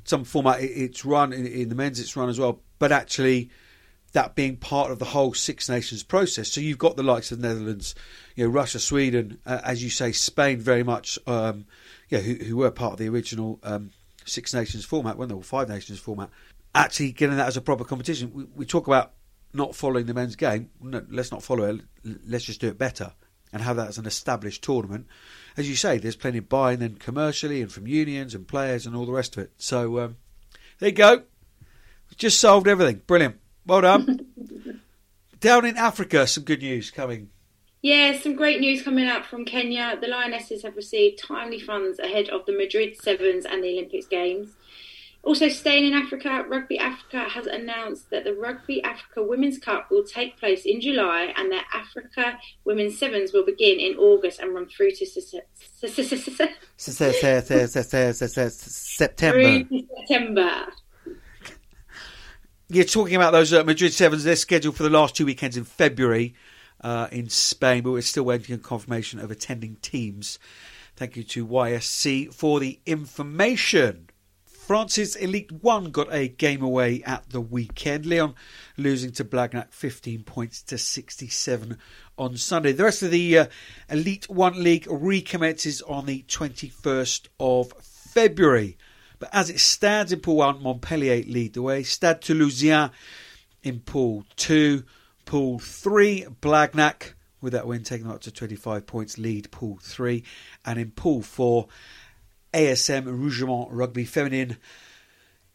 some 0.06 0.24
format 0.24 0.60
it's 0.60 1.06
run 1.06 1.34
in, 1.34 1.70
the 1.70 1.76
men's, 1.76 2.00
it's 2.00 2.16
run 2.16 2.30
as 2.30 2.39
well, 2.39 2.62
but 2.80 2.91
actually 2.91 3.52
that 4.14 4.34
being 4.34 4.58
part 4.58 4.89
of 4.89 4.98
the 4.98 5.06
whole 5.06 5.36
Six 5.36 5.70
Nations 5.70 6.02
process. 6.02 6.52
So 6.52 6.62
you've 6.62 6.80
got 6.80 6.95
the 6.95 7.04
likes 7.04 7.32
of 7.32 7.39
the 7.39 7.48
Netherlands, 7.48 7.93
you 8.36 8.45
know, 8.45 8.50
Russia, 8.50 8.80
Sweden, 8.80 9.38
uh, 9.45 9.62
as 9.64 9.84
you 9.84 9.91
say, 9.91 10.12
Spain, 10.14 10.58
very 10.58 10.82
much, 10.82 11.20
um, 11.28 11.68
yeah, 12.10 12.20
who, 12.20 12.34
who, 12.34 12.58
were 12.58 12.72
part 12.72 12.93
of 12.93 12.98
the 12.98 13.08
original 13.08 13.60
um, 13.62 13.91
Six 14.26 14.52
Nations 14.52 14.84
format, 14.84 15.16
when 15.16 15.30
they 15.30 15.39
Five 15.43 15.70
Nations 15.70 16.00
format. 16.00 16.32
Actually, 16.74 17.12
getting 17.12 17.38
that 17.38 17.48
as 17.48 17.56
a 17.56 17.62
proper 17.62 17.84
competition. 17.84 18.32
We, 18.34 18.45
we 18.56 18.66
talk 18.66 18.88
about 18.88 19.12
not 19.54 19.76
following 19.76 20.08
the 20.08 20.16
men's 20.16 20.36
game. 20.36 20.72
No, 20.82 21.06
let's 21.08 21.32
not 21.32 21.43
follow 21.43 21.66
it. 21.66 21.82
Let's 22.26 22.45
just 22.45 22.62
do 22.62 22.70
it 22.70 22.80
better 22.80 23.14
and 23.52 23.62
have 23.62 23.76
that 23.78 23.89
as 23.89 23.98
an 23.98 24.06
established 24.06 24.64
tournament. 24.64 25.08
As 25.56 25.70
you 25.70 25.76
say, 25.76 25.98
there's 25.98 26.16
plenty 26.16 26.39
of 26.39 26.50
buying 26.50 26.80
then 26.80 26.95
commercially 26.95 27.62
and 27.62 27.72
from 27.72 27.88
unions 27.88 28.36
and 28.36 28.48
players 28.48 28.86
and 28.86 28.95
all 28.95 29.06
the 29.06 29.12
rest 29.12 29.38
of 29.38 29.43
it. 29.43 29.52
So 29.58 30.00
um, 30.00 30.18
there 30.80 30.89
you 30.89 30.95
go. 30.95 31.24
Just 32.16 32.39
solved 32.39 32.68
everything. 32.68 33.02
Brilliant. 33.06 33.38
Well 33.66 33.82
done. 33.82 34.28
Down 35.39 35.66
in 35.66 35.78
Africa, 35.78 36.26
some 36.26 36.43
good 36.43 36.62
news 36.62 36.89
coming. 36.89 37.30
Yeah, 37.82 38.18
some 38.20 38.36
great 38.36 38.60
news 38.60 38.82
coming 38.82 39.08
out 39.08 39.26
from 39.26 39.45
Kenya. 39.45 39.98
The 40.02 40.08
Lionesses 40.08 40.64
have 40.64 40.76
received 40.76 41.20
timely 41.20 41.60
funds 41.60 42.00
ahead 42.00 42.28
of 42.30 42.45
the 42.45 42.58
Madrid 42.58 43.00
Sevens 43.00 43.45
and 43.45 43.64
the 43.64 43.72
Olympics 43.74 44.08
Games. 44.08 44.50
Also, 45.28 45.49
staying 45.49 45.86
in 45.86 45.93
Africa, 45.93 46.45
Rugby 46.47 46.80
Africa 46.80 47.25
has 47.28 47.47
announced 47.47 48.09
that 48.11 48.23
the 48.23 48.34
Rugby 48.34 48.82
Africa 48.82 49.21
Women's 49.21 49.57
Cup 49.57 49.91
will 49.91 50.05
take 50.05 50.39
place 50.39 50.63
in 50.63 50.80
July 50.80 51.34
and 51.36 51.51
that 51.51 51.65
Africa 51.73 52.39
Women's 52.63 52.97
Sevens 52.97 53.34
will 53.34 53.43
begin 53.43 53.78
in 53.78 53.97
August 53.97 54.39
and 54.39 54.55
run 54.55 54.67
through 54.67 54.91
to 54.91 55.05
September. 55.05 56.53
September 60.07 60.65
you're 62.69 62.86
talking 62.86 63.17
about 63.17 63.32
those 63.32 63.51
uh, 63.51 63.65
Madrid 63.65 63.91
Sevens. 63.91 64.23
They're 64.23 64.38
scheduled 64.38 64.78
for 64.78 64.84
the 64.84 64.89
last 64.89 65.13
two 65.13 65.25
weekends 65.25 65.57
in 65.57 65.65
February 65.65 66.36
uh, 66.80 67.09
in 67.11 67.28
Spain, 67.28 67.84
but 67.84 67.91
we're 67.91 68.01
still 68.01 68.23
waiting 68.23 68.55
on 68.55 68.61
confirmation 68.61 69.19
of 69.19 69.30
attending 69.30 69.75
teams. 69.82 70.39
Thank 70.95 71.17
you 71.17 71.23
to 71.25 71.45
YSC 71.45 72.34
for 72.34 72.61
the 72.61 72.80
information. 72.86 74.07
France's 74.68 75.15
Elite 75.15 75.49
One 75.49 75.91
got 75.91 76.13
a 76.13 76.28
game 76.28 76.61
away 76.61 77.01
at 77.03 77.30
the 77.30 77.39
weekend. 77.39 78.05
Lyon 78.05 78.36
losing 78.76 79.13
to 79.13 79.24
Blagnac 79.24 79.72
15 79.72 80.24
points 80.24 80.61
to 80.63 80.78
67 80.78 81.78
on 82.18 82.36
Sunday. 82.36 82.74
The 82.74 82.84
rest 82.84 83.01
of 83.01 83.11
the 83.11 83.39
uh, 83.39 83.45
Elite 83.89 84.30
One 84.30 84.61
League 84.61 84.86
recommences 84.89 85.82
on 85.84 86.05
the 86.05 86.24
21st 86.24 87.28
of 87.39 87.72
February. 87.82 88.78
But 89.20 89.30
as 89.32 89.49
it 89.49 89.61
stands 89.61 90.11
in 90.11 90.20
Pool 90.20 90.36
1, 90.36 90.61
Montpellier 90.61 91.24
lead 91.24 91.53
the 91.53 91.61
way. 91.61 91.84
Stade 91.84 92.20
Toulousain 92.20 92.91
in 93.63 93.80
Pool 93.80 94.26
2. 94.36 94.84
Pool 95.24 95.59
3, 95.59 96.26
Blagnac, 96.41 97.13
with 97.39 97.53
that 97.53 97.68
win 97.68 97.86
taking 97.86 98.07
them 98.07 98.15
up 98.15 98.22
to 98.24 98.32
25 98.32 98.86
points, 98.86 99.18
lead 99.18 99.49
Pool 99.49 99.80
3. 99.82 100.26
And 100.65 100.78
in 100.78 100.91
Pool 100.91 101.22
4, 101.22 101.70
ASM 102.54 103.06
Romagnat 103.06 103.68
Rugby 103.72 104.06
Feminine 104.06 104.58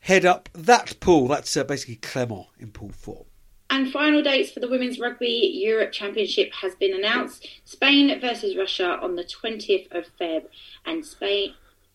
head 0.00 0.24
up 0.24 0.48
that 0.52 0.98
pool. 1.00 1.28
That's 1.28 1.56
uh, 1.56 1.64
basically 1.64 1.96
Clermont 1.96 2.48
in 2.58 2.70
Pool 2.70 2.90
4. 2.90 3.24
And 3.70 3.90
final 3.90 4.22
dates 4.22 4.50
for 4.50 4.60
the 4.60 4.68
Women's 4.68 5.00
Rugby 5.00 5.50
Europe 5.54 5.92
Championship 5.92 6.52
has 6.60 6.74
been 6.74 6.94
announced. 6.94 7.48
Spain 7.64 8.20
versus 8.20 8.54
Russia 8.56 8.98
on 9.00 9.16
the 9.16 9.24
20th 9.24 9.90
of 9.92 10.04
Feb, 10.20 10.44
and 10.84 11.06
Spain 11.06 11.54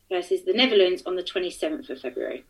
versus 0.10 0.44
the 0.44 0.54
Netherlands 0.54 1.04
on 1.06 1.16
the 1.16 1.22
27th 1.22 1.90
of 1.90 2.02
February. 2.02 2.46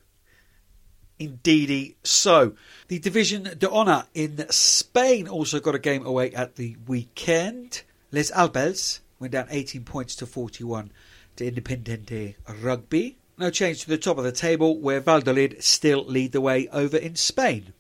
Indeedy. 1.20 1.98
So, 2.04 2.54
the 2.88 3.00
Division 3.00 3.50
de 3.58 3.70
Honor 3.70 4.06
in 4.14 4.46
Spain 4.50 5.28
also 5.28 5.60
got 5.60 5.76
a 5.76 5.80
game 5.80 6.06
away 6.06 6.32
at 6.32 6.56
the 6.56 6.78
weekend. 6.88 7.84
Les 8.12 8.32
Abelles 8.32 9.02
went 9.20 9.34
down 9.34 9.48
18 9.50 9.84
points 9.84 10.16
to 10.18 10.26
41 10.26 10.92
to 11.38 12.34
Rugby. 12.62 13.18
No 13.38 13.50
change 13.50 13.82
to 13.82 13.90
the 13.90 13.98
top 13.98 14.18
of 14.18 14.24
the 14.24 14.32
table, 14.32 14.80
where 14.80 15.00
Valladolid 15.00 15.64
still 15.64 16.04
lead 16.04 16.32
the 16.32 16.42
way 16.42 16.68
over 16.70 16.98
in 16.98 17.16
Spain. 17.16 17.74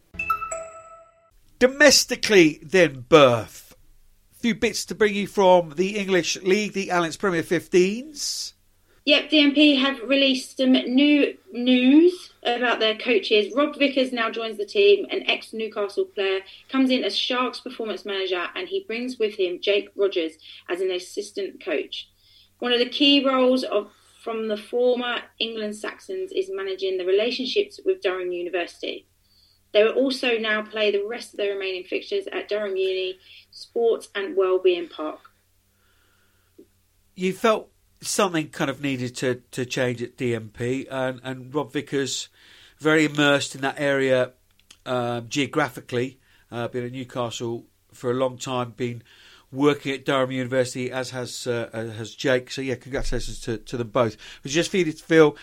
Domestically, 1.59 2.59
then, 2.61 3.05
Berth. 3.09 3.75
Few 4.33 4.53
bits 4.53 4.85
to 4.85 4.95
bring 4.95 5.15
you 5.15 5.25
from 5.25 5.73
the 5.75 5.97
English 5.97 6.39
League, 6.43 6.73
the 6.73 6.89
Allianz 6.89 7.17
Premier 7.17 7.41
15s. 7.41 8.53
Yep, 9.05 9.29
DMP 9.31 9.79
have 9.79 10.01
released 10.07 10.57
some 10.57 10.73
new 10.73 11.35
news 11.51 12.33
about 12.43 12.79
their 12.79 12.97
coaches. 12.97 13.53
Rob 13.55 13.75
Vickers 13.77 14.11
now 14.11 14.29
joins 14.29 14.57
the 14.57 14.65
team, 14.65 15.07
an 15.09 15.23
ex 15.27 15.53
Newcastle 15.53 16.05
player, 16.05 16.41
comes 16.69 16.91
in 16.91 17.03
as 17.03 17.15
Sharks 17.17 17.61
performance 17.61 18.05
manager, 18.05 18.45
and 18.53 18.67
he 18.67 18.83
brings 18.85 19.17
with 19.17 19.35
him 19.35 19.59
Jake 19.61 19.89
Rogers 19.95 20.33
as 20.69 20.81
an 20.81 20.91
assistant 20.91 21.63
coach. 21.63 22.09
One 22.59 22.73
of 22.73 22.79
the 22.79 22.89
key 22.89 23.23
roles 23.23 23.63
of 23.63 23.91
from 24.21 24.47
the 24.47 24.57
former 24.57 25.19
England 25.39 25.75
Saxons 25.75 26.31
is 26.31 26.49
managing 26.51 26.97
the 26.97 27.05
relationships 27.05 27.79
with 27.85 28.01
Durham 28.01 28.31
University. 28.31 29.05
They 29.71 29.83
will 29.83 29.93
also 29.93 30.37
now 30.37 30.63
play 30.63 30.91
the 30.91 31.05
rest 31.05 31.33
of 31.33 31.37
their 31.37 31.53
remaining 31.53 31.83
fixtures 31.83 32.27
at 32.31 32.49
Durham 32.49 32.75
Uni 32.75 33.19
Sports 33.51 34.09
and 34.15 34.35
Wellbeing 34.35 34.89
Park. 34.89 35.19
You 37.15 37.31
felt 37.33 37.69
something 38.01 38.49
kind 38.49 38.69
of 38.69 38.81
needed 38.81 39.15
to, 39.17 39.35
to 39.51 39.65
change 39.65 40.01
at 40.01 40.17
DMP, 40.17 40.87
and, 40.89 41.19
and 41.23 41.53
Rob 41.53 41.71
Vickers, 41.71 42.29
very 42.79 43.05
immersed 43.05 43.55
in 43.55 43.61
that 43.61 43.79
area 43.79 44.33
um, 44.85 45.27
geographically, 45.29 46.19
uh, 46.51 46.67
been 46.67 46.85
at 46.85 46.91
Newcastle 46.91 47.65
for 47.91 48.11
a 48.11 48.13
long 48.13 48.37
time, 48.37 48.71
been 48.71 49.03
working 49.51 49.93
at 49.93 50.05
Durham 50.05 50.31
University, 50.31 50.91
as 50.91 51.11
has 51.11 51.47
uh, 51.47 51.69
has 51.73 52.15
Jake. 52.15 52.51
So 52.51 52.61
yeah, 52.61 52.75
congratulations 52.75 53.39
to, 53.41 53.57
to 53.57 53.77
them 53.77 53.89
both. 53.89 54.17
But 54.43 54.51
just 54.51 54.71
feel 54.71 54.91
feel 54.91 55.37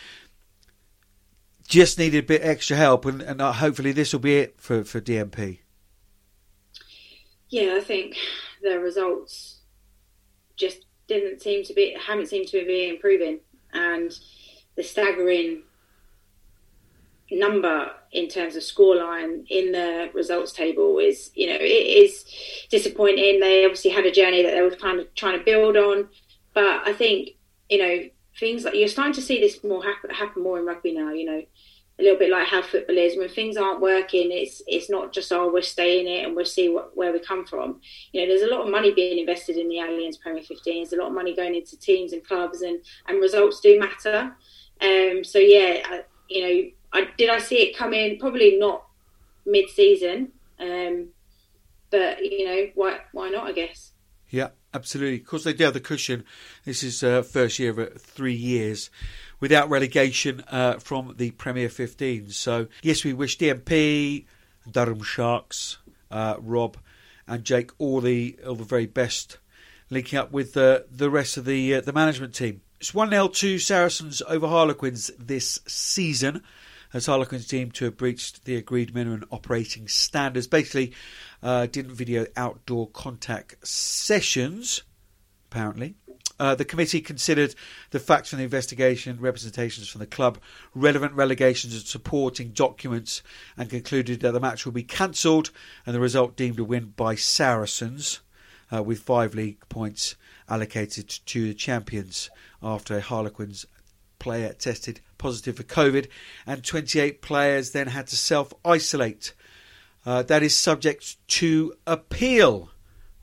just 1.66 1.98
needed 1.98 2.24
a 2.24 2.26
bit 2.26 2.42
extra 2.42 2.76
help, 2.76 3.04
and, 3.06 3.22
and 3.22 3.40
uh, 3.40 3.52
hopefully 3.52 3.92
this 3.92 4.12
will 4.12 4.20
be 4.20 4.36
it 4.36 4.60
for, 4.60 4.84
for 4.84 5.00
DMP. 5.00 5.60
Yeah, 7.48 7.76
I 7.76 7.80
think 7.80 8.16
the 8.62 8.78
results 8.78 9.60
just 10.56 10.84
didn't 11.06 11.42
seem 11.42 11.64
to 11.64 11.74
be 11.74 11.96
haven't 11.98 12.26
seemed 12.26 12.48
to 12.48 12.64
be 12.66 12.88
improving, 12.88 13.40
and 13.72 14.12
the 14.76 14.82
staggering 14.82 15.62
number 17.30 17.90
in 18.12 18.28
terms 18.28 18.54
of 18.54 18.62
scoreline 18.62 19.46
in 19.48 19.72
the 19.72 20.10
results 20.14 20.52
table 20.52 20.98
is 20.98 21.30
you 21.34 21.48
know 21.48 21.56
it 21.56 21.64
is 21.64 22.24
disappointing. 22.70 23.40
They 23.40 23.64
obviously 23.64 23.90
had 23.90 24.06
a 24.06 24.12
journey 24.12 24.42
that 24.42 24.52
they 24.52 24.62
were 24.62 24.70
kind 24.70 25.00
of 25.00 25.12
trying 25.14 25.38
to 25.38 25.44
build 25.44 25.76
on, 25.76 26.08
but 26.52 26.86
I 26.86 26.92
think 26.92 27.30
you 27.68 27.78
know 27.78 28.08
things 28.38 28.64
like 28.64 28.74
you're 28.74 28.88
starting 28.88 29.14
to 29.14 29.22
see 29.22 29.40
this 29.40 29.62
more 29.64 29.82
happen, 29.82 30.10
happen 30.10 30.42
more 30.42 30.58
in 30.58 30.66
rugby 30.66 30.92
now. 30.92 31.10
You 31.10 31.24
know, 31.24 31.42
a 31.98 32.02
little 32.02 32.18
bit 32.18 32.30
like 32.30 32.48
how 32.48 32.62
football 32.62 32.96
is. 32.96 33.16
When 33.16 33.28
things 33.28 33.56
aren't 33.56 33.80
working, 33.80 34.30
it's 34.30 34.62
it's 34.66 34.90
not 34.90 35.12
just 35.12 35.32
oh 35.32 35.52
we're 35.52 35.62
staying 35.62 36.06
it 36.06 36.26
and 36.26 36.36
we'll 36.36 36.44
see 36.44 36.68
what, 36.68 36.96
where 36.96 37.12
we 37.12 37.20
come 37.20 37.46
from. 37.46 37.80
You 38.12 38.20
know, 38.22 38.28
there's 38.28 38.48
a 38.48 38.54
lot 38.54 38.64
of 38.64 38.70
money 38.70 38.92
being 38.92 39.18
invested 39.18 39.56
in 39.56 39.68
the 39.68 39.76
Allianz 39.76 40.20
Premier 40.20 40.42
15. 40.42 40.82
There's 40.82 40.92
a 40.92 40.96
lot 40.96 41.08
of 41.08 41.14
money 41.14 41.34
going 41.34 41.54
into 41.54 41.78
teams 41.78 42.12
and 42.12 42.26
clubs, 42.26 42.62
and 42.62 42.80
and 43.06 43.20
results 43.20 43.60
do 43.60 43.78
matter. 43.78 44.36
Um, 44.80 45.24
so 45.24 45.38
yeah, 45.38 45.82
I, 45.84 46.00
you 46.28 46.42
know, 46.42 46.70
I 46.94 47.08
did 47.18 47.28
I 47.28 47.38
see 47.38 47.56
it 47.56 47.76
come 47.76 47.92
in? 47.92 48.18
Probably 48.18 48.56
not 48.56 48.86
mid-season, 49.44 50.32
um, 50.58 51.08
but 51.90 52.24
you 52.24 52.46
know 52.46 52.66
why 52.74 53.00
why 53.12 53.28
not? 53.28 53.46
I 53.46 53.52
guess. 53.52 53.90
Yeah, 54.30 54.48
absolutely. 54.72 55.20
Of 55.20 55.26
course, 55.26 55.44
they 55.44 55.52
do 55.52 55.64
have 55.64 55.74
the 55.74 55.80
cushion. 55.80 56.24
This 56.64 56.82
is 56.82 57.04
uh, 57.04 57.22
first 57.22 57.58
year 57.58 57.78
of 57.78 58.00
three 58.00 58.34
years 58.34 58.90
without 59.38 59.68
relegation 59.68 60.42
uh, 60.50 60.78
from 60.78 61.14
the 61.18 61.30
Premier 61.32 61.68
15. 61.68 62.30
So, 62.30 62.66
yes, 62.82 63.04
we 63.04 63.12
wish 63.12 63.38
DMP, 63.38 64.24
Durham 64.68 65.02
Sharks, 65.02 65.78
uh, 66.10 66.36
Rob, 66.40 66.78
and 67.26 67.44
Jake 67.44 67.70
all 67.78 68.00
the 68.00 68.38
all 68.46 68.54
the 68.54 68.64
very 68.64 68.86
best, 68.86 69.38
linking 69.90 70.18
up 70.18 70.32
with 70.32 70.54
the 70.54 70.86
the 70.90 71.10
rest 71.10 71.36
of 71.36 71.44
the 71.44 71.74
uh, 71.74 71.80
the 71.80 71.92
management 71.92 72.34
team. 72.34 72.60
It's 72.80 72.94
one 72.94 73.10
0 73.10 73.28
to 73.28 73.58
Saracens 73.58 74.22
over 74.28 74.46
Harlequins 74.46 75.10
this 75.18 75.60
season. 75.66 76.42
As 76.94 77.06
Harlequins 77.06 77.48
team 77.48 77.72
to 77.72 77.86
have 77.86 77.96
breached 77.96 78.44
the 78.44 78.54
agreed 78.54 78.94
minimum 78.94 79.24
operating 79.32 79.88
standards, 79.88 80.46
basically 80.46 80.92
uh, 81.42 81.66
didn't 81.66 81.96
video 81.96 82.24
outdoor 82.36 82.88
contact 82.88 83.66
sessions. 83.66 84.84
Apparently, 85.50 85.96
uh, 86.38 86.54
the 86.54 86.64
committee 86.64 87.00
considered 87.00 87.56
the 87.90 87.98
facts 87.98 88.30
from 88.30 88.38
the 88.38 88.44
investigation, 88.44 89.18
representations 89.18 89.88
from 89.88 89.98
the 89.98 90.06
club, 90.06 90.38
relevant 90.72 91.14
relegations 91.14 91.74
and 91.74 91.82
supporting 91.82 92.50
documents, 92.50 93.24
and 93.56 93.70
concluded 93.70 94.20
that 94.20 94.30
the 94.30 94.38
match 94.38 94.64
will 94.64 94.72
be 94.72 94.84
cancelled 94.84 95.50
and 95.84 95.96
the 95.96 96.00
result 96.00 96.36
deemed 96.36 96.60
a 96.60 96.64
win 96.64 96.92
by 96.96 97.16
Saracens, 97.16 98.20
uh, 98.72 98.80
with 98.84 99.00
five 99.00 99.34
league 99.34 99.58
points 99.68 100.14
allocated 100.48 101.08
to 101.08 101.48
the 101.48 101.54
champions 101.54 102.30
after 102.62 103.00
Harlequins 103.00 103.66
player 104.24 104.54
tested 104.54 105.00
positive 105.18 105.56
for 105.58 105.64
COVID, 105.64 106.08
and 106.46 106.64
28 106.64 107.20
players 107.20 107.72
then 107.72 107.88
had 107.88 108.06
to 108.06 108.16
self 108.16 108.54
isolate. 108.64 109.34
Uh, 110.06 110.22
that 110.22 110.42
is 110.42 110.56
subject 110.56 111.16
to 111.28 111.74
appeal, 111.86 112.70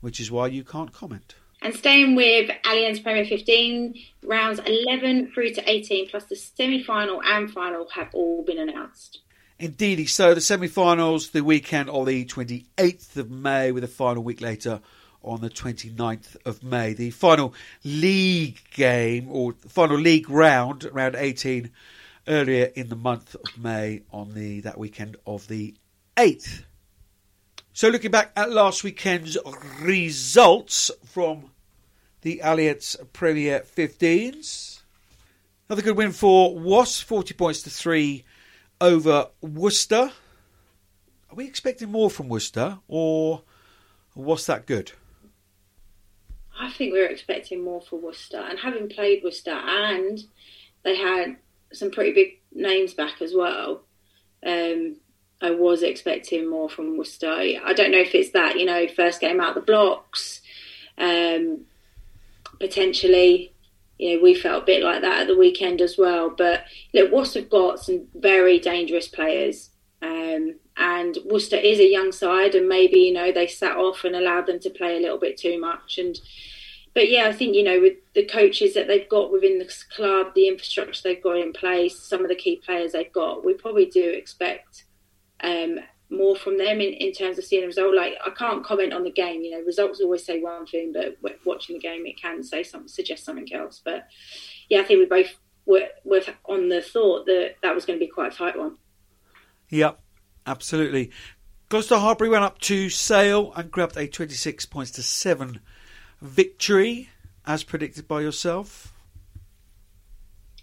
which 0.00 0.20
is 0.20 0.30
why 0.30 0.46
you 0.46 0.62
can't 0.62 0.92
comment. 0.92 1.34
And 1.60 1.74
staying 1.74 2.14
with 2.14 2.50
Allianz 2.64 3.02
Premier 3.02 3.24
15, 3.24 3.94
rounds 4.24 4.60
11 4.64 5.32
through 5.34 5.54
to 5.54 5.68
18, 5.68 6.08
plus 6.08 6.24
the 6.24 6.36
semi 6.36 6.84
final 6.84 7.20
and 7.20 7.50
final, 7.50 7.88
have 7.88 8.08
all 8.14 8.44
been 8.44 8.58
announced. 8.58 9.20
Indeedy. 9.58 10.06
So 10.06 10.34
the 10.34 10.40
semi 10.40 10.68
finals, 10.68 11.30
the 11.30 11.42
weekend 11.42 11.90
of 11.90 12.06
the 12.06 12.24
28th 12.24 13.16
of 13.16 13.28
May, 13.28 13.72
with 13.72 13.82
a 13.82 13.88
final 13.88 14.22
week 14.22 14.40
later 14.40 14.80
on 15.22 15.40
the 15.40 15.50
29th 15.50 16.36
of 16.44 16.62
May. 16.62 16.92
The 16.92 17.10
final 17.10 17.54
league 17.84 18.60
game, 18.72 19.28
or 19.30 19.54
final 19.68 19.98
league 19.98 20.28
round, 20.30 20.88
round 20.92 21.14
18, 21.14 21.70
earlier 22.28 22.70
in 22.74 22.88
the 22.88 22.96
month 22.96 23.34
of 23.34 23.62
May 23.62 24.02
on 24.12 24.34
the 24.34 24.60
that 24.60 24.78
weekend 24.78 25.16
of 25.26 25.48
the 25.48 25.74
8th. 26.16 26.64
So 27.72 27.88
looking 27.88 28.10
back 28.10 28.32
at 28.36 28.50
last 28.50 28.84
weekend's 28.84 29.38
results 29.80 30.90
from 31.06 31.50
the 32.20 32.40
Allianz 32.44 32.96
Premier 33.12 33.60
15s. 33.60 34.80
Another 35.68 35.82
good 35.82 35.96
win 35.96 36.12
for 36.12 36.58
Wasps, 36.58 37.00
40 37.00 37.34
points 37.34 37.62
to 37.62 37.70
3 37.70 38.24
over 38.80 39.28
Worcester. 39.40 40.12
Are 41.30 41.34
we 41.34 41.46
expecting 41.46 41.90
more 41.90 42.10
from 42.10 42.28
Worcester, 42.28 42.78
or 42.88 43.42
was 44.14 44.44
that 44.46 44.66
good? 44.66 44.92
I 46.58 46.70
think 46.70 46.92
we 46.92 47.00
were 47.00 47.06
expecting 47.06 47.64
more 47.64 47.80
for 47.80 47.96
Worcester, 47.96 48.38
and 48.38 48.58
having 48.58 48.88
played 48.88 49.22
Worcester, 49.24 49.50
and 49.50 50.18
they 50.84 50.96
had 50.96 51.36
some 51.72 51.90
pretty 51.90 52.12
big 52.12 52.40
names 52.52 52.94
back 52.94 53.22
as 53.22 53.34
well. 53.34 53.82
Um, 54.44 54.96
I 55.40 55.50
was 55.50 55.82
expecting 55.82 56.48
more 56.48 56.68
from 56.68 56.96
Worcester. 56.96 57.30
I 57.30 57.72
don't 57.72 57.90
know 57.90 57.98
if 57.98 58.14
it's 58.14 58.30
that 58.30 58.58
you 58.58 58.66
know 58.66 58.86
first 58.88 59.20
game 59.20 59.40
out 59.40 59.54
the 59.54 59.60
blocks, 59.60 60.40
um, 60.98 61.62
potentially. 62.60 63.52
You 63.98 64.16
know, 64.16 64.22
we 64.22 64.34
felt 64.34 64.64
a 64.64 64.66
bit 64.66 64.82
like 64.82 65.02
that 65.02 65.22
at 65.22 65.26
the 65.28 65.36
weekend 65.36 65.80
as 65.80 65.96
well. 65.96 66.30
But 66.30 66.64
look, 66.92 67.12
Worcester 67.12 67.40
have 67.40 67.50
got 67.50 67.78
some 67.78 68.08
very 68.14 68.58
dangerous 68.58 69.06
players. 69.06 69.70
Um, 70.00 70.56
and 70.76 71.18
Worcester 71.24 71.56
is 71.56 71.78
a 71.78 71.90
young 71.90 72.12
side, 72.12 72.54
and 72.54 72.68
maybe 72.68 72.98
you 72.98 73.12
know 73.12 73.32
they 73.32 73.46
sat 73.46 73.76
off 73.76 74.04
and 74.04 74.16
allowed 74.16 74.46
them 74.46 74.60
to 74.60 74.70
play 74.70 74.96
a 74.96 75.00
little 75.00 75.18
bit 75.18 75.36
too 75.36 75.60
much. 75.60 75.98
And 75.98 76.18
but 76.94 77.10
yeah, 77.10 77.26
I 77.26 77.32
think 77.32 77.54
you 77.54 77.62
know 77.62 77.80
with 77.80 77.98
the 78.14 78.24
coaches 78.24 78.74
that 78.74 78.86
they've 78.86 79.08
got 79.08 79.32
within 79.32 79.58
the 79.58 79.70
club, 79.94 80.34
the 80.34 80.48
infrastructure 80.48 81.02
they've 81.02 81.22
got 81.22 81.36
in 81.36 81.52
place, 81.52 81.98
some 81.98 82.22
of 82.22 82.28
the 82.28 82.34
key 82.34 82.56
players 82.64 82.92
they've 82.92 83.12
got, 83.12 83.44
we 83.44 83.54
probably 83.54 83.86
do 83.86 84.10
expect 84.10 84.84
um, 85.42 85.78
more 86.10 86.36
from 86.36 86.58
them 86.58 86.80
in, 86.80 86.92
in 86.94 87.12
terms 87.12 87.38
of 87.38 87.44
seeing 87.44 87.64
a 87.64 87.66
result. 87.66 87.94
Like 87.94 88.14
I 88.24 88.30
can't 88.30 88.64
comment 88.64 88.92
on 88.92 89.04
the 89.04 89.10
game. 89.10 89.42
You 89.42 89.52
know, 89.52 89.62
results 89.62 90.00
always 90.00 90.24
say 90.24 90.40
one 90.40 90.66
thing, 90.66 90.92
but 90.92 91.16
watching 91.44 91.76
the 91.76 91.80
game 91.80 92.06
it 92.06 92.20
can 92.20 92.42
say 92.42 92.62
something, 92.62 92.88
suggest 92.88 93.24
something 93.24 93.52
else. 93.52 93.80
But 93.84 94.06
yeah, 94.68 94.80
I 94.80 94.84
think 94.84 95.00
we 95.00 95.06
both 95.06 95.34
were, 95.66 95.88
were 96.04 96.22
on 96.44 96.68
the 96.68 96.82
thought 96.82 97.26
that 97.26 97.56
that 97.62 97.74
was 97.74 97.84
going 97.84 97.98
to 97.98 98.04
be 98.04 98.10
quite 98.10 98.32
a 98.32 98.36
tight 98.36 98.58
one. 98.58 98.76
Yep, 99.70 99.98
absolutely. 100.46 101.10
Gloucester 101.68 101.96
Hartpury 101.96 102.30
went 102.30 102.44
up 102.44 102.58
to 102.60 102.90
Sale 102.90 103.52
and 103.54 103.70
grabbed 103.70 103.96
a 103.96 104.06
26 104.06 104.66
points 104.66 104.90
to 104.92 105.02
7 105.02 105.60
victory, 106.20 107.08
as 107.46 107.64
predicted 107.64 108.06
by 108.06 108.20
yourself. 108.20 108.92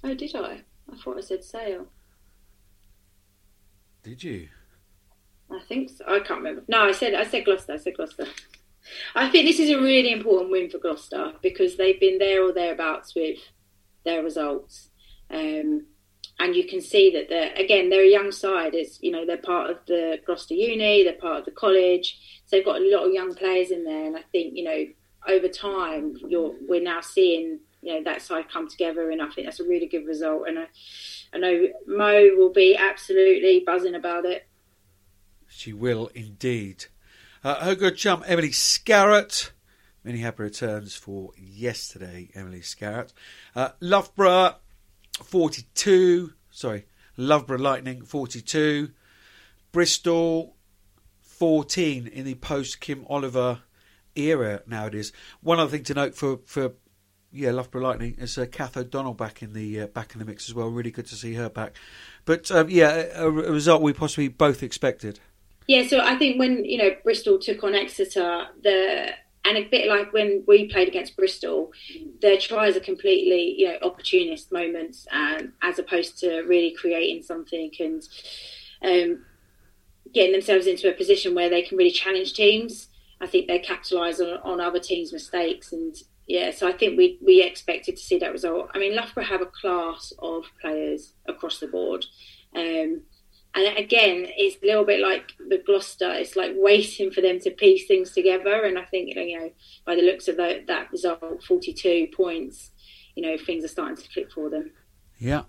Oh, 0.04 0.14
did 0.14 0.36
I? 0.36 0.62
I 0.92 0.96
thought 1.04 1.18
I 1.18 1.22
said 1.22 1.44
Sale. 1.44 1.88
Did 4.04 4.24
you? 4.24 4.48
I 5.52 5.60
think 5.68 5.90
so. 5.90 6.06
I 6.08 6.20
can't 6.20 6.40
remember. 6.40 6.64
No, 6.68 6.84
I 6.84 6.92
said 6.92 7.14
I 7.14 7.26
said 7.26 7.46
Gloucester. 7.46 7.74
I 7.74 7.78
said 7.78 7.96
Gloucester. 7.96 8.26
I 9.16 9.30
think 9.30 9.46
this 9.46 9.60
is 9.60 9.70
a 9.70 9.82
really 9.82 10.12
important 10.12 10.52
win 10.52 10.70
for 10.70 10.78
Gloucester 10.78 11.34
because 11.42 11.76
they've 11.76 12.00
been 12.00 12.18
there 12.18 12.44
or 12.44 12.54
thereabouts 12.54 13.14
with 13.14 13.40
their 14.06 14.24
results. 14.24 14.90
Um, 15.30 15.86
and 16.40 16.56
you 16.56 16.66
can 16.66 16.82
see 16.82 17.12
that 17.12 17.28
they're 17.30 17.54
again 17.56 17.90
they're 17.90 18.06
a 18.06 18.10
young 18.10 18.32
side. 18.32 18.74
It's 18.74 19.02
you 19.02 19.12
know 19.12 19.26
they're 19.26 19.38
part 19.38 19.70
of 19.70 19.78
the 19.88 20.20
Gloucester 20.26 20.54
Uni, 20.54 21.04
they're 21.04 21.14
part 21.14 21.40
of 21.40 21.46
the 21.46 21.52
college, 21.52 22.18
so 22.46 22.56
they've 22.56 22.66
got 22.66 22.82
a 22.82 22.90
lot 22.90 23.06
of 23.06 23.14
young 23.14 23.36
players 23.36 23.72
in 23.72 23.84
there. 23.84 24.08
And 24.08 24.18
I 24.18 24.24
think 24.32 24.56
you 24.56 24.64
know 24.64 24.86
over 25.28 25.48
time 25.48 26.16
you're 26.28 26.56
we're 26.68 26.82
now 26.82 27.02
seeing 27.02 27.60
you 27.82 27.94
know 27.94 28.04
that 28.04 28.22
side 28.22 28.50
come 28.52 28.70
together, 28.70 29.12
and 29.12 29.22
I 29.22 29.30
think 29.30 29.48
that's 29.48 29.60
a 29.60 29.68
really 29.68 29.88
good 29.88 30.06
result. 30.06 30.48
And 30.48 30.60
I, 30.60 30.68
I 31.34 31.38
know 31.38 31.68
Mo 31.88 32.30
will 32.38 32.54
be 32.54 32.76
absolutely 32.76 33.64
buzzing 33.66 33.96
about 33.96 34.26
it. 34.26 34.48
She 35.48 35.74
will 35.74 36.10
indeed. 36.16 36.86
Uh, 37.44 37.56
her 37.56 37.76
good 37.76 37.98
chum 37.98 38.24
Emily 38.26 38.50
Scarratt. 38.50 39.52
Many 40.04 40.20
happy 40.20 40.44
returns 40.44 40.96
for 40.96 41.32
yesterday, 41.38 42.30
Emily 42.34 42.62
Scarratt. 42.62 43.12
Uh, 43.54 43.70
Loughborough 43.82 44.56
42. 45.24 46.34
Sorry, 46.52 46.86
Loughborough 47.18 47.60
Lightning 47.60 48.04
42. 48.04 48.92
Bristol 49.72 50.56
14 51.22 52.08
in 52.08 52.26
the 52.26 52.36
post 52.36 52.82
Kim 52.82 53.06
Oliver 53.08 53.62
era 54.16 54.62
now 54.68 54.88
it 54.88 54.96
is. 54.96 55.12
One 55.42 55.60
other 55.60 55.70
thing 55.70 55.84
to 55.84 55.94
note 55.94 56.16
for, 56.16 56.40
for 56.46 56.74
yeah, 57.32 57.52
Loughborough 57.52 57.82
Lightning 57.82 58.16
is 58.18 58.38
uh, 58.38 58.46
Kath 58.52 58.76
O'Donnell 58.76 59.14
back 59.14 59.42
in 59.44 59.54
the 59.54 59.82
uh, 59.82 59.88
back 59.88 60.14
in 60.14 60.20
the 60.20 60.26
mix 60.26 60.50
as 60.50 60.56
well. 60.56 60.68
Really 60.70 60.92
good 60.92 61.06
to 61.08 61.16
see 61.16 61.36
her 61.36 61.50
back. 61.50 61.76
But 62.26 62.52
um, 62.52 62.70
yeah, 62.70 63.06
a, 63.16 63.28
a, 63.28 63.52
result 63.52 63.82
we 63.82 63.94
possibly 63.94 64.28
both 64.28 64.64
expected. 64.64 65.20
Yeah, 65.68 65.86
so 65.86 66.00
I 66.00 66.16
think 66.16 66.40
when 66.40 66.66
you 66.66 66.78
know 66.78 66.90
Bristol 67.04 67.38
took 67.38 67.64
on 67.64 67.76
Exeter, 67.76 68.48
the 68.62 69.12
and 69.46 69.58
a 69.58 69.64
bit 69.64 69.88
like 69.88 70.14
when 70.14 70.44
we 70.48 70.68
played 70.68 70.88
against 70.88 71.16
Bristol, 71.16 71.72
their 72.22 72.38
tries 72.38 72.76
are 72.76 72.82
completely 72.82 73.56
you 73.58 73.68
know 73.68 73.78
opportunist 73.82 74.52
moments, 74.52 75.08
um, 75.12 75.54
as 75.62 75.80
opposed 75.80 76.20
to 76.20 76.42
really 76.42 76.72
creating 76.72 77.24
something 77.24 77.72
and 77.80 78.08
um, 78.84 79.26
getting 80.14 80.32
themselves 80.32 80.68
into 80.68 80.90
a 80.90 80.98
position 80.98 81.36
where 81.36 81.50
they 81.50 81.62
can 81.62 81.78
really 81.78 81.92
challenge 81.92 82.34
teams. 82.34 82.88
I 83.22 83.28
think 83.28 83.48
they 83.48 83.60
capitalise 83.60 84.22
on, 84.22 84.40
on 84.44 84.62
other 84.62 84.80
teams' 84.80 85.12
mistakes 85.12 85.74
and 85.74 85.96
yeah, 86.30 86.52
so 86.52 86.68
I 86.68 86.74
think 86.74 86.96
we 86.96 87.18
we 87.26 87.42
expected 87.42 87.98
to 87.98 88.04
see 88.04 88.20
that 88.20 88.32
result. 88.32 88.70
I 88.76 88.78
mean, 88.78 88.96
Loughborough 88.96 89.24
have 89.24 89.42
a 89.42 89.48
class 89.48 90.14
of 90.20 90.46
players 90.62 91.14
across 91.28 91.60
the 91.60 91.68
board, 91.68 92.06
um, 92.56 93.02
and 93.56 93.78
again, 93.78 94.28
it's 94.38 94.62
a 94.62 94.66
little 94.66 94.86
bit 94.86 95.00
like 95.00 95.34
the 95.40 95.62
Gloucester. 95.66 96.12
It's 96.14 96.36
like 96.36 96.52
waiting 96.56 97.12
for 97.12 97.22
them 97.22 97.40
to 97.42 97.52
piece 97.52 97.88
things 97.88 98.12
together. 98.12 98.64
And 98.64 98.78
I 98.78 98.86
think 98.86 99.16
you 99.16 99.40
know, 99.40 99.52
by 99.86 99.96
the 99.96 100.04
looks 100.04 100.28
of 100.28 100.38
that, 100.38 100.68
that 100.68 100.92
result, 100.92 101.44
forty-two 101.44 102.10
points, 102.16 102.72
you 103.16 103.24
know, 103.24 103.38
things 103.38 103.64
are 103.64 103.70
starting 103.70 103.98
to 103.98 104.10
click 104.10 104.32
for 104.32 104.50
them. 104.50 104.72
Yeah, 105.18 105.44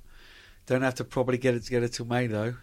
don't 0.66 0.82
have 0.82 0.96
to 0.96 1.04
probably 1.04 1.38
get 1.38 1.54
it 1.54 1.64
together 1.64 1.88
till 1.88 2.06
May 2.06 2.26
though. 2.26 2.54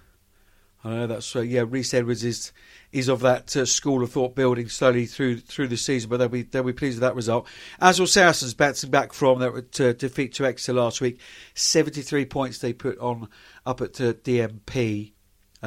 I 0.83 0.89
know 0.89 1.07
that's 1.07 1.35
uh, 1.35 1.41
yeah. 1.41 1.65
Rhys 1.67 1.93
Edwards 1.93 2.23
is 2.23 2.51
is 2.91 3.09
of 3.09 3.19
that 3.21 3.55
uh, 3.57 3.65
school 3.65 4.03
of 4.03 4.11
thought 4.11 4.35
building 4.35 4.69
slowly 4.69 5.05
through 5.05 5.38
through 5.39 5.67
the 5.67 5.77
season, 5.77 6.09
but 6.09 6.17
they'll 6.17 6.29
be 6.29 6.43
they'll 6.43 6.63
be 6.63 6.73
pleased 6.73 6.97
with 6.97 7.01
that 7.01 7.15
result. 7.15 7.47
As 7.79 7.99
will 7.99 8.07
Saracens 8.07 8.53
bouncing 8.53 8.91
back 8.91 9.11
from 9.11 9.39
that 9.39 9.79
uh, 9.81 9.93
defeat 9.93 10.33
to 10.35 10.45
Exeter 10.45 10.73
last 10.73 11.01
week, 11.01 11.19
seventy 11.55 12.01
three 12.01 12.25
points 12.25 12.59
they 12.59 12.73
put 12.73 12.97
on 12.99 13.27
up 13.65 13.81
at 13.81 13.99
uh, 13.99 14.13
DMP. 14.13 15.13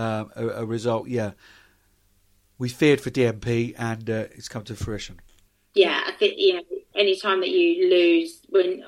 Um, 0.00 0.32
a, 0.34 0.46
a, 0.48 0.64
result, 0.64 1.08
yeah. 1.08 1.32
We 2.56 2.70
feared 2.70 3.02
for 3.02 3.10
DMP, 3.10 3.74
and 3.78 4.08
uh, 4.08 4.24
it's 4.32 4.48
come 4.48 4.64
to 4.64 4.74
fruition. 4.74 5.20
Yeah, 5.74 6.00
I 6.06 6.12
think 6.12 6.38
know, 6.54 6.62
any 6.94 7.18
time 7.20 7.40
that 7.40 7.50
you 7.50 7.90
lose, 7.90 8.40
when 8.48 8.82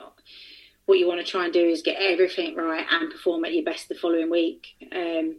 what 0.87 0.99
you 0.99 1.07
want 1.07 1.25
to 1.25 1.31
try 1.31 1.45
and 1.45 1.53
do 1.53 1.65
is 1.65 1.83
get 1.83 2.01
everything 2.01 2.57
right 2.57 2.87
and 2.91 3.11
perform 3.11 3.45
at 3.45 3.53
your 3.53 3.65
best 3.65 3.89
the 3.89 3.95
following 3.95 4.31
week. 4.31 4.69
Um, 4.91 5.37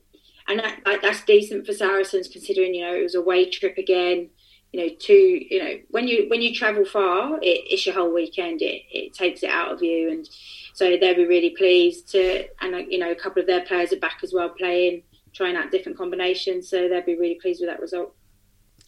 and 0.47 0.59
that, 0.59 0.79
that, 0.85 1.01
that's 1.01 1.23
decent 1.25 1.65
for 1.65 1.73
Saracens 1.73 2.27
considering 2.27 2.75
you 2.75 2.85
know 2.85 2.95
it 2.95 3.03
was 3.03 3.15
a 3.15 3.19
away 3.19 3.49
trip 3.49 3.77
again. 3.77 4.29
You 4.71 4.79
know, 4.79 4.93
to 4.95 5.13
you 5.13 5.63
know 5.63 5.79
when 5.89 6.07
you 6.07 6.27
when 6.29 6.41
you 6.41 6.53
travel 6.53 6.85
far, 6.85 7.37
it, 7.41 7.61
it's 7.69 7.85
your 7.85 7.95
whole 7.95 8.13
weekend. 8.13 8.61
It 8.61 8.83
it 8.91 9.13
takes 9.13 9.41
it 9.41 9.49
out 9.49 9.71
of 9.71 9.81
you, 9.81 10.11
and 10.11 10.29
so 10.73 10.97
they'll 10.97 11.15
be 11.15 11.25
really 11.25 11.51
pleased 11.51 12.09
to. 12.11 12.45
And 12.61 12.91
you 12.91 12.99
know, 12.99 13.11
a 13.11 13.15
couple 13.15 13.41
of 13.41 13.47
their 13.47 13.65
players 13.65 13.91
are 13.91 13.99
back 13.99 14.19
as 14.23 14.33
well 14.33 14.49
playing, 14.49 15.03
trying 15.33 15.55
out 15.55 15.71
different 15.71 15.97
combinations. 15.97 16.69
So 16.69 16.87
they'll 16.87 17.01
be 17.01 17.17
really 17.17 17.39
pleased 17.41 17.61
with 17.61 17.69
that 17.69 17.79
result. 17.79 18.13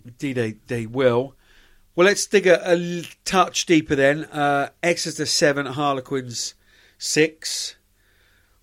Indeed, 0.04 0.34
they 0.34 0.52
they 0.68 0.86
will. 0.86 1.36
Well, 1.96 2.06
let's 2.06 2.26
dig 2.26 2.46
a, 2.46 2.62
a 2.70 3.04
touch 3.24 3.66
deeper 3.66 3.96
then. 3.96 4.26
Uh, 4.26 4.70
Exeter 4.84 5.26
seven, 5.26 5.66
Harlequins 5.66 6.54
six. 6.98 7.76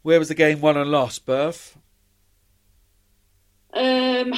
Where 0.03 0.18
was 0.18 0.28
the 0.28 0.35
game 0.35 0.61
won 0.61 0.76
and 0.76 0.91
lost, 0.91 1.24
Berth? 1.26 1.78
Um, 3.72 4.35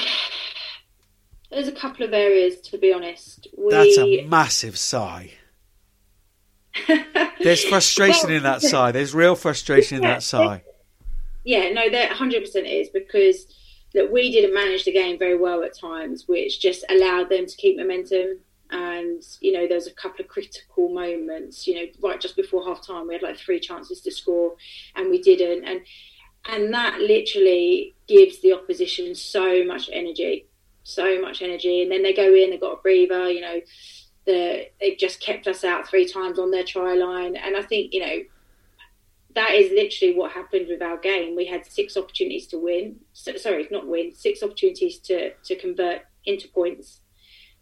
there's 1.51 1.69
a 1.69 1.73
couple 1.73 2.05
of 2.05 2.13
areas, 2.13 2.61
to 2.61 2.79
be 2.79 2.93
honest. 2.93 3.49
We... 3.57 3.71
That's 3.71 3.99
a 3.99 4.27
massive 4.27 4.79
sigh. 4.79 5.33
There's 7.41 7.65
frustration 7.65 8.29
well, 8.29 8.37
in 8.37 8.43
that 8.45 8.63
sigh. 8.63 8.93
There's 8.93 9.15
real 9.15 9.35
frustration 9.35 10.03
yeah, 10.03 10.09
in 10.09 10.15
that 10.15 10.23
sigh. 10.23 10.63
Yeah, 11.45 11.71
no, 11.71 11.91
there 11.91 12.09
100% 12.09 12.81
is 12.81 12.89
because 12.89 13.47
that 13.95 14.11
we 14.11 14.33
didn't 14.33 14.55
manage 14.55 14.85
the 14.85 14.93
game 14.93 15.19
very 15.19 15.37
well 15.37 15.63
at 15.63 15.79
times, 15.79 16.27
which 16.27 16.61
just 16.61 16.85
allowed 16.91 17.29
them 17.31 17.47
to 17.47 17.57
keep 17.57 17.77
momentum. 17.77 18.41
And 18.71 19.23
you 19.41 19.53
know, 19.53 19.69
there 19.69 19.77
was 19.77 19.87
a 19.87 19.95
couple 19.95 20.25
of 20.25 20.29
critical 20.29 20.89
moments. 20.89 21.67
You 21.67 21.75
know, 21.77 21.87
right 22.03 22.21
just 22.21 22.35
before 22.35 22.65
half 22.65 22.85
time, 22.85 23.07
we 23.07 23.15
had 23.15 23.23
like 23.23 23.37
three 23.37 23.61
chances 23.61 24.01
to 24.01 24.11
score, 24.11 24.55
and 24.97 25.11
we 25.11 25.23
didn't. 25.23 25.65
And 25.65 25.83
and 26.47 26.75
that 26.75 27.01
literally 27.01 27.95
gives 28.09 28.41
the 28.41 28.53
opposition 28.53 29.15
so 29.15 29.65
much 29.65 29.89
energy, 29.93 30.47
so 30.83 31.21
much 31.21 31.41
energy. 31.41 31.83
And 31.83 31.91
then 31.91 32.03
they 32.03 32.13
go 32.13 32.35
in, 32.35 32.51
they've 32.51 32.61
got 32.61 32.79
a 32.79 32.83
breather, 32.83 33.31
you 33.31 33.41
know, 33.41 33.61
the, 34.27 34.67
they've 34.81 34.99
just 34.99 35.21
kept 35.21 35.47
us 35.47 35.65
out 35.65 35.89
three 35.89 36.07
times 36.07 36.39
on 36.39 36.51
their 36.51 36.65
try 36.65 36.95
line. 36.95 37.37
And 37.37 37.57
I 37.57 37.63
think, 37.63 37.95
you 37.95 38.01
know, 38.01 38.19
that 39.35 39.55
is 39.55 39.71
literally 39.73 40.15
what 40.15 40.33
happened 40.33 40.67
with 40.69 40.83
our 40.83 40.97
game. 40.97 41.35
We 41.37 41.47
had 41.47 41.67
six 41.67 41.97
opportunities 41.97 42.47
to 42.49 42.59
win. 42.59 42.97
So, 43.13 43.37
sorry, 43.37 43.67
not 43.71 43.87
win, 43.87 44.15
six 44.15 44.43
opportunities 44.43 44.99
to, 45.01 45.33
to 45.33 45.57
convert 45.57 46.03
into 46.25 46.49
points, 46.49 47.01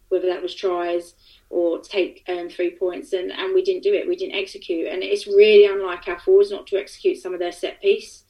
whether 0.09 0.27
that 0.27 0.41
was 0.41 0.53
tries 0.53 1.15
or 1.49 1.79
take 1.81 2.23
um, 2.27 2.49
three 2.49 2.75
points, 2.77 3.13
and, 3.13 3.31
and 3.31 3.53
we 3.53 3.63
didn't 3.63 3.83
do 3.83 3.93
it. 3.93 4.07
We 4.07 4.15
didn't 4.15 4.35
execute. 4.39 4.87
And 4.87 5.03
it's 5.03 5.27
really 5.27 5.65
unlike 5.65 6.07
our 6.07 6.19
forwards 6.19 6.51
not 6.51 6.67
to 6.67 6.77
execute 6.77 7.17
some 7.17 7.33
of 7.33 7.39
their 7.39 7.51
set 7.51 7.81
piece 7.81 8.23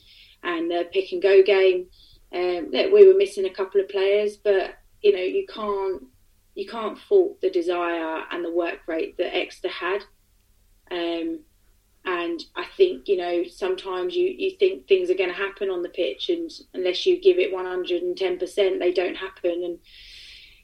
and 0.43 0.69
the 0.69 0.87
pick 0.91 1.11
and 1.11 1.21
go 1.21 1.41
game. 1.43 1.87
Um, 2.33 2.71
we 2.71 3.07
were 3.07 3.17
missing 3.17 3.45
a 3.45 3.53
couple 3.53 3.79
of 3.79 3.89
players, 3.89 4.37
but 4.37 4.75
you 5.01 5.13
know 5.13 5.21
you 5.21 5.45
can't 5.47 6.03
you 6.55 6.67
can't 6.67 6.97
fault 6.97 7.39
the 7.41 7.49
desire 7.49 8.23
and 8.31 8.43
the 8.43 8.51
work 8.51 8.79
rate 8.87 9.17
that 9.17 9.35
Exeter 9.35 9.69
had. 9.69 10.01
Um, 10.91 11.39
and 12.05 12.43
I 12.55 12.65
think 12.77 13.07
you 13.07 13.17
know 13.17 13.43
sometimes 13.43 14.15
you, 14.15 14.27
you 14.27 14.51
think 14.57 14.87
things 14.87 15.09
are 15.09 15.15
going 15.15 15.29
to 15.29 15.35
happen 15.35 15.69
on 15.69 15.81
the 15.81 15.89
pitch, 15.89 16.29
and 16.29 16.51
unless 16.73 17.05
you 17.05 17.21
give 17.21 17.39
it 17.39 17.53
one 17.53 17.65
hundred 17.65 18.03
and 18.03 18.17
ten 18.17 18.37
percent, 18.37 18.79
they 18.79 18.91
don't 18.91 19.15
happen. 19.15 19.63
And 19.63 19.79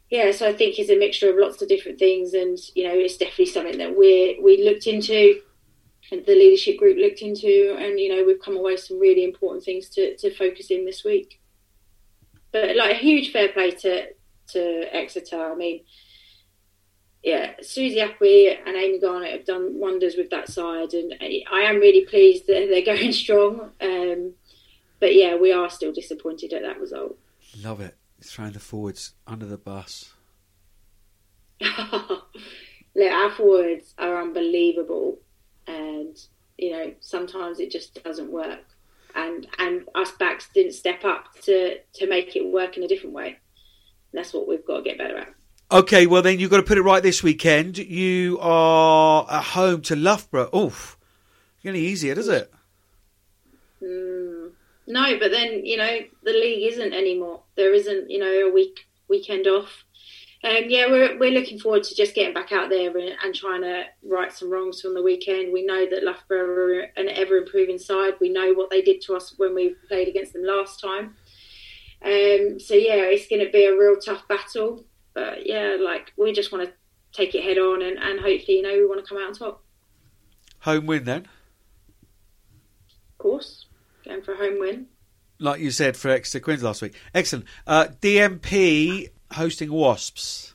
yeah, 0.10 0.32
so 0.32 0.48
I 0.48 0.54
think 0.54 0.80
it's 0.80 0.90
a 0.90 0.98
mixture 0.98 1.30
of 1.30 1.38
lots 1.38 1.62
of 1.62 1.70
different 1.70 2.00
things, 2.00 2.34
and 2.34 2.58
you 2.76 2.84
know 2.84 2.94
it's 2.94 3.18
definitely 3.18 3.48
something 3.48 3.78
that 3.78 3.98
we 3.98 4.40
we 4.44 4.64
looked 4.64 4.88
into 4.88 5.42
and 6.12 6.26
the 6.26 6.34
leadership 6.34 6.78
group 6.78 6.98
looked 6.98 7.22
into, 7.22 7.76
and 7.78 8.00
you 8.00 8.10
know 8.10 8.24
we've 8.26 8.42
come 8.42 8.58
away 8.58 8.74
with 8.74 8.82
some 8.82 9.00
really 9.00 9.24
important 9.24 9.64
things 9.64 9.90
to, 9.90 10.16
to 10.18 10.34
focus 10.34 10.72
in 10.72 10.86
this 10.86 11.04
week. 11.04 11.40
But 12.52 12.76
like 12.76 12.92
a 12.92 13.00
huge 13.00 13.32
fair 13.32 13.50
play 13.50 13.72
to 13.72 14.08
to 14.50 14.96
Exeter. 14.96 15.52
I 15.52 15.56
mean, 15.56 15.82
yeah, 17.24 17.54
Susie 17.62 17.98
Akwi 17.98 18.56
and 18.66 18.76
Amy 18.76 19.00
Garnett 19.00 19.32
have 19.32 19.46
done 19.46 19.80
wonders 19.80 20.16
with 20.18 20.30
that 20.30 20.50
side, 20.50 20.94
and 20.94 21.14
I 21.22 21.62
am 21.62 21.78
really 21.78 22.06
pleased 22.06 22.48
that 22.48 22.68
they're 22.70 22.86
going 22.96 23.12
strong. 23.12 23.72
Um, 23.82 24.34
but 25.00 25.16
yeah, 25.16 25.36
we 25.36 25.52
are 25.52 25.70
still 25.70 25.94
disappointed 25.94 26.54
at 26.54 26.62
that 26.64 26.80
result. 26.80 27.18
Love 27.62 27.82
it. 27.82 27.96
Throwing 28.22 28.52
the 28.52 28.60
forwards 28.60 29.14
under 29.26 29.46
the 29.46 29.58
bus. 29.58 30.14
Look, 31.62 33.12
our 33.12 33.32
forwards 33.32 33.94
are 33.98 34.22
unbelievable 34.22 35.20
and 35.70 36.18
you 36.58 36.72
know 36.72 36.94
sometimes 37.00 37.60
it 37.60 37.72
just 37.72 38.04
doesn't 38.04 38.32
work 38.32 38.66
and 39.16 39.48
and 39.60 39.88
us 39.96 40.12
backs 40.14 40.50
didn't 40.54 40.74
step 40.74 41.06
up 41.06 41.26
to 41.42 41.78
to 41.94 42.08
make 42.08 42.36
it 42.36 42.46
work 42.46 42.76
in 42.76 42.84
a 42.84 42.88
different 42.88 43.16
way 43.16 43.38
that's 44.14 44.34
what 44.34 44.48
we've 44.48 44.66
got 44.66 44.78
to 44.78 44.84
get 44.84 44.98
better 44.98 45.18
at 45.18 45.34
okay 45.72 46.08
well 46.08 46.22
then 46.22 46.40
you've 46.40 46.52
got 46.52 46.58
to 46.58 46.64
put 46.64 46.78
it 46.78 46.82
right 46.82 47.04
this 47.04 47.22
weekend 47.22 47.78
you 47.78 48.38
are 48.42 49.26
at 49.30 49.44
home 49.44 49.82
to 49.82 49.96
loughborough 49.96 50.50
oof 50.56 50.98
any 51.64 51.80
easier 51.80 52.16
does 52.16 52.28
it 52.28 52.52
mm, 53.82 54.52
no 54.88 55.20
but 55.20 55.32
then 55.32 55.66
you 55.66 55.78
know 55.78 56.00
the 56.24 56.32
league 56.32 56.72
isn't 56.72 56.94
anymore 56.94 57.42
there 57.56 57.74
isn't 57.74 58.10
you 58.10 58.20
know 58.20 58.48
a 58.48 58.52
week 58.52 58.88
weekend 59.08 59.48
off 59.48 59.84
Um, 60.42 60.66
yeah, 60.70 60.88
we're 60.88 61.20
we're 61.20 61.32
looking 61.32 61.60
forward 61.60 61.84
to 61.84 61.96
just 61.96 62.16
getting 62.16 62.34
back 62.34 62.54
out 62.54 62.70
there 62.70 62.98
and, 62.98 63.12
and, 63.22 63.36
trying 63.36 63.62
to 63.62 63.84
right 64.04 64.32
some 64.32 64.50
wrongs 64.50 64.80
from 64.80 64.94
the 64.94 65.04
weekend. 65.04 65.52
We 65.52 65.66
know 65.66 65.86
that 65.90 66.04
Loughborough 66.04 66.80
are 66.80 66.80
an 66.96 67.10
ever 67.10 67.36
improving 67.36 67.78
side. 67.78 68.14
We 68.22 68.30
know 68.30 68.54
what 68.54 68.70
they 68.70 68.82
did 68.82 69.02
to 69.02 69.18
us 69.18 69.34
when 69.36 69.54
we 69.54 69.76
played 69.90 70.08
against 70.08 70.32
them 70.32 70.46
last 70.46 70.80
time. 70.80 71.18
Um, 72.02 72.58
so 72.58 72.74
yeah, 72.74 73.04
it's 73.12 73.28
going 73.28 73.44
to 73.44 73.52
be 73.52 73.66
a 73.66 73.78
real 73.78 73.98
tough 73.98 74.26
battle. 74.30 74.86
But 75.14 75.46
yeah, 75.46 75.78
like 75.80 76.14
we 76.18 76.34
just 76.34 76.52
want 76.52 76.68
to 76.68 76.74
take 77.12 77.36
it 77.36 77.44
head 77.44 77.58
on 77.58 77.82
and, 77.82 77.98
and 77.98 78.20
hopefully, 78.20 78.58
you 78.58 78.62
know, 78.62 78.74
we 78.74 78.86
want 78.86 79.04
to 79.04 79.08
come 79.08 79.18
out 79.18 79.28
on 79.28 79.34
top. 79.34 79.64
Home 80.62 80.86
win 80.86 81.06
then? 81.06 81.28
Of 83.14 83.18
course, 83.18 83.66
going 84.06 84.22
for 84.22 84.34
a 84.34 84.38
home 84.38 84.60
win. 84.60 84.88
Like 85.40 85.62
you 85.62 85.72
said 85.72 85.96
for 85.96 86.10
Exeter 86.10 86.44
Quins 86.44 86.64
last 86.64 86.82
week. 86.82 86.94
Excellent. 87.14 87.46
Uh, 87.66 87.88
DMP 88.02 89.10
hosting 89.32 89.72
Wasps. 89.72 90.54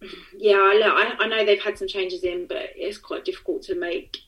Yeah, 0.38 0.56
I, 0.56 1.16
I 1.20 1.26
know 1.26 1.44
they've 1.44 1.60
had 1.60 1.78
some 1.78 1.88
changes 1.88 2.22
in, 2.22 2.46
but 2.46 2.68
it's 2.76 2.98
quite 2.98 3.24
difficult 3.24 3.62
to 3.62 3.74
make 3.74 4.18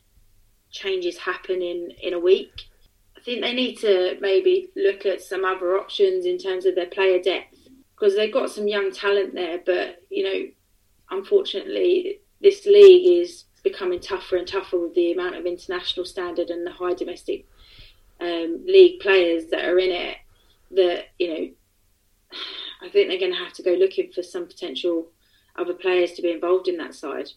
changes 0.70 1.18
happen 1.18 1.60
in, 1.60 1.92
in 2.02 2.14
a 2.14 2.18
week. 2.18 2.62
I 3.16 3.20
think 3.20 3.42
they 3.42 3.52
need 3.52 3.76
to 3.80 4.16
maybe 4.20 4.70
look 4.74 5.04
at 5.04 5.20
some 5.20 5.44
other 5.44 5.76
options 5.76 6.24
in 6.24 6.38
terms 6.38 6.64
of 6.64 6.74
their 6.74 6.86
player 6.86 7.20
depth 7.22 7.57
because 7.98 8.14
they've 8.14 8.32
got 8.32 8.50
some 8.50 8.68
young 8.68 8.92
talent 8.92 9.34
there, 9.34 9.60
but 9.64 10.02
you 10.10 10.24
know, 10.24 10.50
unfortunately, 11.10 12.20
this 12.40 12.64
league 12.66 13.22
is 13.22 13.44
becoming 13.64 14.00
tougher 14.00 14.36
and 14.36 14.46
tougher 14.46 14.78
with 14.78 14.94
the 14.94 15.12
amount 15.12 15.36
of 15.36 15.46
international 15.46 16.06
standard 16.06 16.50
and 16.50 16.66
the 16.66 16.70
high 16.70 16.94
domestic 16.94 17.46
um, 18.20 18.64
league 18.66 19.00
players 19.00 19.46
that 19.50 19.64
are 19.64 19.78
in 19.78 19.90
it. 19.90 20.16
That 20.70 21.06
you 21.18 21.28
know, 21.28 21.48
I 22.82 22.88
think 22.88 23.08
they're 23.08 23.18
going 23.18 23.32
to 23.32 23.44
have 23.44 23.54
to 23.54 23.62
go 23.62 23.72
looking 23.72 24.12
for 24.12 24.22
some 24.22 24.46
potential 24.46 25.08
other 25.56 25.74
players 25.74 26.12
to 26.12 26.22
be 26.22 26.30
involved 26.30 26.68
in 26.68 26.76
that 26.76 26.94
side. 26.94 27.30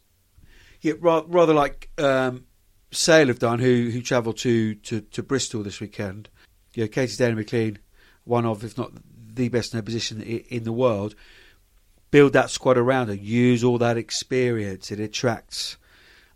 Yeah, 0.82 0.94
rather 1.00 1.54
like 1.54 1.90
um, 1.98 2.46
Sale 2.92 3.28
have 3.28 3.40
done, 3.40 3.60
who 3.60 3.90
who 3.92 4.02
travelled 4.02 4.38
to, 4.40 4.76
to, 4.76 5.02
to 5.02 5.24
Bristol 5.24 5.64
this 5.64 5.80
weekend. 5.80 6.30
Yeah, 6.74 6.88
Katy 6.88 7.18
Daley-Mclean, 7.18 7.80
one 8.24 8.46
of, 8.46 8.64
if 8.64 8.78
not 8.78 8.94
the 9.34 9.50
best 9.50 9.74
in 9.74 9.78
her 9.78 9.84
position 9.84 10.22
in 10.22 10.64
the 10.64 10.72
world, 10.72 11.16
build 12.12 12.34
that 12.34 12.50
squad 12.50 12.78
around 12.78 13.08
her, 13.08 13.14
use 13.14 13.64
all 13.64 13.78
that 13.80 13.98
experience. 13.98 14.92
It 14.92 15.00
attracts 15.00 15.78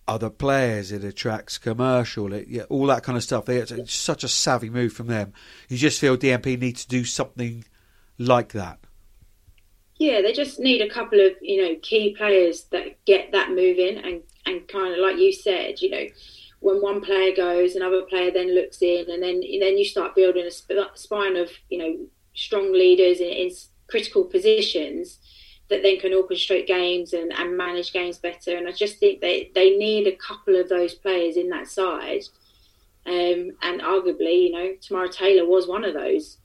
other 0.07 0.29
players, 0.29 0.91
it 0.91 1.03
attracts 1.03 1.57
commercial, 1.57 2.31
it, 2.33 2.47
yeah, 2.47 2.63
all 2.63 2.85
that 2.87 3.03
kind 3.03 3.17
of 3.17 3.23
stuff. 3.23 3.49
It's, 3.49 3.93
such 3.93 4.23
a 4.23 4.27
savvy 4.27 4.69
move 4.69 4.93
from 4.93 5.07
them. 5.07 5.33
You 5.67 5.77
just 5.77 5.99
feel 5.99 6.17
DMP 6.17 6.59
needs 6.59 6.83
to 6.83 6.89
do 6.89 7.05
something 7.05 7.65
like 8.17 8.53
that. 8.53 8.79
Yeah, 9.97 10.21
they 10.21 10.33
just 10.33 10.59
need 10.59 10.81
a 10.81 10.89
couple 10.89 11.25
of 11.25 11.33
you 11.41 11.61
know 11.61 11.75
key 11.81 12.15
players 12.17 12.65
that 12.65 13.03
get 13.05 13.31
that 13.31 13.49
moving 13.49 13.97
and 13.97 14.21
and 14.45 14.67
kind 14.67 14.93
of 14.93 14.99
like 14.99 15.17
you 15.17 15.31
said, 15.31 15.81
you 15.81 15.89
know, 15.89 16.05
when 16.59 16.81
one 16.81 17.01
player 17.01 17.33
goes, 17.35 17.75
another 17.75 18.01
player 18.03 18.29
then 18.31 18.53
looks 18.53 18.81
in, 18.81 19.09
and 19.09 19.23
then 19.23 19.35
and 19.35 19.61
then 19.61 19.77
you 19.77 19.85
start 19.85 20.15
building 20.15 20.45
a 20.45 20.51
spine 20.97 21.37
of 21.37 21.49
you 21.69 21.77
know 21.77 21.97
strong 22.35 22.71
leaders 22.71 23.19
in, 23.19 23.29
in 23.29 23.51
critical 23.87 24.25
positions 24.25 25.19
that 25.69 25.81
then 25.81 25.99
can 25.99 26.11
orchestrate 26.11 26.67
games 26.67 27.13
and, 27.13 27.33
and 27.33 27.57
manage 27.57 27.91
games 27.91 28.19
better. 28.19 28.55
And 28.55 28.67
I 28.67 28.71
just 28.71 28.99
think 28.99 29.21
they, 29.21 29.51
they 29.55 29.75
need 29.77 30.05
a 30.05 30.15
couple 30.15 30.55
of 30.55 30.69
those 30.69 30.93
players 30.93 31.37
in 31.37 31.49
that 31.49 31.67
side. 31.67 32.21
Um, 33.07 33.51
and 33.61 33.81
arguably, 33.81 34.43
you 34.43 34.51
know, 34.51 34.73
Tamara 34.79 35.09
Taylor 35.09 35.47
was 35.47 35.67
one 35.67 35.83
of 35.83 35.93
those. 35.93 36.37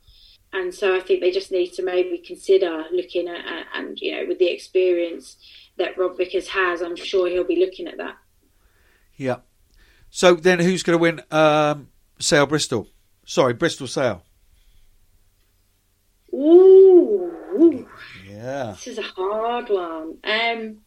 And 0.53 0.74
so 0.74 0.97
I 0.97 1.01
think 1.01 1.20
they 1.20 1.30
just 1.30 1.53
need 1.53 1.72
to 1.74 1.82
maybe 1.82 2.18
consider 2.18 2.84
looking 2.91 3.28
at, 3.28 3.45
at 3.45 3.66
and, 3.74 3.99
you 4.01 4.12
know, 4.12 4.24
with 4.26 4.38
the 4.38 4.51
experience 4.51 5.36
that 5.76 5.97
Rob 5.97 6.16
Vickers 6.16 6.49
has, 6.49 6.82
I'm 6.82 6.97
sure 6.97 7.28
he'll 7.28 7.45
be 7.45 7.61
looking 7.64 7.86
at 7.86 7.99
that. 7.99 8.16
Yeah. 9.16 9.36
So 10.11 10.34
then 10.34 10.59
who's 10.59 10.82
going 10.82 10.99
to 10.99 11.03
win 11.03 11.22
um, 11.30 11.88
Sale 12.18 12.47
Bristol? 12.47 12.88
Sorry, 13.24 13.55
Bristol 13.55 13.86
Sale. 13.86 14.22
Ooh. 16.33 17.87
Yeah. 18.28 18.72
This 18.72 18.87
is 18.87 18.99
a 18.99 19.03
hard 19.03 19.68
one. 19.68 20.18
Um, 20.24 20.78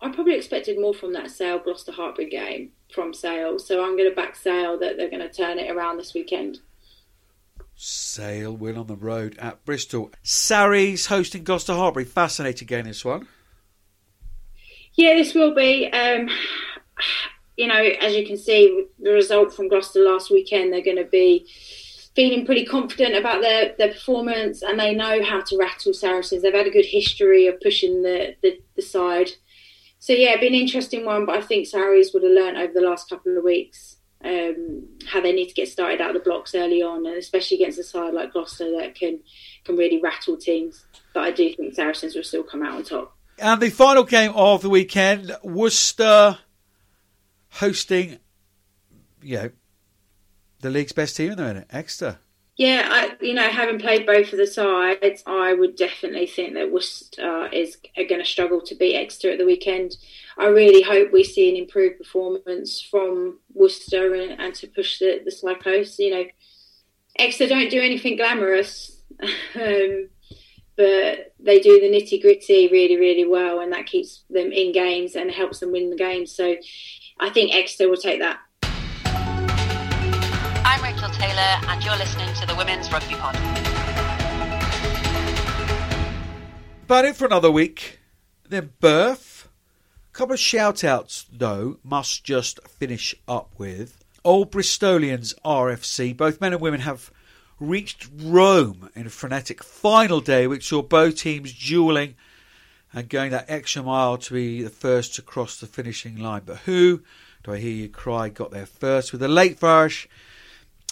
I 0.00 0.10
probably 0.10 0.34
expected 0.34 0.78
more 0.78 0.94
from 0.94 1.12
that 1.14 1.30
Sale 1.30 1.60
Gloucester 1.60 1.92
Hartpury 1.92 2.30
game 2.30 2.72
from 2.92 3.14
Sale, 3.14 3.58
so 3.58 3.82
I'm 3.82 3.96
going 3.96 4.08
to 4.08 4.14
back 4.14 4.36
Sale 4.36 4.78
that 4.80 4.96
they're 4.96 5.10
going 5.10 5.26
to 5.26 5.32
turn 5.32 5.58
it 5.58 5.70
around 5.70 5.96
this 5.96 6.14
weekend. 6.14 6.58
Sale 7.74 8.56
win 8.56 8.76
on 8.76 8.86
the 8.86 8.96
road 8.96 9.36
at 9.38 9.64
Bristol. 9.64 10.12
Sarries 10.22 11.06
hosting 11.06 11.42
Gloucester 11.42 11.72
Hartpury. 11.72 12.06
Fascinating 12.06 12.66
game, 12.66 12.84
this 12.84 13.04
one. 13.04 13.26
Yeah, 14.94 15.14
this 15.14 15.34
will 15.34 15.54
be. 15.54 15.90
Um, 15.90 16.28
you 17.56 17.66
know, 17.66 17.74
as 17.74 18.14
you 18.14 18.26
can 18.26 18.36
see, 18.36 18.86
the 19.00 19.10
result 19.10 19.52
from 19.54 19.68
Gloucester 19.68 20.00
last 20.00 20.30
weekend, 20.30 20.72
they're 20.72 20.84
going 20.84 20.98
to 20.98 21.04
be 21.04 21.48
feeling 22.14 22.46
pretty 22.46 22.64
confident 22.64 23.16
about 23.16 23.40
their, 23.40 23.74
their 23.76 23.92
performance 23.92 24.62
and 24.62 24.78
they 24.78 24.94
know 24.94 25.22
how 25.22 25.40
to 25.40 25.58
rattle 25.58 25.92
Saracens. 25.92 26.42
They've 26.42 26.54
had 26.54 26.66
a 26.66 26.70
good 26.70 26.86
history 26.86 27.46
of 27.46 27.60
pushing 27.60 28.02
the, 28.02 28.36
the, 28.42 28.60
the 28.76 28.82
side. 28.82 29.30
So, 29.98 30.12
yeah, 30.12 30.30
it'd 30.30 30.40
be 30.40 30.48
an 30.48 30.54
interesting 30.54 31.04
one, 31.04 31.26
but 31.26 31.36
I 31.36 31.40
think 31.40 31.66
Sarries 31.66 32.12
would 32.12 32.22
have 32.22 32.32
learned 32.32 32.58
over 32.58 32.72
the 32.72 32.86
last 32.86 33.08
couple 33.08 33.36
of 33.36 33.42
weeks 33.42 33.96
um, 34.24 34.86
how 35.06 35.20
they 35.20 35.32
need 35.32 35.48
to 35.48 35.54
get 35.54 35.68
started 35.68 36.00
out 36.00 36.14
of 36.14 36.22
the 36.22 36.28
blocks 36.28 36.54
early 36.54 36.82
on, 36.82 37.06
and 37.06 37.16
especially 37.16 37.56
against 37.56 37.78
a 37.78 37.84
side 37.84 38.14
like 38.14 38.32
Gloucester 38.32 38.70
that 38.78 38.94
can, 38.94 39.20
can 39.64 39.76
really 39.76 40.00
rattle 40.00 40.36
teams. 40.36 40.84
But 41.14 41.24
I 41.24 41.30
do 41.30 41.52
think 41.54 41.74
Saracens 41.74 42.14
will 42.14 42.22
still 42.22 42.42
come 42.42 42.62
out 42.62 42.74
on 42.74 42.84
top. 42.84 43.16
And 43.38 43.60
the 43.60 43.70
final 43.70 44.04
game 44.04 44.32
of 44.34 44.62
the 44.62 44.70
weekend, 44.70 45.34
Worcester 45.42 46.38
hosting, 47.50 48.18
you 49.22 49.36
know, 49.36 49.50
the 50.64 50.70
league's 50.70 50.92
best 50.92 51.16
team 51.16 51.30
in 51.30 51.36
the 51.36 51.44
minute, 51.44 51.66
Exeter. 51.70 52.18
Yeah, 52.56 52.88
I, 52.90 53.16
you 53.20 53.34
know, 53.34 53.48
having 53.48 53.78
played 53.78 54.06
both 54.06 54.32
of 54.32 54.38
the 54.38 54.46
sides, 54.46 55.22
I 55.26 55.52
would 55.52 55.76
definitely 55.76 56.26
think 56.26 56.54
that 56.54 56.72
Worcester 56.72 57.48
is 57.48 57.76
going 57.96 58.20
to 58.20 58.24
struggle 58.24 58.62
to 58.62 58.74
beat 58.74 58.96
Exeter 58.96 59.32
at 59.32 59.38
the 59.38 59.44
weekend. 59.44 59.96
I 60.38 60.46
really 60.46 60.82
hope 60.82 61.12
we 61.12 61.22
see 61.22 61.50
an 61.50 61.56
improved 61.56 61.98
performance 61.98 62.80
from 62.80 63.40
Worcester 63.52 64.14
and, 64.14 64.40
and 64.40 64.54
to 64.54 64.68
push 64.68 64.98
the, 65.00 65.20
the 65.24 65.30
side. 65.30 65.58
You 65.98 66.10
know, 66.14 66.24
Exeter 67.18 67.48
don't 67.48 67.70
do 67.70 67.80
anything 67.80 68.16
glamorous, 68.16 69.02
um, 69.20 70.08
but 70.76 71.34
they 71.40 71.60
do 71.60 71.78
the 71.80 71.90
nitty 71.90 72.22
gritty 72.22 72.68
really, 72.68 72.96
really 72.96 73.26
well, 73.26 73.60
and 73.60 73.72
that 73.72 73.86
keeps 73.86 74.22
them 74.30 74.50
in 74.50 74.72
games 74.72 75.14
and 75.14 75.30
helps 75.30 75.60
them 75.60 75.72
win 75.72 75.90
the 75.90 75.96
games. 75.96 76.32
So 76.32 76.56
I 77.20 77.30
think 77.30 77.54
Exeter 77.54 77.90
will 77.90 77.96
take 77.96 78.20
that. 78.20 78.38
I'm 80.74 80.82
Rachel 80.82 81.08
Taylor, 81.10 81.60
and 81.68 81.84
you're 81.84 81.96
listening 81.96 82.34
to 82.34 82.46
the 82.48 82.54
Women's 82.56 82.90
Rugby 82.90 83.14
Pod. 83.14 83.36
About 86.82 87.04
it 87.04 87.14
for 87.14 87.26
another 87.26 87.48
week. 87.48 88.00
Then 88.48 88.72
birth. 88.80 89.48
A 90.12 90.12
couple 90.12 90.34
of 90.34 90.40
shout 90.40 90.82
outs, 90.82 91.26
though, 91.32 91.78
must 91.84 92.24
just 92.24 92.60
finish 92.66 93.14
up 93.28 93.52
with. 93.56 94.04
Old 94.24 94.50
Bristolians 94.50 95.32
RFC. 95.44 96.16
Both 96.16 96.40
men 96.40 96.52
and 96.52 96.60
women 96.60 96.80
have 96.80 97.12
reached 97.60 98.08
Rome 98.12 98.90
in 98.96 99.06
a 99.06 99.10
frenetic 99.10 99.62
final 99.62 100.20
day, 100.20 100.48
which 100.48 100.66
saw 100.66 100.82
both 100.82 101.18
teams 101.18 101.52
duelling 101.52 102.16
and 102.92 103.08
going 103.08 103.30
that 103.30 103.46
extra 103.46 103.84
mile 103.84 104.18
to 104.18 104.34
be 104.34 104.60
the 104.60 104.70
first 104.70 105.14
to 105.14 105.22
cross 105.22 105.60
the 105.60 105.68
finishing 105.68 106.16
line. 106.16 106.42
But 106.44 106.56
who, 106.64 107.04
do 107.44 107.52
I 107.52 107.58
hear 107.58 107.70
you 107.70 107.88
cry, 107.88 108.28
got 108.28 108.50
there 108.50 108.66
first? 108.66 109.12
With 109.12 109.22
a 109.22 109.28
late 109.28 109.60
flourish 109.60 110.08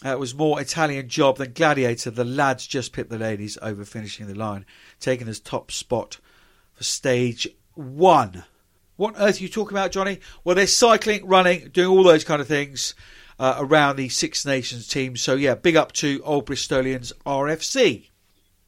uh, 0.04 0.10
it 0.10 0.18
was 0.18 0.34
more 0.34 0.60
Italian 0.60 1.08
job 1.08 1.38
than 1.38 1.52
Gladiator. 1.52 2.10
The 2.10 2.24
lads 2.24 2.66
just 2.66 2.92
pipped 2.92 3.10
the 3.10 3.18
ladies 3.18 3.56
over 3.62 3.84
finishing 3.84 4.26
the 4.26 4.34
line, 4.34 4.66
taking 5.00 5.26
this 5.26 5.40
top 5.40 5.70
spot 5.70 6.18
for 6.72 6.84
stage 6.84 7.48
one. 7.74 8.44
What 8.96 9.16
on 9.16 9.22
earth 9.22 9.40
are 9.40 9.42
you 9.42 9.48
talking 9.48 9.76
about, 9.76 9.92
Johnny? 9.92 10.20
Well, 10.44 10.54
they're 10.54 10.66
cycling, 10.66 11.26
running, 11.26 11.68
doing 11.72 11.88
all 11.88 12.04
those 12.04 12.24
kind 12.24 12.40
of 12.40 12.48
things 12.48 12.94
uh, 13.38 13.56
around 13.58 13.96
the 13.96 14.08
Six 14.08 14.44
Nations 14.44 14.86
team. 14.86 15.16
So, 15.16 15.34
yeah, 15.34 15.54
big 15.54 15.76
up 15.76 15.92
to 15.92 16.20
Old 16.24 16.46
Bristolians 16.46 17.12
RFC. 17.24 18.08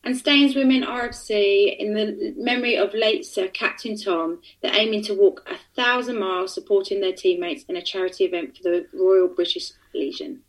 And 0.02 0.16
Staines 0.16 0.54
Women 0.54 0.82
RFC, 0.82 1.76
in 1.78 1.94
the 1.94 2.34
memory 2.36 2.76
of 2.76 2.92
late 2.92 3.24
Sir 3.24 3.48
Captain 3.48 3.96
Tom, 3.96 4.40
they're 4.60 4.74
aiming 4.74 5.02
to 5.04 5.14
walk 5.14 5.48
a 5.50 5.56
thousand 5.74 6.18
miles 6.18 6.52
supporting 6.52 7.00
their 7.00 7.14
teammates 7.14 7.64
in 7.64 7.76
a 7.76 7.82
charity 7.82 8.24
event 8.24 8.56
for 8.56 8.64
the 8.64 8.86
Royal 8.92 9.28
British 9.28 9.72
Legion. 9.94 10.42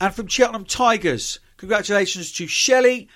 And 0.00 0.14
from 0.14 0.28
Cheltenham 0.28 0.64
Tigers, 0.64 1.40
congratulations 1.56 2.32
to 2.32 2.46
Shelley. 2.46 3.08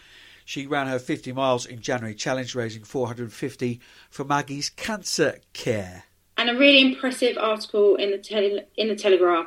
She 0.44 0.66
ran 0.66 0.88
her 0.88 0.98
50 0.98 1.32
miles 1.32 1.64
in 1.66 1.80
January 1.80 2.14
challenge, 2.14 2.54
raising 2.54 2.82
450 2.82 3.80
for 4.10 4.24
Maggie's 4.24 4.68
cancer 4.70 5.38
care. 5.52 6.04
And 6.36 6.50
a 6.50 6.54
really 6.58 6.80
impressive 6.80 7.38
article 7.38 7.94
in 7.94 8.10
the 8.10 8.18
tele- 8.18 8.64
in 8.76 8.88
the 8.88 8.96
Telegraph. 8.96 9.46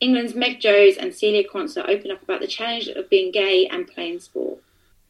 England's 0.00 0.34
Meg 0.34 0.60
Jones 0.60 0.96
and 0.96 1.14
Celia 1.14 1.46
Quansah 1.46 1.86
open 1.86 2.10
up 2.10 2.22
about 2.22 2.40
the 2.40 2.46
challenge 2.46 2.88
of 2.88 3.10
being 3.10 3.30
gay 3.30 3.66
and 3.70 3.86
playing 3.86 4.20
sport. 4.20 4.60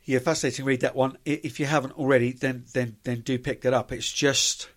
yeah, 0.05 0.19
fascinating. 0.19 0.65
Read 0.65 0.81
that 0.81 0.97
one 0.97 1.17
if 1.25 1.61
you 1.61 1.67
haven't 1.67 1.93
already. 1.93 2.33
Then 2.33 2.65
then 2.73 2.97
then 3.05 3.21
do 3.21 3.39
pick 3.39 3.61
that 3.61 3.73
up. 3.73 3.93
It's 3.93 4.11
just 4.11 4.69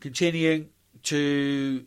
continuing 0.00 0.70
to 1.02 1.84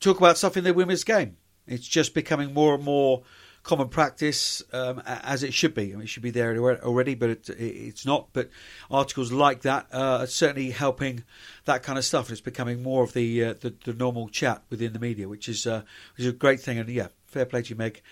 talk 0.00 0.16
about 0.16 0.38
stuff 0.38 0.56
in 0.56 0.64
the 0.64 0.72
women's 0.72 1.04
game. 1.04 1.36
It's 1.66 1.86
just 1.86 2.14
becoming 2.14 2.52
more 2.52 2.74
and 2.74 2.84
more 2.84 3.22
common 3.64 3.88
practice 3.88 4.62
um, 4.72 5.02
as 5.06 5.42
it 5.42 5.54
should 5.54 5.74
be. 5.74 5.92
I 5.92 5.96
mean, 5.96 6.02
it 6.02 6.08
should 6.08 6.22
be 6.22 6.30
there 6.30 6.56
already, 6.82 7.14
but 7.14 7.30
it, 7.30 7.50
it's 7.50 8.06
not. 8.06 8.28
But 8.32 8.50
articles 8.90 9.32
like 9.32 9.62
that 9.62 9.86
uh, 9.92 10.18
are 10.20 10.26
certainly 10.26 10.70
helping 10.70 11.24
that 11.64 11.82
kind 11.82 11.98
of 11.98 12.04
stuff. 12.04 12.30
It's 12.30 12.42
becoming 12.42 12.82
more 12.82 13.02
of 13.02 13.14
the, 13.14 13.44
uh, 13.44 13.54
the, 13.60 13.74
the 13.84 13.94
normal 13.94 14.28
chat 14.28 14.62
within 14.70 14.92
the 14.92 14.98
media, 14.98 15.28
which 15.28 15.48
is 15.48 15.66
uh, 15.66 15.82
which 16.16 16.26
is 16.26 16.32
a 16.32 16.36
great 16.36 16.60
thing. 16.60 16.78
And 16.78 16.88
yeah, 16.88 17.08
fair 17.26 17.46
play 17.46 17.62
to 17.62 17.70
you, 17.70 17.76
Meg 17.76 18.02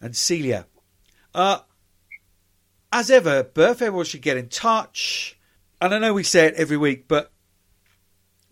and 0.00 0.16
Celia. 0.16 0.66
Uh, 1.34 1.60
as 2.90 3.10
ever, 3.10 3.42
Berth, 3.42 3.82
everyone 3.82 4.04
should 4.06 4.22
get 4.22 4.36
in 4.36 4.48
touch. 4.48 5.38
And 5.80 5.94
I 5.94 5.98
know 5.98 6.14
we 6.14 6.22
say 6.22 6.46
it 6.46 6.54
every 6.54 6.76
week, 6.76 7.06
but 7.08 7.32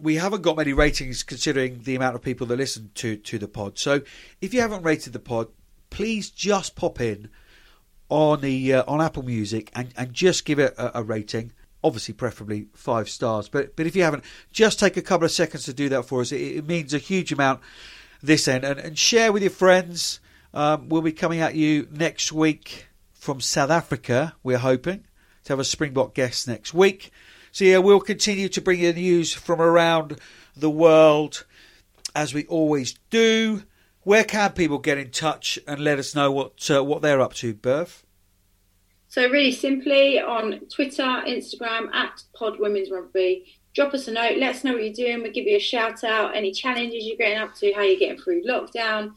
we 0.03 0.17
haven't 0.17 0.43
got 0.43 0.57
many 0.57 0.73
ratings 0.73 1.23
considering 1.23 1.83
the 1.83 1.97
amount 1.97 2.15
of 2.15 2.23
people 2.23 2.47
that 2.49 2.57
listen 2.57 2.91
to 2.97 3.17
to 3.17 3.39
the 3.39 3.49
pod. 3.49 3.79
So 3.79 4.03
if 4.41 4.55
you 4.55 4.61
haven't 4.61 4.83
rated 4.83 5.13
the 5.13 5.19
pod, 5.19 5.49
please 5.91 6.31
just 6.31 6.77
pop 6.77 7.01
in 7.01 7.29
on 8.09 8.41
the 8.41 8.75
uh, 8.75 8.85
on 8.87 9.01
Apple 9.01 9.23
Music 9.23 9.71
and, 9.75 9.93
and 9.97 10.13
just 10.13 10.45
give 10.45 10.59
it 10.59 10.75
a, 10.77 10.99
a, 10.99 11.03
rating. 11.03 11.53
Obviously, 11.83 12.13
preferably 12.15 12.67
five 12.75 13.09
stars. 13.09 13.49
But 13.49 13.77
but 13.77 13.87
if 13.87 13.97
you 13.97 14.03
haven't, 14.03 14.25
just 14.53 14.79
take 14.79 14.97
a 14.97 15.03
couple 15.03 15.25
of 15.25 15.31
seconds 15.31 15.65
to 15.65 15.73
do 15.73 15.89
that 15.91 16.05
for 16.05 16.21
us. 16.21 16.33
It, 16.33 16.41
it 16.41 16.67
means 16.67 16.93
a 16.93 16.99
huge 16.99 17.33
amount 17.33 17.61
this 18.23 18.49
end 18.49 18.65
and, 18.65 18.79
and 18.79 18.99
share 18.99 19.33
with 19.33 19.43
your 19.43 19.51
friends. 19.51 20.21
Um, 20.53 20.89
we'll 20.89 21.03
be 21.03 21.13
coming 21.13 21.41
at 21.41 21.55
you 21.55 21.89
next 21.91 22.33
week 22.33 22.89
from 23.13 23.41
South 23.41 23.71
Africa. 23.71 24.35
We're 24.43 24.59
hoping 24.59 25.05
to 25.45 25.53
have 25.53 25.61
a 25.61 25.65
Springbok 25.65 26.15
guest 26.15 26.49
next 26.49 26.75
week. 26.75 27.13
So 27.53 27.65
yeah, 27.65 27.79
we'll 27.79 28.01
continue 28.01 28.49
to 28.49 28.61
bring 28.61 28.81
you 28.81 28.93
news 28.93 29.33
from 29.33 29.61
around 29.61 30.19
the 30.57 30.71
world 30.71 31.45
as 32.15 32.35
we 32.35 32.47
always 32.47 32.95
do. 33.11 33.63
Where 34.03 34.25
can 34.25 34.53
people 34.53 34.79
get 34.79 34.99
in 34.99 35.11
touch 35.11 35.59
and 35.67 35.81
let 35.81 35.99
us 35.99 36.15
know 36.15 36.31
what 36.33 36.71
uh, 36.71 36.83
what 36.83 37.03
they're 37.03 37.21
up 37.21 37.35
to, 37.35 37.55
Berth? 37.55 38.05
So 39.09 39.29
really 39.29 39.53
simply 39.53 40.21
on 40.21 40.61
Twitter, 40.73 41.03
Instagram 41.03 41.93
at 41.93 42.23
Pod 42.33 42.61
Women's 42.61 42.91
Rugby. 42.91 43.45
Drop 43.75 43.93
us 43.93 44.09
a 44.09 44.13
note. 44.13 44.39
Let 44.39 44.57
us 44.57 44.65
know 44.65 44.73
what 44.73 44.85
you're 44.85 44.93
doing. 44.93 45.23
We'll 45.23 45.33
give 45.33 45.47
you 45.47 45.57
a 45.57 45.61
shout 45.61 46.05
out. 46.05 46.37
Any 46.37 46.53
challenges 46.53 47.05
you're 47.05 47.17
getting 47.17 47.39
up 47.39 47.55
to, 47.57 47.73
how 47.73 47.83
you're 47.83 47.99
getting 47.99 48.21
through 48.21 48.45
lockdown. 48.45 49.13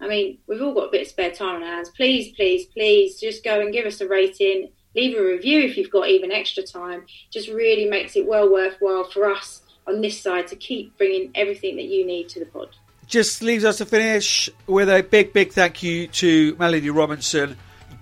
I 0.00 0.08
mean, 0.08 0.38
we've 0.46 0.62
all 0.62 0.74
got 0.74 0.88
a 0.88 0.90
bit 0.90 1.02
of 1.02 1.08
spare 1.08 1.30
time 1.30 1.56
on 1.56 1.62
our 1.62 1.68
hands. 1.68 1.90
Please, 1.90 2.34
please, 2.34 2.66
please, 2.66 3.20
just 3.20 3.44
go 3.44 3.60
and 3.60 3.72
give 3.72 3.86
us 3.86 4.00
a 4.00 4.08
rating. 4.08 4.70
Leave 4.94 5.16
a 5.16 5.22
review 5.22 5.60
if 5.60 5.76
you've 5.76 5.90
got 5.90 6.08
even 6.08 6.32
extra 6.32 6.62
time. 6.62 7.06
Just 7.30 7.48
really 7.48 7.88
makes 7.88 8.16
it 8.16 8.26
well 8.26 8.50
worthwhile 8.50 9.04
for 9.04 9.30
us 9.30 9.62
on 9.86 10.00
this 10.00 10.20
side 10.20 10.48
to 10.48 10.56
keep 10.56 10.96
bringing 10.98 11.30
everything 11.34 11.76
that 11.76 11.86
you 11.86 12.06
need 12.06 12.28
to 12.28 12.40
the 12.40 12.46
pod 12.46 12.68
just 13.10 13.42
leaves 13.42 13.64
us 13.64 13.78
to 13.78 13.84
finish 13.84 14.48
with 14.68 14.88
a 14.88 15.02
big, 15.02 15.32
big 15.32 15.52
thank 15.52 15.82
you 15.82 16.06
to 16.06 16.56
Melody 16.58 16.90
Robinson. 16.90 17.56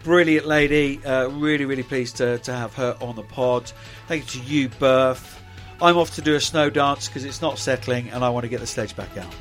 Brilliant 0.04 0.46
lady. 0.46 1.02
Uh, 1.04 1.28
really, 1.28 1.64
really 1.64 1.82
pleased 1.82 2.16
to, 2.18 2.38
to 2.40 2.52
have 2.52 2.74
her 2.74 2.96
on 3.00 3.16
the 3.16 3.22
pod. 3.22 3.72
Thank 4.06 4.34
you 4.34 4.42
to 4.42 4.46
you, 4.46 4.68
Berth. 4.68 5.40
I'm 5.80 5.96
off 5.96 6.14
to 6.16 6.22
do 6.22 6.34
a 6.34 6.40
snow 6.40 6.68
dance 6.70 7.08
because 7.08 7.24
it's 7.24 7.40
not 7.40 7.58
settling 7.58 8.10
and 8.10 8.22
I 8.22 8.28
want 8.28 8.44
to 8.44 8.48
get 8.48 8.60
the 8.60 8.66
sledge 8.66 8.94
back 8.94 9.08
out. 9.16 9.34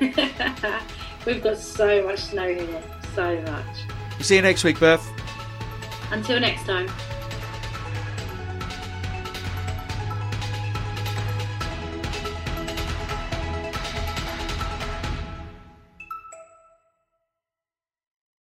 We've 1.26 1.42
got 1.42 1.58
so 1.58 2.04
much 2.06 2.20
snow 2.20 2.54
here. 2.54 2.82
So 3.14 3.40
much. 3.42 4.20
See 4.20 4.36
you 4.36 4.42
next 4.42 4.62
week, 4.62 4.78
Berth. 4.78 5.13
Until 6.12 6.40
next 6.40 6.64
time. 6.66 6.88